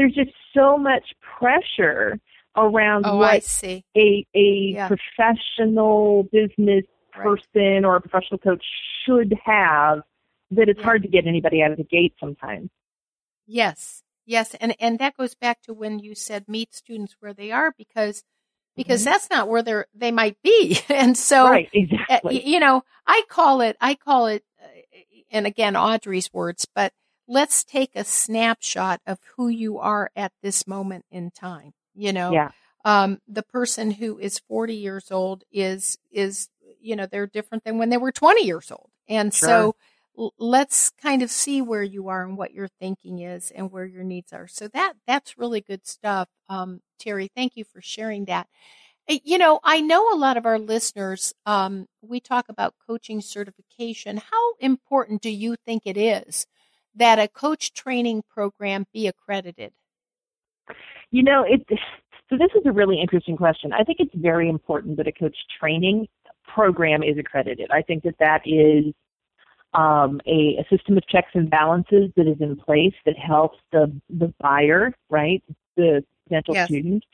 there's 0.00 0.14
just 0.14 0.30
so 0.56 0.78
much 0.78 1.04
pressure 1.38 2.18
around 2.56 3.04
oh, 3.06 3.18
what 3.18 3.44
a 3.62 3.84
a 3.94 4.26
yeah. 4.34 4.88
professional 4.88 6.22
business 6.32 6.84
person 7.12 7.42
right. 7.54 7.84
or 7.84 7.96
a 7.96 8.00
professional 8.00 8.38
coach 8.38 8.64
should 9.04 9.34
have 9.44 10.00
that 10.52 10.70
it's 10.70 10.78
yeah. 10.78 10.84
hard 10.84 11.02
to 11.02 11.08
get 11.08 11.26
anybody 11.26 11.62
out 11.62 11.70
of 11.70 11.76
the 11.76 11.84
gate 11.84 12.14
sometimes. 12.18 12.70
Yes. 13.46 14.02
Yes, 14.24 14.54
and 14.60 14.74
and 14.80 14.98
that 15.00 15.16
goes 15.16 15.34
back 15.34 15.60
to 15.62 15.74
when 15.74 15.98
you 15.98 16.14
said 16.14 16.48
meet 16.48 16.74
students 16.74 17.16
where 17.20 17.34
they 17.34 17.50
are 17.50 17.74
because 17.76 18.22
because 18.76 19.02
mm-hmm. 19.02 19.10
that's 19.10 19.28
not 19.28 19.48
where 19.48 19.62
they're 19.62 19.86
they 19.94 20.12
might 20.12 20.38
be. 20.42 20.78
And 20.88 21.16
so 21.16 21.44
Right, 21.44 21.68
exactly. 21.74 22.46
you 22.46 22.58
know, 22.58 22.82
I 23.06 23.22
call 23.28 23.60
it 23.60 23.76
I 23.82 23.96
call 23.96 24.28
it 24.28 24.44
uh, 24.62 24.66
and 25.30 25.46
again 25.46 25.76
Audrey's 25.76 26.32
words, 26.32 26.66
but 26.74 26.92
let's 27.30 27.62
take 27.62 27.92
a 27.94 28.02
snapshot 28.02 29.00
of 29.06 29.20
who 29.36 29.48
you 29.48 29.78
are 29.78 30.10
at 30.16 30.32
this 30.42 30.66
moment 30.66 31.04
in 31.12 31.30
time. 31.30 31.72
You 31.94 32.12
know, 32.12 32.32
yeah. 32.32 32.50
um, 32.84 33.20
the 33.28 33.44
person 33.44 33.92
who 33.92 34.18
is 34.18 34.40
40 34.48 34.74
years 34.74 35.12
old 35.12 35.44
is, 35.52 35.96
is, 36.10 36.48
you 36.80 36.96
know, 36.96 37.06
they're 37.06 37.28
different 37.28 37.62
than 37.62 37.78
when 37.78 37.88
they 37.88 37.96
were 37.96 38.10
20 38.12 38.44
years 38.44 38.70
old. 38.72 38.90
And 39.08 39.32
sure. 39.32 39.48
so 39.48 39.76
l- 40.18 40.34
let's 40.38 40.90
kind 40.90 41.22
of 41.22 41.30
see 41.30 41.62
where 41.62 41.84
you 41.84 42.08
are 42.08 42.24
and 42.24 42.36
what 42.36 42.52
your 42.52 42.68
thinking 42.80 43.20
is 43.20 43.52
and 43.52 43.70
where 43.70 43.86
your 43.86 44.02
needs 44.02 44.32
are. 44.32 44.48
So 44.48 44.66
that, 44.68 44.94
that's 45.06 45.38
really 45.38 45.60
good 45.60 45.86
stuff. 45.86 46.28
Um, 46.48 46.80
Terry, 46.98 47.30
thank 47.34 47.56
you 47.56 47.64
for 47.64 47.80
sharing 47.80 48.24
that. 48.24 48.48
You 49.08 49.38
know, 49.38 49.60
I 49.62 49.80
know 49.80 50.12
a 50.12 50.18
lot 50.18 50.36
of 50.36 50.46
our 50.46 50.58
listeners, 50.58 51.32
um, 51.46 51.86
we 52.02 52.20
talk 52.20 52.48
about 52.48 52.74
coaching 52.86 53.20
certification. 53.20 54.16
How 54.16 54.54
important 54.60 55.22
do 55.22 55.30
you 55.30 55.56
think 55.64 55.82
it 55.84 55.96
is 55.96 56.46
that 56.94 57.18
a 57.18 57.28
coach 57.28 57.72
training 57.72 58.22
program 58.28 58.86
be 58.92 59.06
accredited? 59.06 59.72
You 61.10 61.22
know, 61.22 61.44
it, 61.46 61.66
so 62.28 62.36
this 62.36 62.50
is 62.54 62.62
a 62.66 62.72
really 62.72 63.00
interesting 63.00 63.36
question. 63.36 63.72
I 63.72 63.82
think 63.82 63.98
it's 64.00 64.14
very 64.14 64.48
important 64.48 64.96
that 64.98 65.08
a 65.08 65.12
coach 65.12 65.36
training 65.58 66.06
program 66.46 67.02
is 67.02 67.18
accredited. 67.18 67.70
I 67.72 67.82
think 67.82 68.04
that 68.04 68.16
that 68.18 68.42
is 68.44 68.92
um, 69.74 70.20
a, 70.26 70.58
a, 70.58 70.66
system 70.68 70.96
of 70.96 71.06
checks 71.06 71.30
and 71.34 71.48
balances 71.48 72.10
that 72.16 72.26
is 72.26 72.40
in 72.40 72.56
place 72.56 72.94
that 73.06 73.16
helps 73.16 73.58
the 73.70 73.92
the 74.08 74.34
buyer, 74.40 74.92
right, 75.10 75.42
the 75.76 76.04
potential 76.24 76.54
yes. 76.54 76.68
student, 76.68 77.04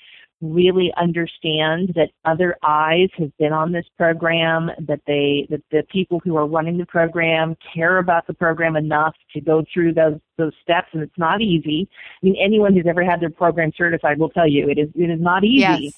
really 0.41 0.93
understand 0.97 1.93
that 1.95 2.11
other 2.25 2.57
eyes 2.63 3.09
have 3.19 3.37
been 3.39 3.53
on 3.53 3.73
this 3.73 3.87
program, 3.97 4.71
that 4.87 5.01
they 5.07 5.47
that 5.51 5.63
the 5.71 5.83
people 5.91 6.21
who 6.25 6.37
are 6.37 6.47
running 6.47 6.77
the 6.77 6.87
program 6.87 7.57
care 7.75 7.99
about 7.99 8.27
the 8.27 8.35
program 8.35 8.77
enough 8.77 9.15
to 9.33 9.41
go 9.41 9.65
through 9.73 9.95
those 9.95 10.19
those 10.37 10.53
steps 10.63 10.89
and 10.93 11.03
it's 11.03 11.19
not 11.19 11.41
easy. 11.41 11.89
I 12.23 12.27
mean 12.27 12.37
anyone 12.43 12.75
who's 12.75 12.87
ever 12.87 13.05
had 13.05 13.21
their 13.21 13.31
program 13.31 13.73
certified 13.77 14.19
will 14.19 14.31
tell 14.31 14.49
you 14.49 14.69
it 14.69 14.79
is 14.79 14.89
it 14.95 15.11
is 15.11 15.21
not 15.21 15.45
easy 15.45 15.61
yes. 15.61 15.93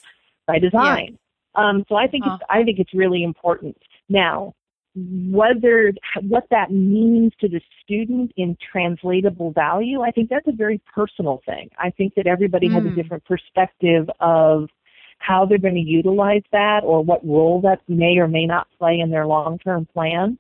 by 0.46 0.58
design. 0.58 1.10
Yes. 1.10 1.18
Um, 1.54 1.84
so 1.88 1.96
I 1.96 2.06
think 2.06 2.24
uh-huh. 2.24 2.36
it's 2.36 2.44
I 2.48 2.62
think 2.62 2.78
it's 2.78 2.94
really 2.94 3.24
important. 3.24 3.76
Now, 4.08 4.54
whether 5.30 5.92
what 6.22 6.44
that 6.50 6.70
means 6.70 7.32
to 7.40 7.48
the 7.48 7.60
student 7.82 8.32
in 8.36 8.56
translatable 8.72 9.52
value, 9.52 10.02
I 10.02 10.10
think 10.10 10.30
that's 10.30 10.48
a 10.48 10.52
very 10.52 10.80
personal 10.94 11.42
thing. 11.44 11.70
I 11.78 11.90
think 11.90 12.14
that 12.14 12.26
everybody 12.26 12.68
mm. 12.68 12.72
has 12.72 12.84
a 12.84 12.88
hmm. 12.88 12.94
different 12.94 13.24
perspective 13.24 14.08
of 14.20 14.68
how 15.18 15.44
they're 15.44 15.58
going 15.58 15.74
to 15.74 15.80
utilize 15.80 16.42
that 16.52 16.80
or 16.84 17.02
what 17.02 17.26
role 17.26 17.60
that 17.62 17.80
may 17.88 18.18
or 18.18 18.28
may 18.28 18.46
not 18.46 18.68
play 18.78 19.00
in 19.00 19.10
their 19.10 19.26
long-term 19.26 19.86
plan. 19.92 20.38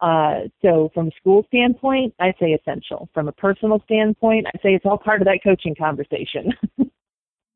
Uh, 0.00 0.48
so 0.62 0.90
from 0.94 1.08
a 1.08 1.10
school 1.20 1.44
standpoint, 1.48 2.14
I 2.18 2.32
say 2.40 2.52
essential. 2.52 3.08
From 3.12 3.28
a 3.28 3.32
personal 3.32 3.82
standpoint, 3.84 4.46
I 4.46 4.56
say 4.62 4.74
it's 4.74 4.86
all 4.86 4.98
part 4.98 5.20
of 5.20 5.26
that 5.26 5.40
coaching 5.44 5.74
conversation. 5.74 6.52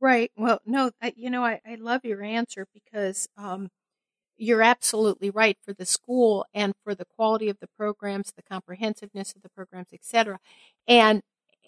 right. 0.00 0.30
Well, 0.36 0.60
no, 0.66 0.90
I, 1.00 1.14
you 1.16 1.30
know, 1.30 1.44
I, 1.44 1.60
I 1.66 1.76
love 1.76 2.04
your 2.04 2.22
answer 2.22 2.66
because, 2.74 3.28
um, 3.38 3.70
you're 4.36 4.62
absolutely 4.62 5.30
right 5.30 5.56
for 5.64 5.72
the 5.72 5.86
school 5.86 6.46
and 6.52 6.74
for 6.82 6.94
the 6.94 7.06
quality 7.16 7.48
of 7.48 7.58
the 7.60 7.68
programs, 7.76 8.32
the 8.32 8.42
comprehensiveness 8.42 9.32
of 9.34 9.42
the 9.42 9.50
programs, 9.50 9.88
etc. 9.92 10.38
And 10.86 11.22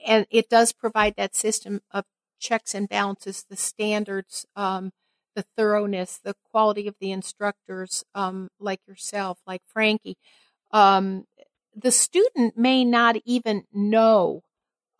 and 0.07 0.27
it 0.31 0.49
does 0.49 0.73
provide 0.73 1.15
that 1.17 1.35
system 1.35 1.81
of 1.91 2.05
checks 2.39 2.75
and 2.75 2.89
balances, 2.89 3.45
the 3.49 3.57
standards, 3.57 4.47
um, 4.55 4.93
the 5.35 5.45
thoroughness, 5.57 6.21
the 6.23 6.35
quality 6.51 6.87
of 6.87 6.95
the 7.01 7.13
instructors, 7.13 8.05
um, 8.15 8.49
like 8.59 8.81
yourself, 8.87 9.39
like 9.47 9.63
Frankie. 9.67 10.17
Um, 10.71 11.25
the 11.75 11.91
student 11.91 12.57
may 12.57 12.85
not 12.85 13.17
even 13.25 13.65
know 13.73 14.43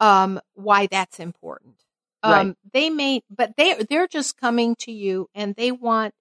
um, 0.01 0.41
why 0.55 0.87
that's 0.87 1.19
important. 1.19 1.77
Right. 2.25 2.41
Um, 2.41 2.57
they 2.73 2.91
may, 2.91 3.23
but 3.31 3.53
they 3.57 3.75
they're 3.89 4.09
just 4.09 4.37
coming 4.37 4.75
to 4.81 4.93
you 4.93 5.29
and 5.35 5.55
they 5.55 5.73
want 5.73 6.15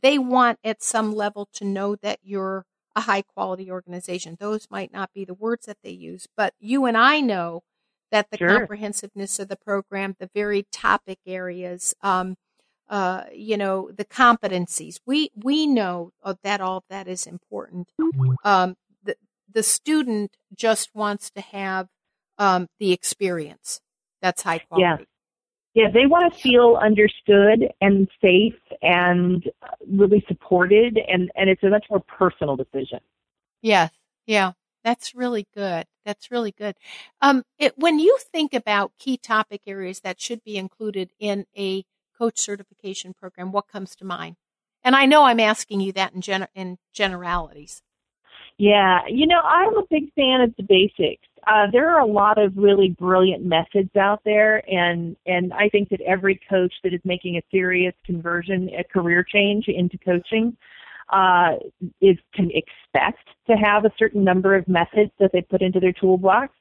they 0.00 0.18
want 0.18 0.58
at 0.64 0.82
some 0.82 1.14
level 1.14 1.48
to 1.54 1.64
know 1.64 1.96
that 1.96 2.18
you're 2.22 2.64
a 2.94 3.02
high 3.02 3.22
quality 3.22 3.70
organization. 3.70 4.36
Those 4.38 4.68
might 4.70 4.92
not 4.92 5.12
be 5.14 5.24
the 5.24 5.34
words 5.34 5.66
that 5.66 5.78
they 5.82 5.90
use, 5.90 6.26
but 6.36 6.54
you 6.58 6.84
and 6.84 6.96
I 6.96 7.20
know 7.20 7.62
that 8.10 8.30
the 8.30 8.36
sure. 8.36 8.58
comprehensiveness 8.58 9.38
of 9.38 9.48
the 9.48 9.56
program, 9.56 10.16
the 10.18 10.30
very 10.34 10.66
topic 10.70 11.18
areas, 11.26 11.94
um, 12.02 12.36
uh, 12.88 13.24
you 13.32 13.56
know, 13.56 13.90
the 13.90 14.04
competencies, 14.04 14.98
we 15.06 15.30
we 15.34 15.66
know 15.66 16.12
that 16.42 16.60
all 16.60 16.78
of 16.78 16.84
that 16.90 17.08
is 17.08 17.26
important. 17.26 17.88
Um, 18.44 18.76
the 19.02 19.16
the 19.50 19.62
student 19.62 20.36
just 20.54 20.90
wants 20.94 21.30
to 21.30 21.40
have 21.40 21.88
um, 22.38 22.68
the 22.78 22.92
experience 22.92 23.80
that's 24.20 24.42
high 24.42 24.58
quality. 24.58 25.06
Yeah. 25.74 25.90
They 25.92 26.06
want 26.06 26.32
to 26.32 26.40
feel 26.40 26.78
understood 26.82 27.72
and 27.80 28.08
safe 28.20 28.54
and 28.82 29.48
really 29.88 30.24
supported, 30.28 30.98
and, 31.08 31.30
and 31.34 31.48
it's 31.48 31.62
a 31.62 31.68
much 31.68 31.86
more 31.90 32.00
personal 32.00 32.56
decision. 32.56 33.00
Yes, 33.62 33.92
yeah, 34.26 34.52
that's 34.84 35.14
really 35.14 35.46
good. 35.54 35.86
That's 36.04 36.30
really 36.30 36.52
good. 36.52 36.74
Um, 37.20 37.44
it, 37.58 37.78
when 37.78 37.98
you 37.98 38.18
think 38.20 38.52
about 38.52 38.92
key 38.98 39.16
topic 39.16 39.62
areas 39.66 40.00
that 40.00 40.20
should 40.20 40.42
be 40.42 40.56
included 40.56 41.12
in 41.18 41.46
a 41.56 41.84
coach 42.18 42.38
certification 42.38 43.14
program, 43.14 43.52
what 43.52 43.68
comes 43.68 43.94
to 43.96 44.04
mind? 44.04 44.36
And 44.84 44.96
I 44.96 45.06
know 45.06 45.24
I'm 45.24 45.40
asking 45.40 45.80
you 45.80 45.92
that 45.92 46.12
in, 46.12 46.20
gen- 46.20 46.48
in 46.54 46.78
generalities. 46.92 47.82
Yeah, 48.58 49.00
you 49.08 49.26
know, 49.26 49.40
I'm 49.40 49.76
a 49.76 49.86
big 49.88 50.12
fan 50.14 50.40
of 50.40 50.54
the 50.56 50.64
basics 50.64 51.28
uh, 51.46 51.66
there 51.72 51.90
are 51.90 52.00
a 52.00 52.06
lot 52.06 52.38
of 52.38 52.52
really 52.56 52.90
brilliant 52.98 53.44
methods 53.44 53.94
out 53.96 54.20
there, 54.24 54.62
and 54.70 55.16
and 55.26 55.52
I 55.52 55.68
think 55.68 55.88
that 55.88 56.00
every 56.02 56.40
coach 56.48 56.72
that 56.84 56.94
is 56.94 57.00
making 57.04 57.36
a 57.36 57.42
serious 57.50 57.94
conversion, 58.06 58.70
a 58.78 58.84
career 58.84 59.24
change 59.24 59.66
into 59.66 59.98
coaching, 59.98 60.56
uh, 61.12 61.56
is 62.00 62.16
can 62.32 62.50
expect 62.50 63.28
to 63.48 63.54
have 63.54 63.84
a 63.84 63.92
certain 63.98 64.22
number 64.22 64.54
of 64.54 64.68
methods 64.68 65.10
that 65.18 65.30
they 65.32 65.42
put 65.42 65.62
into 65.62 65.80
their 65.80 65.92
toolbox. 65.92 66.54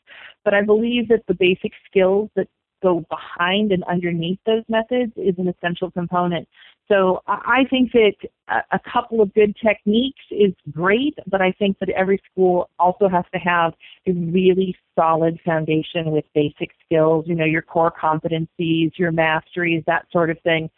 But 0.44 0.56
I 0.56 0.64
believe 0.64 1.08
that 1.10 1.26
the 1.28 1.36
basic 1.36 1.74
skills 1.88 2.30
that 2.36 2.48
go 2.82 3.06
behind 3.10 3.72
and 3.72 3.84
underneath 3.84 4.40
those 4.46 4.64
methods 4.68 5.14
is 5.16 5.36
an 5.38 5.48
essential 5.48 5.92
component. 5.92 6.48
So 6.92 7.22
I 7.26 7.64
think 7.70 7.94
that 7.94 8.16
a 8.50 8.80
couple 8.92 9.22
of 9.22 9.34
good 9.34 9.56
techniques 9.66 10.24
is 10.30 10.52
great, 10.72 11.18
but 11.26 11.42
I 11.42 11.54
think 11.54 11.80
that 11.80 11.88
every 11.89 12.22
school 12.30 12.70
also 12.80 13.08
has 13.08 13.24
to 13.34 13.39
have 13.39 13.74
a 14.08 14.12
really 14.12 14.76
solid 15.00 15.39
foundation 15.46 16.12
with 16.12 16.26
basic 16.36 16.72
skills, 16.84 17.24
you 17.28 17.36
know, 17.36 17.46
your 17.46 17.62
core 17.62 17.94
competencies, 17.94 18.92
your 18.98 19.14
masteries, 19.14 19.84
that 19.88 20.06
sort 20.12 20.30
of 20.30 20.38
thing. 20.42 20.70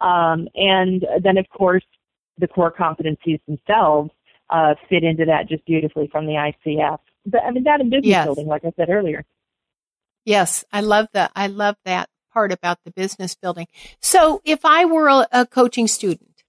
Um, 0.00 0.46
and 0.54 1.04
then, 1.20 1.36
of 1.36 1.48
course, 1.48 1.84
the 2.38 2.46
core 2.46 2.72
competencies 2.72 3.40
themselves 3.48 4.12
uh, 4.50 4.74
fit 4.88 5.02
into 5.02 5.24
that 5.24 5.48
just 5.48 5.66
beautifully 5.66 6.08
from 6.12 6.26
the 6.26 6.34
ICF. 6.34 6.98
But 7.24 7.42
I 7.42 7.50
mean, 7.50 7.64
that 7.64 7.80
in 7.80 7.90
business 7.90 8.06
yes. 8.06 8.24
building, 8.24 8.46
like 8.46 8.64
I 8.64 8.72
said 8.76 8.88
earlier. 8.88 9.24
Yes, 10.24 10.64
I 10.72 10.82
love 10.82 11.08
that. 11.12 11.32
I 11.34 11.48
love 11.48 11.76
that 11.84 12.08
part 12.36 12.52
about 12.52 12.84
the 12.84 12.90
business 12.90 13.34
building. 13.34 13.66
So 13.98 14.42
if 14.44 14.62
I 14.62 14.84
were 14.84 15.08
a, 15.08 15.26
a 15.32 15.46
coaching 15.46 15.88
student 15.88 16.44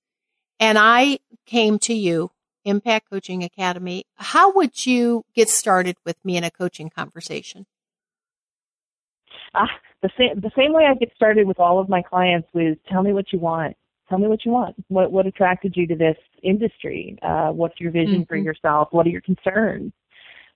and 0.60 0.78
I 0.78 1.20
came 1.46 1.80
to 1.80 1.94
you, 1.94 2.32
Impact 2.66 3.10
Coaching 3.10 3.42
Academy, 3.42 4.04
how 4.18 4.52
would 4.52 4.86
you 4.86 5.24
get 5.34 5.48
started 5.48 5.96
with 6.06 6.18
me 6.26 6.36
in 6.36 6.44
a 6.44 6.52
coaching 6.52 6.90
conversation? 6.90 7.66
Uh, 9.56 9.68
the 10.02 10.10
same 10.18 10.42
the 10.42 10.52
same 10.58 10.74
way 10.74 10.84
I 10.84 10.94
get 10.96 11.14
started 11.16 11.48
with 11.48 11.58
all 11.58 11.80
of 11.80 11.88
my 11.88 12.02
clients 12.02 12.50
was 12.54 12.76
tell 12.92 13.02
me 13.02 13.14
what 13.14 13.32
you 13.32 13.40
want. 13.40 13.78
Tell 14.10 14.18
me 14.18 14.28
what 14.28 14.44
you 14.44 14.52
want. 14.52 14.76
What 14.90 15.14
what 15.14 15.26
attracted 15.26 15.78
you 15.78 15.88
to 15.88 15.96
this 15.96 16.18
industry? 16.44 17.18
Uh, 17.22 17.52
what's 17.52 17.80
your 17.80 17.92
vision 17.92 18.16
mm-hmm. 18.16 18.24
for 18.24 18.36
yourself? 18.36 18.90
What 18.92 19.08
are 19.08 19.10
your 19.10 19.22
concerns? 19.22 19.94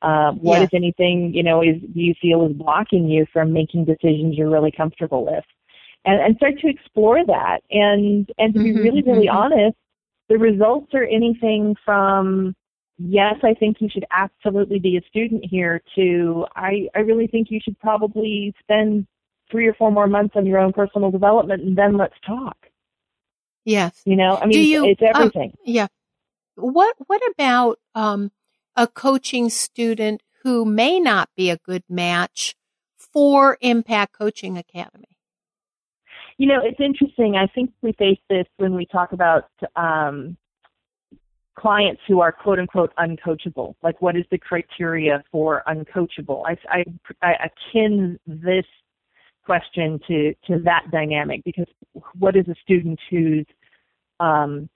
Uh, 0.01 0.31
what, 0.31 0.57
yeah. 0.57 0.63
if 0.63 0.73
anything, 0.73 1.31
you 1.33 1.43
know, 1.43 1.61
is 1.61 1.79
do 1.81 1.99
you 1.99 2.13
feel 2.21 2.45
is 2.45 2.53
blocking 2.53 3.07
you 3.07 3.25
from 3.31 3.53
making 3.53 3.85
decisions 3.85 4.35
you're 4.35 4.49
really 4.49 4.71
comfortable 4.71 5.25
with? 5.25 5.43
And, 6.03 6.19
and 6.19 6.35
start 6.37 6.57
to 6.59 6.67
explore 6.67 7.23
that. 7.25 7.59
And 7.69 8.29
and 8.37 8.53
to 8.53 8.59
be 8.59 8.71
mm-hmm, 8.71 8.79
really, 8.79 9.01
really 9.03 9.27
mm-hmm. 9.27 9.37
honest, 9.37 9.77
the 10.29 10.37
results 10.37 10.93
are 10.93 11.03
anything 11.03 11.75
from 11.85 12.55
yes, 12.97 13.35
I 13.43 13.53
think 13.53 13.77
you 13.79 13.89
should 13.91 14.05
absolutely 14.11 14.79
be 14.79 14.97
a 14.97 15.01
student 15.07 15.45
here 15.45 15.81
to 15.95 16.45
I, 16.55 16.87
I 16.95 16.99
really 16.99 17.27
think 17.27 17.47
you 17.49 17.59
should 17.63 17.79
probably 17.79 18.53
spend 18.61 19.07
three 19.49 19.67
or 19.67 19.73
four 19.73 19.91
more 19.91 20.07
months 20.07 20.35
on 20.35 20.45
your 20.45 20.59
own 20.59 20.73
personal 20.73 21.11
development 21.11 21.61
and 21.63 21.77
then 21.77 21.97
let's 21.97 22.15
talk. 22.25 22.57
Yes. 23.65 24.01
You 24.05 24.15
know, 24.15 24.37
I 24.37 24.45
mean, 24.45 24.65
you, 24.65 24.85
it's 24.85 25.01
um, 25.01 25.09
everything. 25.15 25.53
yeah. 25.63 25.87
What, 26.55 26.95
what 27.07 27.21
about, 27.33 27.79
um, 27.95 28.31
a 28.75 28.87
coaching 28.87 29.49
student 29.49 30.21
who 30.43 30.65
may 30.65 30.99
not 30.99 31.29
be 31.35 31.49
a 31.49 31.57
good 31.57 31.83
match 31.89 32.55
for 32.97 33.57
Impact 33.61 34.13
Coaching 34.13 34.57
Academy? 34.57 35.17
You 36.37 36.47
know, 36.47 36.59
it's 36.63 36.79
interesting. 36.79 37.35
I 37.35 37.47
think 37.47 37.71
we 37.81 37.91
face 37.93 38.19
this 38.29 38.47
when 38.57 38.73
we 38.73 38.85
talk 38.85 39.11
about 39.11 39.49
um, 39.75 40.37
clients 41.55 42.01
who 42.07 42.21
are 42.21 42.31
quote 42.31 42.57
unquote 42.57 42.91
uncoachable. 42.97 43.75
Like, 43.83 44.01
what 44.01 44.15
is 44.15 44.25
the 44.31 44.39
criteria 44.39 45.23
for 45.31 45.61
uncoachable? 45.67 46.43
I, 46.47 46.57
I, 46.69 46.83
I 47.21 47.49
akin 47.49 48.19
this 48.25 48.65
question 49.45 49.99
to 50.07 50.33
to 50.47 50.59
that 50.63 50.85
dynamic 50.91 51.43
because 51.43 51.67
what 52.17 52.35
is 52.35 52.47
a 52.47 52.55
student 52.63 52.99
who's 53.09 53.45
um, 54.19 54.69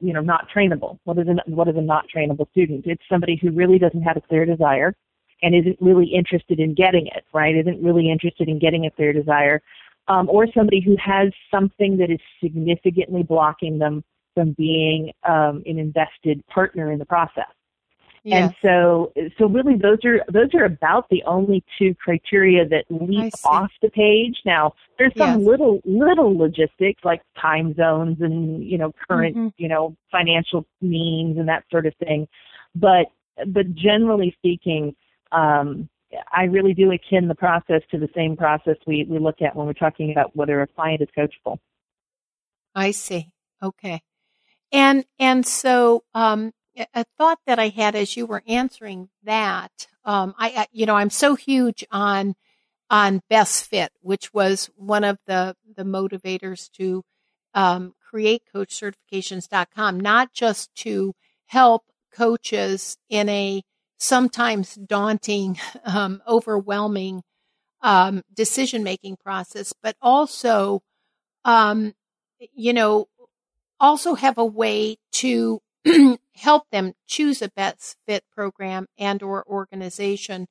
you 0.00 0.12
know 0.12 0.20
not 0.20 0.48
trainable. 0.54 0.98
What 1.04 1.18
is 1.18 1.28
a 1.28 1.50
what 1.50 1.68
is 1.68 1.76
a 1.76 1.80
not 1.80 2.06
trainable 2.14 2.48
student? 2.50 2.84
It's 2.86 3.02
somebody 3.08 3.38
who 3.40 3.50
really 3.50 3.78
doesn't 3.78 4.02
have 4.02 4.16
a 4.16 4.20
clear 4.20 4.44
desire 4.44 4.94
and 5.42 5.54
isn't 5.54 5.76
really 5.80 6.06
interested 6.06 6.58
in 6.60 6.74
getting 6.74 7.06
it 7.08 7.24
right? 7.32 7.56
Isn't 7.56 7.82
really 7.82 8.10
interested 8.10 8.48
in 8.48 8.58
getting 8.58 8.86
a 8.86 8.90
clear 8.90 9.12
desire 9.12 9.62
um, 10.08 10.28
or 10.28 10.46
somebody 10.52 10.80
who 10.80 10.96
has 11.04 11.32
something 11.50 11.96
that 11.98 12.10
is 12.10 12.20
significantly 12.42 13.22
blocking 13.22 13.78
them 13.78 14.04
from 14.34 14.52
being 14.52 15.12
um, 15.28 15.62
an 15.66 15.78
invested 15.78 16.46
partner 16.46 16.92
in 16.92 16.98
the 16.98 17.06
process. 17.06 17.46
And 18.34 18.54
so, 18.60 19.12
so 19.38 19.46
really, 19.46 19.76
those 19.76 20.04
are 20.04 20.20
those 20.32 20.52
are 20.54 20.64
about 20.64 21.08
the 21.10 21.22
only 21.26 21.64
two 21.78 21.94
criteria 21.94 22.66
that 22.68 22.84
leap 22.90 23.32
off 23.44 23.70
the 23.82 23.88
page. 23.88 24.38
Now, 24.44 24.74
there's 24.98 25.12
some 25.16 25.38
yes. 25.38 25.48
little 25.48 25.80
little 25.84 26.36
logistics 26.36 27.04
like 27.04 27.22
time 27.40 27.74
zones 27.74 28.16
and 28.20 28.64
you 28.64 28.78
know 28.78 28.92
current 29.08 29.36
mm-hmm. 29.36 29.48
you 29.58 29.68
know 29.68 29.96
financial 30.10 30.66
means 30.80 31.38
and 31.38 31.48
that 31.48 31.64
sort 31.70 31.86
of 31.86 31.94
thing, 32.04 32.26
but 32.74 33.06
but 33.46 33.74
generally 33.74 34.34
speaking, 34.38 34.96
um, 35.30 35.88
I 36.32 36.44
really 36.44 36.74
do 36.74 36.90
akin 36.90 37.28
the 37.28 37.34
process 37.34 37.82
to 37.92 37.98
the 37.98 38.08
same 38.12 38.36
process 38.36 38.76
we 38.88 39.06
we 39.08 39.20
look 39.20 39.40
at 39.40 39.54
when 39.54 39.66
we're 39.66 39.72
talking 39.72 40.10
about 40.10 40.34
whether 40.34 40.60
a 40.62 40.66
client 40.66 41.00
is 41.00 41.08
coachable. 41.16 41.58
I 42.74 42.90
see. 42.90 43.30
Okay. 43.62 44.02
And 44.72 45.04
and 45.18 45.46
so 45.46 46.02
um, 46.12 46.52
a 46.94 47.04
thought 47.16 47.38
that 47.46 47.58
I 47.58 47.68
had 47.68 47.94
as 47.94 48.16
you 48.16 48.26
were 48.26 48.42
answering 48.46 49.08
that, 49.24 49.86
um, 50.04 50.34
I, 50.38 50.66
you 50.72 50.86
know, 50.86 50.94
I'm 50.94 51.10
so 51.10 51.34
huge 51.34 51.84
on, 51.90 52.34
on 52.90 53.22
best 53.28 53.64
fit, 53.66 53.92
which 54.00 54.32
was 54.32 54.70
one 54.76 55.04
of 55.04 55.18
the, 55.26 55.56
the 55.76 55.84
motivators 55.84 56.70
to, 56.72 57.02
um, 57.54 57.94
create 58.08 58.42
coachcertifications.com, 58.54 59.98
not 59.98 60.32
just 60.32 60.74
to 60.76 61.14
help 61.46 61.84
coaches 62.14 62.96
in 63.08 63.28
a 63.28 63.62
sometimes 63.98 64.74
daunting, 64.74 65.58
um, 65.84 66.22
overwhelming, 66.28 67.22
um, 67.82 68.22
decision 68.32 68.82
making 68.82 69.16
process, 69.16 69.72
but 69.82 69.96
also, 70.00 70.82
um, 71.44 71.94
you 72.54 72.72
know, 72.72 73.06
also 73.78 74.14
have 74.14 74.38
a 74.38 74.44
way 74.44 74.96
to 75.12 75.60
help 76.34 76.64
them 76.70 76.92
choose 77.06 77.40
a 77.40 77.48
best 77.48 77.96
fit 78.06 78.24
program 78.34 78.86
and 78.98 79.22
or 79.22 79.44
organization. 79.46 80.48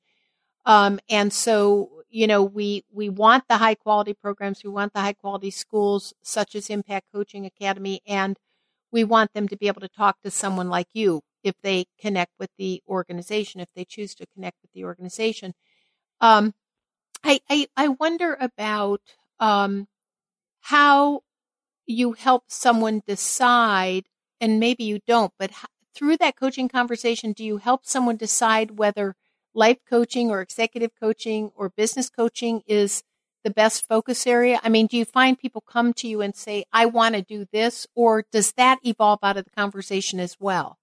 Um, 0.64 0.98
and 1.08 1.32
so, 1.32 2.02
you 2.10 2.26
know, 2.26 2.42
we, 2.42 2.84
we 2.92 3.08
want 3.08 3.44
the 3.48 3.58
high 3.58 3.74
quality 3.74 4.14
programs. 4.14 4.64
We 4.64 4.70
want 4.70 4.92
the 4.92 5.00
high 5.00 5.12
quality 5.12 5.50
schools 5.50 6.14
such 6.22 6.54
as 6.54 6.70
Impact 6.70 7.06
Coaching 7.14 7.46
Academy. 7.46 8.00
And 8.06 8.36
we 8.90 9.04
want 9.04 9.32
them 9.32 9.48
to 9.48 9.56
be 9.56 9.68
able 9.68 9.82
to 9.82 9.88
talk 9.88 10.20
to 10.22 10.30
someone 10.30 10.68
like 10.68 10.88
you 10.92 11.22
if 11.44 11.54
they 11.62 11.86
connect 12.00 12.32
with 12.38 12.50
the 12.58 12.82
organization, 12.88 13.60
if 13.60 13.68
they 13.76 13.84
choose 13.84 14.14
to 14.16 14.26
connect 14.26 14.56
with 14.62 14.72
the 14.72 14.84
organization. 14.84 15.54
Um, 16.20 16.54
I, 17.22 17.40
I, 17.48 17.68
I 17.76 17.88
wonder 17.88 18.36
about, 18.40 19.02
um, 19.38 19.86
how 20.60 21.20
you 21.86 22.12
help 22.12 22.44
someone 22.48 23.02
decide 23.06 24.06
and 24.40 24.60
maybe 24.60 24.84
you 24.84 25.00
don't, 25.06 25.32
but 25.38 25.50
through 25.94 26.18
that 26.18 26.36
coaching 26.36 26.68
conversation, 26.68 27.32
do 27.32 27.44
you 27.44 27.56
help 27.56 27.86
someone 27.86 28.16
decide 28.16 28.78
whether 28.78 29.16
life 29.54 29.78
coaching 29.88 30.30
or 30.30 30.40
executive 30.40 30.90
coaching 31.00 31.50
or 31.54 31.70
business 31.70 32.10
coaching 32.10 32.62
is 32.66 33.02
the 33.44 33.50
best 33.50 33.86
focus 33.86 34.26
area? 34.26 34.60
I 34.62 34.68
mean, 34.68 34.86
do 34.86 34.96
you 34.96 35.04
find 35.04 35.38
people 35.38 35.62
come 35.62 35.92
to 35.94 36.08
you 36.08 36.20
and 36.20 36.36
say, 36.36 36.64
I 36.72 36.86
want 36.86 37.14
to 37.14 37.22
do 37.22 37.46
this, 37.52 37.86
or 37.94 38.24
does 38.30 38.52
that 38.52 38.78
evolve 38.84 39.20
out 39.22 39.36
of 39.36 39.44
the 39.44 39.50
conversation 39.50 40.20
as 40.20 40.36
well? 40.38 40.78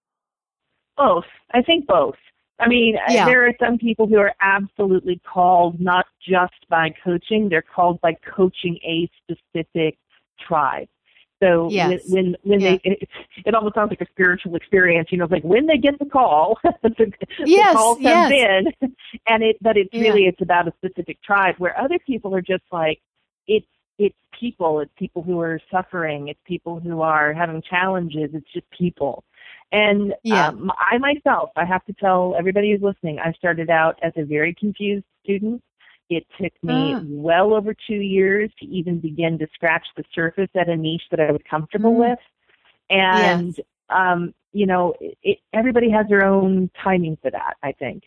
Both. 0.97 1.25
I 1.53 1.61
think 1.61 1.85
both. 1.85 2.15
I 2.59 2.67
mean, 2.67 2.95
uh, 2.95 3.11
yeah. 3.11 3.25
there 3.25 3.45
are 3.45 3.53
some 3.59 3.77
people 3.77 4.07
who 4.07 4.17
are 4.17 4.33
absolutely 4.41 5.19
called 5.31 5.79
not 5.79 6.05
just 6.25 6.53
by 6.69 6.93
coaching, 7.03 7.49
they're 7.49 7.63
called 7.63 7.99
by 8.01 8.15
coaching 8.35 8.79
a 8.85 9.09
specific 9.21 9.97
tribe. 10.47 10.87
So 11.43 11.67
yes. 11.69 12.01
when 12.07 12.37
when, 12.43 12.61
yeah. 12.61 12.77
they 12.83 12.91
it, 12.91 13.09
it, 13.45 13.53
almost 13.53 13.75
sounds 13.75 13.89
like 13.89 13.99
a 13.99 14.09
spiritual 14.11 14.55
experience, 14.55 15.09
you 15.11 15.17
know, 15.17 15.25
it's 15.25 15.33
like 15.33 15.43
when 15.43 15.67
they 15.67 15.77
get 15.77 15.99
the 15.99 16.05
call, 16.05 16.57
the, 16.63 17.11
yes, 17.45 17.73
the 17.73 17.77
call 17.77 17.95
comes 17.95 18.05
yes. 18.05 18.31
in, 18.81 18.95
and 19.27 19.43
it 19.43 19.57
but 19.59 19.75
it's 19.75 19.89
yeah. 19.91 20.01
really 20.03 20.23
it's 20.23 20.41
about 20.41 20.69
a 20.69 20.73
specific 20.77 21.21
tribe. 21.21 21.55
Where 21.57 21.77
other 21.77 21.99
people 21.99 22.33
are 22.33 22.41
just 22.41 22.63
like 22.71 23.01
it's 23.45 23.67
it's 23.97 24.15
people, 24.39 24.79
it's 24.79 24.91
people 24.97 25.21
who 25.21 25.41
are 25.41 25.59
suffering, 25.69 26.29
it's 26.29 26.39
people 26.45 26.79
who 26.79 27.01
are 27.01 27.33
having 27.33 27.61
challenges, 27.69 28.29
it's 28.33 28.51
just 28.53 28.69
people. 28.69 29.25
And 29.73 30.13
yeah. 30.23 30.47
um, 30.47 30.71
I 30.79 30.97
myself, 30.97 31.49
I 31.57 31.65
have 31.65 31.83
to 31.85 31.93
tell 31.93 32.35
everybody 32.37 32.71
who's 32.71 32.81
listening, 32.81 33.19
I 33.19 33.33
started 33.33 33.69
out 33.69 33.99
as 34.01 34.13
a 34.15 34.23
very 34.23 34.55
confused 34.57 35.03
student 35.23 35.61
it 36.17 36.25
took 36.39 36.53
me 36.63 36.93
ah. 36.95 37.01
well 37.03 37.53
over 37.53 37.73
two 37.87 37.95
years 37.95 38.51
to 38.59 38.65
even 38.65 38.99
begin 38.99 39.37
to 39.39 39.47
scratch 39.53 39.85
the 39.95 40.03
surface 40.13 40.49
at 40.55 40.69
a 40.69 40.75
niche 40.75 41.03
that 41.11 41.19
I 41.19 41.31
was 41.31 41.41
comfortable 41.49 41.93
mm. 41.93 42.09
with. 42.09 42.19
And, 42.89 43.55
yes. 43.57 43.65
um, 43.89 44.33
you 44.51 44.65
know, 44.65 44.93
it, 44.99 45.17
it, 45.23 45.37
everybody 45.53 45.89
has 45.89 46.07
their 46.07 46.25
own 46.25 46.69
timing 46.83 47.17
for 47.21 47.31
that, 47.31 47.55
I 47.63 47.71
think. 47.71 48.03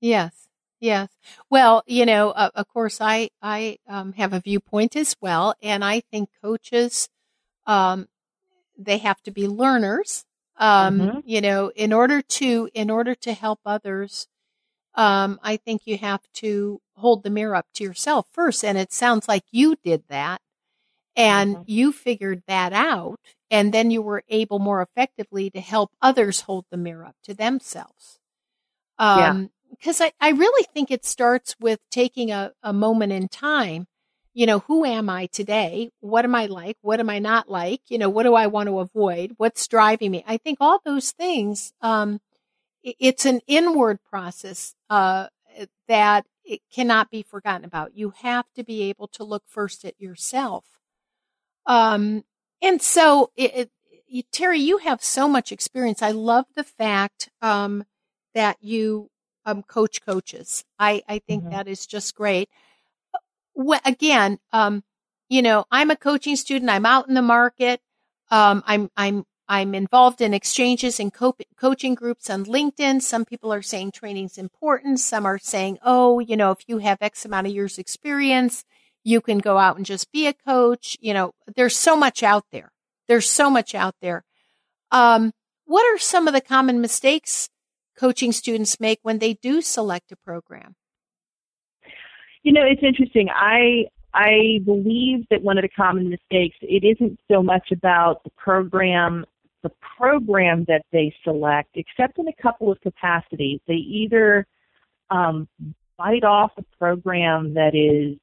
Yes. 0.00 0.48
Yes. 0.80 1.08
Well, 1.48 1.82
you 1.86 2.04
know, 2.04 2.30
uh, 2.32 2.50
of 2.54 2.68
course, 2.68 2.98
I 3.00 3.30
I 3.40 3.78
um, 3.88 4.12
have 4.14 4.34
a 4.34 4.40
viewpoint 4.40 4.96
as 4.96 5.16
well, 5.18 5.54
and 5.62 5.82
I 5.82 6.00
think 6.00 6.28
coaches, 6.42 7.08
um, 7.66 8.08
they 8.76 8.98
have 8.98 9.22
to 9.22 9.30
be 9.30 9.48
learners. 9.48 10.26
Um, 10.58 11.00
mm-hmm. 11.00 11.18
You 11.24 11.40
know, 11.40 11.72
in 11.74 11.94
order 11.94 12.20
to 12.20 12.68
in 12.74 12.90
order 12.90 13.14
to 13.14 13.32
help 13.32 13.60
others, 13.64 14.28
um, 14.94 15.40
I 15.42 15.56
think 15.56 15.82
you 15.86 15.96
have 15.96 16.20
to 16.34 16.82
hold 16.96 17.22
the 17.22 17.30
mirror 17.30 17.54
up 17.54 17.66
to 17.74 17.84
yourself 17.84 18.26
first. 18.32 18.64
And 18.64 18.78
it 18.78 18.92
sounds 18.92 19.28
like 19.28 19.44
you 19.50 19.76
did 19.82 20.04
that 20.08 20.40
and 21.16 21.56
mm-hmm. 21.56 21.62
you 21.66 21.92
figured 21.92 22.42
that 22.46 22.72
out. 22.72 23.18
And 23.50 23.72
then 23.72 23.90
you 23.90 24.02
were 24.02 24.24
able 24.28 24.58
more 24.58 24.82
effectively 24.82 25.50
to 25.50 25.60
help 25.60 25.92
others 26.02 26.42
hold 26.42 26.64
the 26.70 26.76
mirror 26.76 27.04
up 27.04 27.16
to 27.24 27.34
themselves. 27.34 28.18
Um, 28.98 29.50
because 29.70 30.00
I, 30.00 30.12
I 30.20 30.30
really 30.30 30.66
think 30.72 30.90
it 30.90 31.04
starts 31.04 31.56
with 31.60 31.80
taking 31.90 32.30
a, 32.30 32.52
a 32.62 32.72
moment 32.72 33.12
in 33.12 33.28
time. 33.28 33.86
You 34.32 34.46
know, 34.46 34.60
who 34.60 34.84
am 34.84 35.08
I 35.08 35.26
today? 35.26 35.90
What 36.00 36.24
am 36.24 36.34
I 36.34 36.46
like? 36.46 36.76
What 36.80 36.98
am 36.98 37.08
I 37.08 37.20
not 37.20 37.48
like? 37.48 37.80
You 37.88 37.98
know, 37.98 38.08
what 38.08 38.24
do 38.24 38.34
I 38.34 38.48
want 38.48 38.68
to 38.68 38.80
avoid? 38.80 39.34
What's 39.36 39.68
driving 39.68 40.10
me? 40.10 40.24
I 40.26 40.38
think 40.38 40.58
all 40.60 40.80
those 40.84 41.12
things, 41.12 41.72
um, 41.80 42.20
it's 42.82 43.26
an 43.26 43.40
inward 43.46 43.98
process 44.10 44.74
uh, 44.90 45.28
that 45.86 46.26
it 46.44 46.60
cannot 46.72 47.10
be 47.10 47.22
forgotten 47.22 47.64
about. 47.64 47.96
You 47.96 48.12
have 48.22 48.46
to 48.54 48.64
be 48.64 48.82
able 48.82 49.08
to 49.08 49.24
look 49.24 49.44
first 49.46 49.84
at 49.84 50.00
yourself. 50.00 50.64
Um, 51.66 52.24
and 52.62 52.80
so, 52.80 53.30
it, 53.36 53.70
it, 54.08 54.26
Terry, 54.32 54.60
you 54.60 54.78
have 54.78 55.02
so 55.02 55.28
much 55.28 55.52
experience. 55.52 56.02
I 56.02 56.10
love 56.10 56.46
the 56.54 56.64
fact 56.64 57.30
um, 57.42 57.84
that 58.34 58.58
you 58.60 59.10
um, 59.46 59.62
coach 59.62 60.04
coaches. 60.04 60.64
I, 60.78 61.02
I 61.08 61.18
think 61.18 61.44
mm-hmm. 61.44 61.52
that 61.52 61.68
is 61.68 61.86
just 61.86 62.14
great. 62.14 62.48
Well, 63.54 63.80
again, 63.84 64.38
um, 64.52 64.82
you 65.28 65.42
know, 65.42 65.64
I'm 65.70 65.90
a 65.90 65.96
coaching 65.96 66.36
student. 66.36 66.70
I'm 66.70 66.86
out 66.86 67.08
in 67.08 67.14
the 67.14 67.22
market. 67.22 67.80
Um, 68.30 68.62
I'm 68.66 68.90
I'm 68.96 69.24
I'm 69.48 69.74
involved 69.74 70.20
in 70.20 70.32
exchanges 70.32 70.98
and 70.98 71.12
co- 71.12 71.36
coaching 71.56 71.94
groups 71.94 72.30
on 72.30 72.44
LinkedIn. 72.44 73.02
Some 73.02 73.24
people 73.24 73.52
are 73.52 73.62
saying 73.62 73.92
training 73.92 74.26
is 74.26 74.38
important. 74.38 75.00
Some 75.00 75.26
are 75.26 75.38
saying, 75.38 75.78
oh, 75.84 76.18
you 76.18 76.36
know, 76.36 76.50
if 76.50 76.60
you 76.66 76.78
have 76.78 76.98
X 77.00 77.24
amount 77.24 77.46
of 77.46 77.52
years 77.52 77.78
experience, 77.78 78.64
you 79.02 79.20
can 79.20 79.38
go 79.38 79.58
out 79.58 79.76
and 79.76 79.84
just 79.84 80.10
be 80.12 80.26
a 80.26 80.32
coach. 80.32 80.96
You 81.00 81.12
know, 81.12 81.32
there's 81.56 81.76
so 81.76 81.96
much 81.96 82.22
out 82.22 82.44
there. 82.52 82.72
There's 83.06 83.28
so 83.28 83.50
much 83.50 83.74
out 83.74 83.94
there. 84.00 84.24
Um, 84.90 85.32
what 85.66 85.84
are 85.94 85.98
some 85.98 86.26
of 86.26 86.34
the 86.34 86.40
common 86.40 86.80
mistakes 86.80 87.50
coaching 87.98 88.32
students 88.32 88.80
make 88.80 88.98
when 89.02 89.18
they 89.18 89.34
do 89.34 89.60
select 89.60 90.10
a 90.10 90.16
program? 90.16 90.74
You 92.42 92.52
know, 92.52 92.62
it's 92.62 92.82
interesting. 92.82 93.28
I 93.34 93.86
I 94.14 94.60
believe 94.64 95.26
that 95.30 95.42
one 95.42 95.58
of 95.58 95.62
the 95.62 95.68
common 95.68 96.08
mistakes 96.08 96.56
it 96.62 96.84
isn't 96.84 97.18
so 97.30 97.42
much 97.42 97.72
about 97.72 98.22
the 98.24 98.30
program 98.36 99.24
the 99.64 99.72
program 99.96 100.64
that 100.68 100.84
they 100.92 101.12
select, 101.24 101.70
except 101.74 102.18
in 102.18 102.28
a 102.28 102.42
couple 102.42 102.70
of 102.70 102.80
capacities. 102.82 103.58
They 103.66 103.74
either 103.74 104.46
um, 105.10 105.48
bite 105.98 106.22
off 106.22 106.52
a 106.58 106.62
program 106.78 107.54
that 107.54 107.74
is 107.74 108.16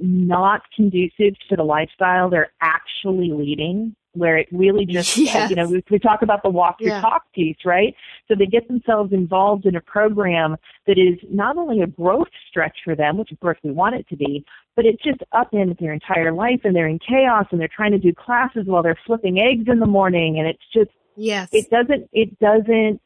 not 0.00 0.62
conducive 0.74 1.34
to 1.48 1.56
the 1.56 1.62
lifestyle 1.62 2.30
they're 2.30 2.52
actually 2.60 3.30
leading, 3.32 3.94
where 4.12 4.36
it 4.36 4.48
really 4.50 4.86
just, 4.88 5.16
yes. 5.16 5.50
you 5.50 5.56
know, 5.56 5.68
we, 5.68 5.84
we 5.90 5.98
talk 5.98 6.22
about 6.22 6.42
the 6.42 6.50
walk 6.50 6.76
your 6.80 6.90
yeah. 6.90 7.00
talk 7.00 7.22
piece, 7.34 7.58
right? 7.64 7.94
So 8.28 8.34
they 8.38 8.46
get 8.46 8.66
themselves 8.68 9.12
involved 9.12 9.66
in 9.66 9.76
a 9.76 9.80
program 9.80 10.56
that 10.86 10.98
is 10.98 11.18
not 11.30 11.56
only 11.56 11.80
a 11.80 11.86
growth 11.86 12.28
stretch 12.48 12.78
for 12.84 12.94
them, 12.94 13.18
which 13.18 13.32
of 13.32 13.40
course 13.40 13.58
we 13.62 13.70
want 13.70 13.94
it 13.94 14.08
to 14.08 14.16
be, 14.16 14.44
but 14.76 14.84
it's 14.84 15.02
just 15.02 15.20
upends 15.34 15.78
their 15.78 15.92
entire 15.92 16.32
life 16.32 16.60
and 16.64 16.74
they're 16.74 16.88
in 16.88 16.98
chaos 16.98 17.46
and 17.50 17.60
they're 17.60 17.68
trying 17.74 17.92
to 17.92 17.98
do 17.98 18.12
classes 18.12 18.64
while 18.66 18.82
they're 18.82 18.98
flipping 19.06 19.38
eggs 19.38 19.64
in 19.68 19.78
the 19.78 19.86
morning 19.86 20.38
and 20.38 20.48
it's 20.48 20.64
just, 20.72 20.90
yes, 21.16 21.48
it 21.52 21.70
doesn't, 21.70 22.08
it 22.12 22.38
doesn't 22.38 23.00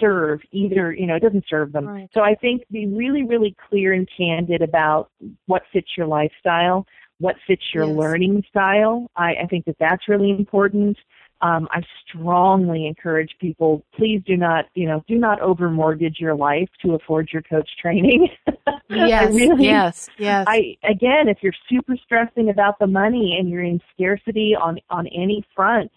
serve 0.00 0.40
either, 0.52 0.92
you 0.92 1.06
know, 1.06 1.16
it 1.16 1.22
doesn't 1.22 1.44
serve 1.48 1.72
them. 1.72 1.86
Right. 1.86 2.10
So 2.12 2.20
I 2.20 2.34
think 2.34 2.62
be 2.70 2.86
really, 2.86 3.22
really 3.22 3.54
clear 3.68 3.92
and 3.92 4.08
candid 4.16 4.62
about 4.62 5.10
what 5.46 5.62
fits 5.72 5.88
your 5.96 6.06
lifestyle, 6.06 6.86
what 7.18 7.36
fits 7.46 7.62
your 7.72 7.86
Yes. 7.86 7.96
learning 7.96 8.42
style. 8.48 9.10
I, 9.16 9.34
I 9.42 9.46
think 9.46 9.64
that 9.66 9.76
that's 9.78 10.08
really 10.08 10.30
important. 10.30 10.96
Um, 11.40 11.68
I 11.72 11.82
strongly 12.06 12.86
encourage 12.86 13.34
people, 13.40 13.84
please 13.94 14.22
do 14.26 14.36
not, 14.36 14.66
you 14.74 14.86
know, 14.86 15.04
do 15.06 15.16
not 15.16 15.40
over 15.40 15.70
mortgage 15.70 16.18
your 16.18 16.34
life 16.34 16.68
to 16.82 16.94
afford 16.94 17.28
your 17.32 17.42
coach 17.42 17.68
training. 17.80 18.28
Yes, 18.88 19.34
really, 19.34 19.64
yes, 19.64 20.10
yes. 20.18 20.44
I 20.46 20.76
again, 20.84 21.28
if 21.28 21.38
you're 21.42 21.54
super 21.68 21.96
stressing 21.96 22.50
about 22.50 22.78
the 22.78 22.86
money 22.86 23.36
and 23.38 23.48
you're 23.48 23.62
in 23.62 23.80
scarcity 23.92 24.54
on 24.54 24.78
on 24.90 25.06
any 25.08 25.44
front, 25.54 25.90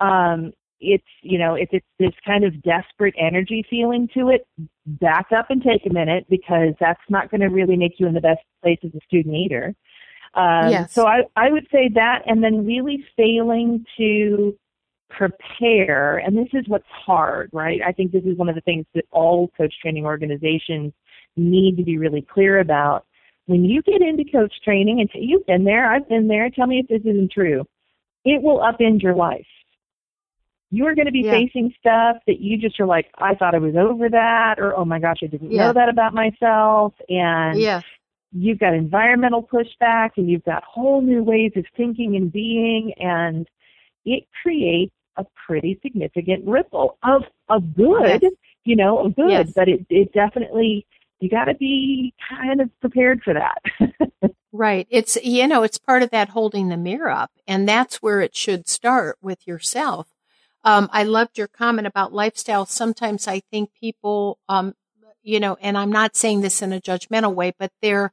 um, 0.00 0.52
it's 0.80 1.04
you 1.22 1.38
know 1.38 1.54
if 1.54 1.68
it's 1.72 1.86
this 1.98 2.12
kind 2.26 2.44
of 2.44 2.62
desperate 2.62 3.14
energy 3.18 3.64
feeling 3.68 4.08
to 4.14 4.30
it, 4.30 4.46
back 4.86 5.26
up 5.36 5.50
and 5.50 5.62
take 5.62 5.86
a 5.86 5.92
minute 5.92 6.26
because 6.28 6.74
that's 6.80 7.00
not 7.08 7.30
going 7.30 7.40
to 7.40 7.48
really 7.48 7.76
make 7.76 7.98
you 7.98 8.06
in 8.06 8.14
the 8.14 8.20
best 8.20 8.40
place 8.62 8.78
as 8.84 8.90
a 8.94 9.00
student 9.06 9.34
either. 9.34 9.74
Um, 10.34 10.70
Yes. 10.70 10.92
So 10.92 11.06
I 11.06 11.22
I 11.36 11.50
would 11.50 11.66
say 11.72 11.88
that, 11.94 12.22
and 12.26 12.42
then 12.42 12.66
really 12.66 13.04
failing 13.16 13.84
to 13.96 14.56
prepare, 15.10 16.18
and 16.18 16.36
this 16.36 16.48
is 16.52 16.68
what's 16.68 16.86
hard, 16.88 17.50
right? 17.52 17.80
I 17.86 17.92
think 17.92 18.12
this 18.12 18.24
is 18.24 18.36
one 18.36 18.48
of 18.48 18.54
the 18.54 18.60
things 18.60 18.86
that 18.94 19.04
all 19.10 19.48
coach 19.56 19.74
training 19.80 20.04
organizations 20.04 20.92
need 21.36 21.76
to 21.76 21.82
be 21.82 21.98
really 21.98 22.22
clear 22.22 22.60
about. 22.60 23.04
When 23.46 23.64
you 23.64 23.80
get 23.82 24.02
into 24.02 24.24
coach 24.30 24.52
training, 24.62 25.00
and 25.00 25.08
you've 25.14 25.46
been 25.46 25.64
there, 25.64 25.90
I've 25.90 26.08
been 26.08 26.28
there, 26.28 26.50
tell 26.50 26.66
me 26.66 26.80
if 26.80 26.88
this 26.88 27.10
isn't 27.10 27.32
true, 27.32 27.64
it 28.24 28.42
will 28.42 28.58
upend 28.58 29.02
your 29.02 29.14
life. 29.14 29.46
You 30.70 30.86
are 30.86 30.94
going 30.94 31.06
to 31.06 31.12
be 31.12 31.20
Yeah. 31.20 31.30
facing 31.32 31.72
stuff 31.78 32.16
that 32.26 32.40
you 32.40 32.58
just 32.58 32.78
are 32.80 32.86
like, 32.86 33.06
I 33.18 33.34
thought 33.34 33.54
I 33.54 33.58
was 33.58 33.74
over 33.76 34.08
that, 34.10 34.58
or 34.58 34.76
oh 34.76 34.84
my 34.84 34.98
gosh, 34.98 35.18
I 35.22 35.26
didn't 35.26 35.50
Yeah. 35.50 35.68
know 35.68 35.72
that 35.72 35.88
about 35.88 36.12
myself. 36.14 36.94
And 37.08 37.58
yes. 37.58 37.84
you've 38.32 38.58
got 38.58 38.74
environmental 38.74 39.42
pushback 39.42 40.10
and 40.16 40.28
you've 40.30 40.44
got 40.44 40.62
whole 40.64 41.00
new 41.00 41.22
ways 41.22 41.52
of 41.56 41.64
thinking 41.76 42.16
and 42.16 42.30
being 42.30 42.92
and 42.98 43.48
it 44.04 44.24
creates 44.42 44.92
a 45.16 45.24
pretty 45.46 45.78
significant 45.82 46.46
ripple 46.46 46.96
of 47.02 47.22
of 47.48 47.74
good 47.74 48.22
Yes. 48.22 48.32
you 48.64 48.76
know 48.76 48.98
of 48.98 49.16
good 49.16 49.30
Yes. 49.30 49.52
but 49.56 49.68
it 49.68 49.84
it 49.90 50.12
definitely 50.12 50.86
you 51.18 51.28
got 51.28 51.46
to 51.46 51.54
be 51.54 52.14
kind 52.28 52.60
of 52.60 52.70
prepared 52.80 53.22
for 53.24 53.34
that 53.34 53.58
Right. 54.52 54.86
It's, 54.90 55.16
you 55.22 55.46
know, 55.46 55.62
it's 55.62 55.76
part 55.78 56.02
of 56.02 56.08
that 56.10 56.30
holding 56.30 56.68
the 56.68 56.78
mirror 56.78 57.10
up. 57.10 57.30
And 57.46 57.68
that's 57.68 57.96
where 57.96 58.22
it 58.22 58.34
should 58.34 58.66
start 58.66 59.18
with 59.20 59.46
yourself. 59.46 60.08
Um, 60.64 60.88
I 60.92 61.04
loved 61.04 61.38
your 61.38 61.48
comment 61.48 61.86
about 61.86 62.12
lifestyle. 62.12 62.66
Sometimes 62.66 63.26
I 63.28 63.40
think 63.50 63.70
people, 63.74 64.38
um, 64.48 64.74
you 65.22 65.40
know, 65.40 65.56
and 65.60 65.76
I'm 65.78 65.92
not 65.92 66.16
saying 66.16 66.40
this 66.40 66.62
in 66.62 66.72
a 66.72 66.80
judgmental 66.80 67.34
way, 67.34 67.52
but 67.58 67.72
they're, 67.82 68.12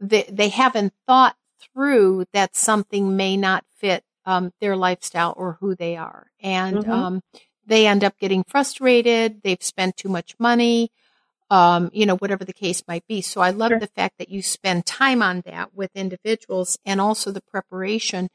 they, 0.00 0.24
they 0.30 0.48
haven't 0.48 0.92
thought 1.06 1.36
through 1.60 2.26
that 2.32 2.56
something 2.56 3.16
may 3.16 3.36
not 3.36 3.64
fit, 3.76 4.04
um, 4.26 4.52
their 4.60 4.76
lifestyle 4.76 5.34
or 5.36 5.58
who 5.60 5.74
they 5.74 5.96
are. 5.96 6.30
And, 6.40 6.84
Mhm. 6.84 6.92
um, 6.92 7.22
they 7.66 7.86
end 7.86 8.02
up 8.04 8.18
getting 8.18 8.44
frustrated. 8.44 9.42
They've 9.42 9.62
spent 9.62 9.96
too 9.96 10.08
much 10.08 10.34
money 10.38 10.90
um, 11.50 11.90
you 11.92 12.04
know, 12.04 12.16
whatever 12.16 12.44
the 12.44 12.52
case 12.52 12.82
might 12.86 13.06
be. 13.06 13.20
So 13.20 13.40
I 13.40 13.50
love 13.50 13.70
Sure. 13.70 13.78
the 13.80 13.86
fact 13.86 14.18
that 14.18 14.28
you 14.28 14.42
spend 14.42 14.86
time 14.86 15.22
on 15.22 15.42
that 15.46 15.74
with 15.74 15.90
individuals 15.94 16.78
and 16.84 17.00
also 17.00 17.30
the 17.30 17.40
preparation. 17.40 18.28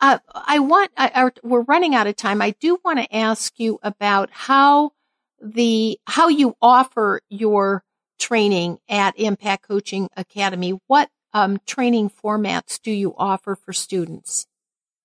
Uh, 0.00 0.18
I 0.34 0.58
want, 0.58 0.90
I, 0.96 1.10
I, 1.14 1.30
we're 1.42 1.62
running 1.62 1.94
out 1.94 2.06
of 2.06 2.16
time. 2.16 2.42
I 2.42 2.50
do 2.58 2.78
want 2.84 2.98
to 2.98 3.16
ask 3.16 3.58
you 3.58 3.78
about 3.82 4.30
how 4.32 4.92
the, 5.40 5.98
how 6.06 6.28
you 6.28 6.56
offer 6.60 7.20
your 7.28 7.84
training 8.18 8.78
at 8.88 9.18
Impact 9.18 9.68
Coaching 9.68 10.08
Academy. 10.16 10.80
What 10.86 11.10
um, 11.32 11.60
training 11.66 12.10
formats 12.10 12.80
do 12.80 12.90
you 12.90 13.14
offer 13.16 13.54
for 13.54 13.72
students? 13.72 14.46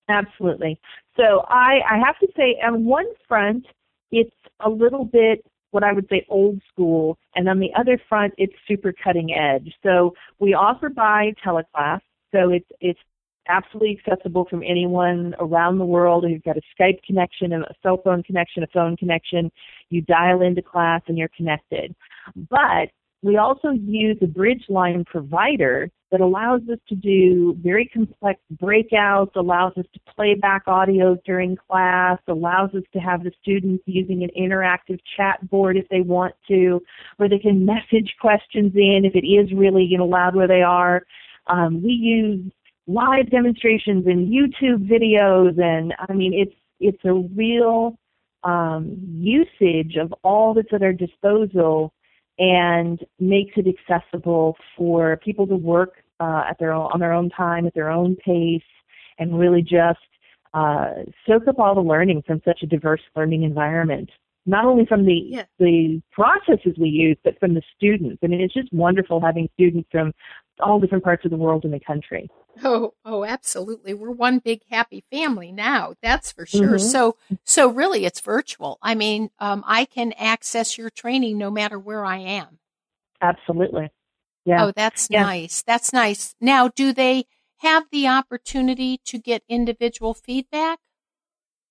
Absolutely. 0.09 0.80
So 1.18 1.45
I, 1.47 1.80
I 1.89 1.97
have 2.05 2.18
to 2.20 2.28
say, 2.36 2.57
on 2.66 2.86
one 2.86 3.05
front, 3.28 3.66
it's 4.12 4.36
a 4.59 4.70
little 4.70 5.05
bit 5.05 5.45
what 5.72 5.84
I 5.84 5.93
would 5.93 6.07
say 6.09 6.26
old 6.30 6.61
school, 6.72 7.17
and 7.36 7.49
on 7.49 7.59
the 7.59 7.72
other 7.78 7.99
front, 8.07 8.34
it's 8.38 8.53
super 8.67 8.93
cutting 9.03 9.34
edge. 9.34 9.74
So 9.84 10.13
we 10.39 10.53
offer 10.53 10.89
by 10.89 11.34
teleclass, 11.45 12.01
so 12.32 12.49
it's 12.51 12.69
it's 12.80 12.99
absolutely 13.47 13.99
accessible 14.05 14.45
from 14.49 14.63
anyone 14.63 15.36
around 15.39 15.78
the 15.78 15.86
world. 15.86 16.26
You've 16.28 16.43
got 16.43 16.57
a 16.57 16.61
Skype 16.80 17.01
connection, 17.03 17.51
a 17.53 17.63
cell 17.82 17.99
phone 18.03 18.24
connection, 18.24 18.63
a 18.63 18.67
phone 18.67 18.95
connection. 18.95 19.51
You 19.89 20.01
dial 20.01 20.41
into 20.41 20.61
class 20.61 21.01
and 21.07 21.17
you're 21.17 21.32
connected. 21.36 21.95
But 22.49 22.89
we 23.24 23.38
also 23.38 23.69
use 23.72 24.17
a 24.22 24.28
bridge 24.28 24.65
line 24.69 25.03
provider 25.05 25.89
that 26.12 26.22
allows 26.22 26.62
us 26.72 26.78
to 26.89 26.95
do 26.95 27.57
very 27.62 27.86
complex 27.88 28.39
breakouts, 28.62 29.36
allows 29.36 29.72
us 29.78 29.86
to 29.93 29.99
play 30.14 30.36
back 30.36 30.64
audio 30.68 31.18
during 31.26 31.55
class, 31.55 32.20
allows 32.28 32.70
us 32.76 32.84
to 32.93 32.99
have 32.99 33.24
the 33.24 33.32
students 33.41 33.84
using 33.86 34.24
an 34.24 34.30
interactive 34.38 34.99
chat 35.16 35.49
board 35.49 35.78
if 35.78 35.88
they 35.89 36.01
want 36.01 36.36
to, 36.49 36.82
where 37.18 37.30
they 37.30 37.39
can 37.39 37.66
message 37.91 38.14
questions 38.20 38.74
in 38.76 39.01
if 39.05 39.16
it 39.16 39.26
is 39.26 39.51
really 39.53 39.84
you 39.84 39.97
know 39.97 40.05
loud 40.05 40.36
where 40.36 40.47
they 40.47 40.62
are. 40.62 41.03
Um, 41.47 41.82
we 41.82 41.91
use 41.91 42.51
live 42.88 43.30
demonstrations 43.30 44.05
and 44.05 44.32
YouTube 44.32 44.88
videos, 44.89 45.62
and 45.62 45.93
I 46.09 46.14
mean 46.14 46.34
it's 46.34 46.55
it's 46.80 47.03
a 47.05 47.14
real 47.14 47.97
um, 48.43 48.97
usage 49.18 49.95
of 49.95 50.14
all 50.24 50.53
that's 50.53 50.74
at 50.74 50.82
our 50.82 50.93
disposal 50.93 51.93
and 52.39 52.99
makes 53.20 53.53
it 53.55 53.68
accessible 53.68 54.55
for 54.76 55.18
people 55.18 55.45
to 55.45 55.55
work 55.55 56.00
uh, 56.22 56.43
at 56.49 56.57
their 56.59 56.72
own, 56.72 56.89
on 56.93 56.99
their 56.99 57.13
own 57.13 57.30
time, 57.30 57.65
at 57.65 57.74
their 57.74 57.89
own 57.89 58.15
pace, 58.17 58.69
and 59.19 59.38
really 59.43 59.61
just 59.61 59.99
uh, 60.53 60.91
soak 61.28 61.47
up 61.47 61.59
all 61.59 61.76
the 61.76 61.82
learning 61.93 62.22
from 62.28 62.41
such 62.45 62.59
a 62.63 62.67
diverse 62.67 63.01
learning 63.15 63.43
environment. 63.43 64.09
Not 64.45 64.65
only 64.65 64.86
from 64.86 65.05
the 65.05 65.19
Yeah. 65.38 65.45
the 65.59 66.01
processes 66.11 66.74
we 66.80 66.89
use, 66.89 67.17
but 67.24 67.39
from 67.39 67.53
the 67.53 67.61
students. 67.76 68.19
I 68.24 68.28
mean, 68.28 68.41
it's 68.41 68.53
just 68.53 68.72
wonderful 68.74 69.22
having 69.22 69.47
students 69.53 69.88
from 69.91 70.13
all 70.59 70.80
different 70.80 71.03
parts 71.03 71.24
of 71.26 71.32
the 71.32 71.38
world 71.38 71.63
and 71.63 71.74
the 71.74 71.80
country. 71.80 72.30
Oh, 72.63 72.93
oh, 73.05 73.24
absolutely. 73.24 73.93
We're 73.93 74.11
one 74.11 74.39
big 74.39 74.61
happy 74.69 75.03
family 75.11 75.51
now. 75.51 75.93
That's 76.01 76.32
for 76.32 76.45
sure. 76.45 76.78
Mhm. 76.78 76.80
So, 76.82 77.15
so 77.45 77.69
really 77.69 78.03
it's 78.05 78.19
virtual. 78.19 78.78
I 78.82 78.93
mean, 78.95 79.30
um, 79.39 79.63
I 79.65 79.86
can 79.86 80.11
access 80.13 80.78
your 80.78 80.89
training 80.89 81.38
no 81.38 81.49
matter 81.49 81.80
where 81.80 82.03
I 82.03 82.17
am. 82.17 82.59
Absolutely. 83.22 83.89
Yeah. 84.45 84.65
Oh, 84.65 84.71
that's 84.75 85.07
Yeah. 85.09 85.23
nice. 85.23 85.63
That's 85.63 85.93
nice. 85.93 86.35
Now, 86.41 86.67
do 86.67 86.93
they 86.93 87.25
have 87.57 87.83
the 87.91 88.07
opportunity 88.07 88.99
to 89.05 89.19
get 89.19 89.43
individual 89.47 90.13
feedback? 90.13 90.79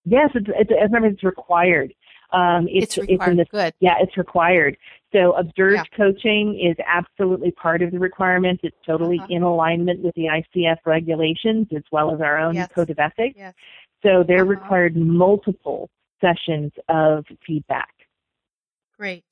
Yes, 0.04 0.30
it's, 0.34 0.46
it's, 0.48 0.70
as 0.70 0.90
I 0.94 1.04
it's 1.06 1.22
required. 1.24 1.92
Um, 2.32 2.68
It's, 2.70 2.96
it's, 2.96 2.98
it's 2.98 3.10
required. 3.10 3.30
in 3.32 3.36
the 3.38 3.44
Good. 3.46 3.74
Yeah, 3.80 3.96
it's 4.00 4.16
required. 4.16 4.76
So 5.12 5.32
observed 5.32 5.90
coaching 5.96 6.58
is 6.60 6.76
absolutely 6.86 7.50
part 7.50 7.82
of 7.82 7.90
the 7.90 7.98
requirement. 7.98 8.60
It's 8.62 8.76
totally 8.86 9.18
Uh-huh. 9.18 9.26
in 9.28 9.42
alignment 9.42 10.00
with 10.02 10.14
the 10.14 10.26
ICF 10.28 10.76
regulations 10.86 11.66
as 11.74 11.82
well 11.90 12.14
as 12.14 12.20
our 12.20 12.38
own 12.38 12.54
Yes. 12.54 12.70
code 12.72 12.90
of 12.90 12.98
ethics. 13.00 13.34
Yes. 13.36 13.54
So 14.04 14.22
they're 14.22 14.42
Uh-huh. 14.44 14.50
required 14.60 14.96
multiple 14.96 15.90
sessions 16.20 16.72
of 16.88 17.26
feedback. 17.44 17.92
Great. 18.96 19.24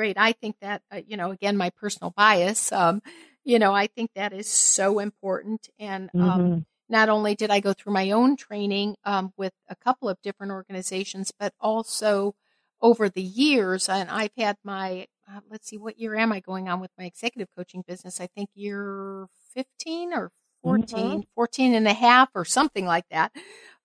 Great. 0.00 0.16
I 0.18 0.32
think 0.32 0.56
that, 0.62 0.82
uh, 0.90 1.02
you 1.06 1.16
know, 1.18 1.30
again, 1.30 1.58
my 1.58 1.68
personal 1.68 2.10
bias, 2.16 2.72
um, 2.72 3.02
you 3.44 3.58
know, 3.58 3.74
I 3.74 3.86
think 3.86 4.10
that 4.14 4.32
is 4.32 4.48
so 4.48 4.98
important. 4.98 5.68
And, 5.78 6.10
um, 6.18 6.38
Mhm. 6.40 6.64
not 6.88 7.10
only 7.10 7.34
did 7.34 7.50
I 7.50 7.60
go 7.60 7.74
through 7.74 7.92
my 7.92 8.10
own 8.10 8.34
training 8.36 8.96
um, 9.04 9.34
with 9.36 9.52
a 9.68 9.76
couple 9.76 10.08
of 10.08 10.16
different 10.22 10.52
organizations, 10.52 11.32
but 11.38 11.52
also 11.60 12.34
over 12.80 13.10
the 13.10 13.22
years, 13.22 13.90
and 13.90 14.08
I've 14.08 14.32
had 14.38 14.56
my, 14.64 15.06
uh, 15.30 15.40
let's 15.50 15.68
see, 15.68 15.76
what 15.76 15.98
year 15.98 16.16
am 16.16 16.32
I 16.32 16.40
going 16.40 16.68
on 16.70 16.80
with 16.80 16.90
my 16.98 17.04
executive 17.04 17.48
coaching 17.54 17.84
business? 17.86 18.20
I 18.22 18.26
think 18.28 18.48
year 18.54 19.26
15 19.54 20.14
or 20.14 20.32
14, 20.62 21.24
14 21.34 21.74
and 21.74 21.86
a 21.86 21.92
half 21.92 22.30
or 22.34 22.44
something 22.46 22.86
like 22.86 23.04
that. 23.10 23.32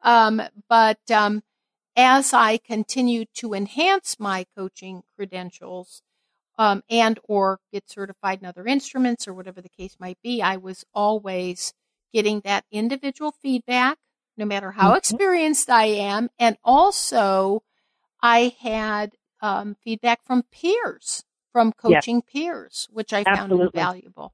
Um, 0.01 0.41
but 0.70 0.99
um, 1.11 1.43
as 1.95 2.34
I 2.34 2.57
continued 2.57 3.30
to 3.36 3.53
enhance 3.53 4.20
my 4.20 4.45
coaching 4.57 5.03
credentials, 5.16 6.01
um, 6.58 6.84
and 6.89 7.20
or 7.26 7.60
get 7.74 7.89
certified 7.89 8.39
in 8.41 8.45
other 8.45 8.66
instruments 8.68 9.28
or 9.28 9.34
whatever 9.34 9.62
the 9.62 9.70
case 9.70 9.97
might 9.99 10.18
be, 10.24 10.41
I 10.41 10.58
was 10.58 10.86
always 10.93 11.74
getting 12.14 12.41
that 12.41 12.66
individual 12.72 13.32
feedback, 13.32 13.97
no 14.38 14.45
matter 14.45 14.72
how 14.72 14.91
Mhm. 14.91 14.97
experienced 14.97 15.70
I 15.70 15.86
am. 15.86 16.30
And 16.39 16.58
also, 16.64 17.64
I 18.22 18.56
had 18.60 19.14
um, 19.41 19.76
feedback 19.84 20.24
from 20.26 20.43
peers, 20.51 21.24
from 21.51 21.74
Yes. 21.86 22.06
coaching 22.06 22.22
peers, 22.22 22.88
which 22.91 23.14
I 23.14 23.24
found 23.26 23.51
Absolutely. 23.51 23.80
invaluable. 23.80 24.34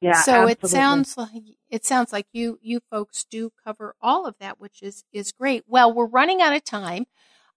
Yeah, 0.00 0.12
so 0.22 0.46
it 0.46 0.66
sounds 0.66 1.16
like 1.16 1.42
it 1.68 1.84
sounds 1.84 2.12
like 2.12 2.26
you 2.32 2.58
you 2.62 2.80
folks 2.90 3.24
do 3.24 3.50
cover 3.64 3.94
all 4.00 4.26
of 4.26 4.36
that, 4.40 4.58
which 4.60 4.82
is 4.82 5.04
is 5.12 5.32
great. 5.32 5.64
Well, 5.66 5.92
we're 5.92 6.06
running 6.06 6.40
out 6.42 6.54
of 6.54 6.64
time. 6.64 7.06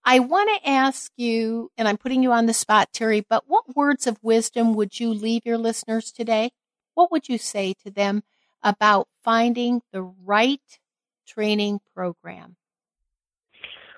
I 0.04 0.18
want 0.18 0.50
to 0.54 0.68
ask 0.68 1.10
you, 1.16 1.70
and 1.78 1.88
I'm 1.88 1.96
putting 1.96 2.22
you 2.22 2.32
on 2.32 2.46
the 2.46 2.52
spot, 2.52 2.88
Terry, 2.92 3.24
but 3.28 3.44
what 3.46 3.74
words 3.74 4.06
of 4.06 4.18
wisdom 4.22 4.74
would 4.74 5.00
you 5.00 5.12
leave 5.12 5.46
your 5.46 5.58
listeners 5.58 6.12
today? 6.12 6.50
What 6.94 7.10
would 7.10 7.28
you 7.28 7.38
say 7.38 7.74
to 7.84 7.90
them 7.90 8.22
about 8.62 9.08
finding 9.22 9.80
the 9.92 10.02
right 10.02 10.60
training 11.26 11.80
program? 11.94 12.56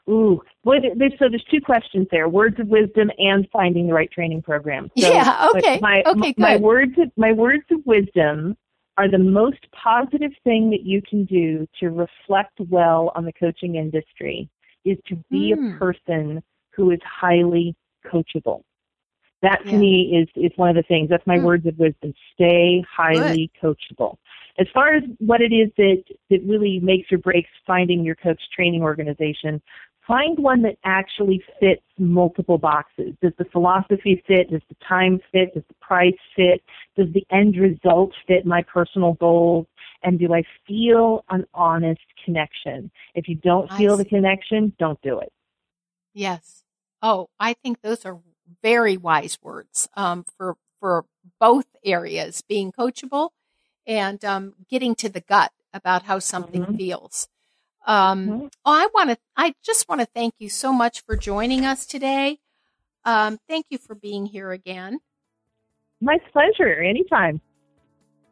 Ooh, 0.09 0.41
so 0.65 0.73
there's 0.95 1.45
two 1.51 1.61
questions 1.61 2.07
there: 2.13 2.29
words 2.29 2.61
of 2.61 2.69
wisdom 2.69 3.11
and 3.19 3.49
finding 3.53 3.89
the 3.89 3.93
right 3.93 4.11
training 4.11 4.41
program. 4.41 4.89
So, 4.97 5.13
yeah. 5.13 5.49
Okay. 5.57 5.81
My, 5.83 6.05
okay. 6.07 6.33
Good. 6.33 6.39
My 6.39 6.57
words, 6.57 6.93
of, 6.99 7.11
my 7.17 7.33
words 7.33 7.65
of 7.73 7.81
wisdom 7.85 8.57
are 8.97 9.11
the 9.11 9.19
most 9.19 9.59
positive 9.73 10.31
thing 10.45 10.71
that 10.71 10.83
you 10.85 11.03
can 11.03 11.25
do 11.25 11.67
to 11.81 11.91
reflect 11.91 12.61
well 12.71 13.11
on 13.17 13.25
the 13.25 13.33
coaching 13.33 13.75
industry 13.75 14.49
is 14.87 14.99
to 15.09 15.17
be 15.31 15.53
mm. 15.53 15.55
a 15.55 15.57
hmm. 15.57 15.79
person 15.79 16.43
who 16.75 16.91
is 16.91 17.01
highly 17.05 17.75
coachable. 18.11 18.63
That 19.43 19.63
to 19.65 19.71
yeah. 19.71 19.79
me 19.79 20.19
is 20.23 20.29
is 20.43 20.57
one 20.57 20.71
of 20.71 20.77
the 20.77 20.83
things. 20.83 21.11
That's 21.11 21.27
my 21.27 21.39
mm. 21.39 21.45
words 21.45 21.67
of 21.67 21.79
wisdom. 21.79 22.15
Stay 22.35 22.83
highly 22.91 23.51
Good. 23.61 23.77
coachable. 23.77 24.17
As 24.59 24.67
far 24.73 24.95
as 24.95 25.03
what 25.19 25.43
it 25.43 25.53
is 25.53 25.71
that 25.77 26.03
that 26.31 26.41
really 26.47 26.81
makes 26.81 27.13
or 27.13 27.19
breaks 27.19 27.51
finding 27.67 28.03
your 28.03 28.15
coach 28.15 28.41
training 28.55 28.83
organization, 28.83 29.61
find 30.07 30.39
one 30.39 30.63
that 30.63 30.79
actually 30.85 31.43
fits 31.61 31.83
multiple 31.99 32.57
boxes. 32.57 33.13
Does 33.23 33.33
the 33.39 33.45
philosophy 33.47 34.23
fit? 34.27 34.51
Does 34.51 34.63
the 34.69 34.77
time 34.89 35.21
fit? 35.33 35.53
Does 35.53 35.65
the 35.69 35.75
price 35.81 36.15
fit? 36.35 36.63
Does 36.97 37.13
the 37.13 37.27
end 37.31 37.57
result 37.57 38.13
fit 38.27 38.47
my 38.47 38.63
personal 38.63 39.15
goals? 39.15 39.67
And 40.03 40.19
do 40.19 40.33
I 40.33 40.43
feel 40.67 41.25
an 41.31 41.47
honest 41.55 42.01
connection? 42.25 42.91
If 43.15 43.29
you 43.29 43.35
don't 43.35 43.71
feel 43.73 43.97
the 43.97 44.05
connection, 44.05 44.73
don't 44.79 45.01
do 45.03 45.19
it. 45.19 45.33
Yes. 46.15 46.65
Oh, 47.03 47.29
I 47.39 47.55
think 47.55 47.83
those 47.83 48.05
are 48.05 48.19
very 48.63 48.97
wise 48.97 49.39
words 49.43 49.89
um, 49.95 50.25
for 50.37 50.57
for 50.81 51.05
both 51.41 51.67
areas, 51.85 52.43
being 52.49 52.73
coachable 52.73 53.31
and 53.87 54.25
um, 54.25 54.55
getting 54.69 54.95
to 54.97 55.09
the 55.09 55.21
gut 55.21 55.53
about 55.73 56.05
how 56.05 56.19
something 56.19 56.63
mm-hmm. 56.63 56.77
feels. 56.77 57.29
Um, 57.87 58.27
mm-hmm. 58.27 58.47
Oh, 58.65 58.73
I 58.73 58.89
want 58.95 59.11
to. 59.11 59.19
I 59.37 59.55
just 59.65 59.89
want 59.89 60.01
to 60.01 60.07
thank 60.07 60.35
you 60.39 60.49
so 60.49 60.73
much 60.73 61.03
for 61.03 61.17
joining 61.17 61.65
us 61.65 61.87
today. 61.87 62.39
Um, 63.05 63.39
thank 63.49 63.67
you 63.71 63.79
for 63.79 63.95
being 63.95 64.27
here 64.27 64.51
again. 64.51 64.99
My 66.01 66.19
pleasure. 66.33 66.83
Anytime. 66.83 67.41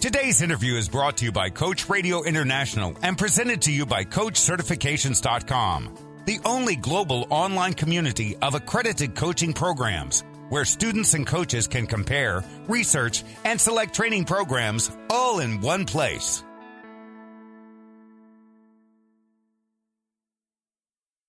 Today's 0.00 0.40
interview 0.40 0.76
is 0.76 0.88
brought 0.88 1.18
to 1.18 1.26
you 1.26 1.32
by 1.32 1.50
Coach 1.50 1.90
Radio 1.90 2.22
International 2.22 2.96
and 3.02 3.18
presented 3.18 3.60
to 3.62 3.72
you 3.72 3.84
by 3.84 4.04
CoachCertifications.com, 4.04 6.22
the 6.24 6.40
only 6.46 6.76
global 6.76 7.26
online 7.28 7.74
community 7.74 8.34
of 8.40 8.54
accredited 8.54 9.14
coaching 9.14 9.52
programs 9.52 10.24
where 10.48 10.64
students 10.64 11.14
and 11.14 11.26
coaches 11.26 11.68
can 11.68 11.86
compare, 11.86 12.42
research, 12.66 13.22
and 13.44 13.60
select 13.60 13.94
training 13.94 14.24
programs 14.24 14.90
all 15.08 15.40
in 15.40 15.60
one 15.60 15.84
place. 15.84 16.42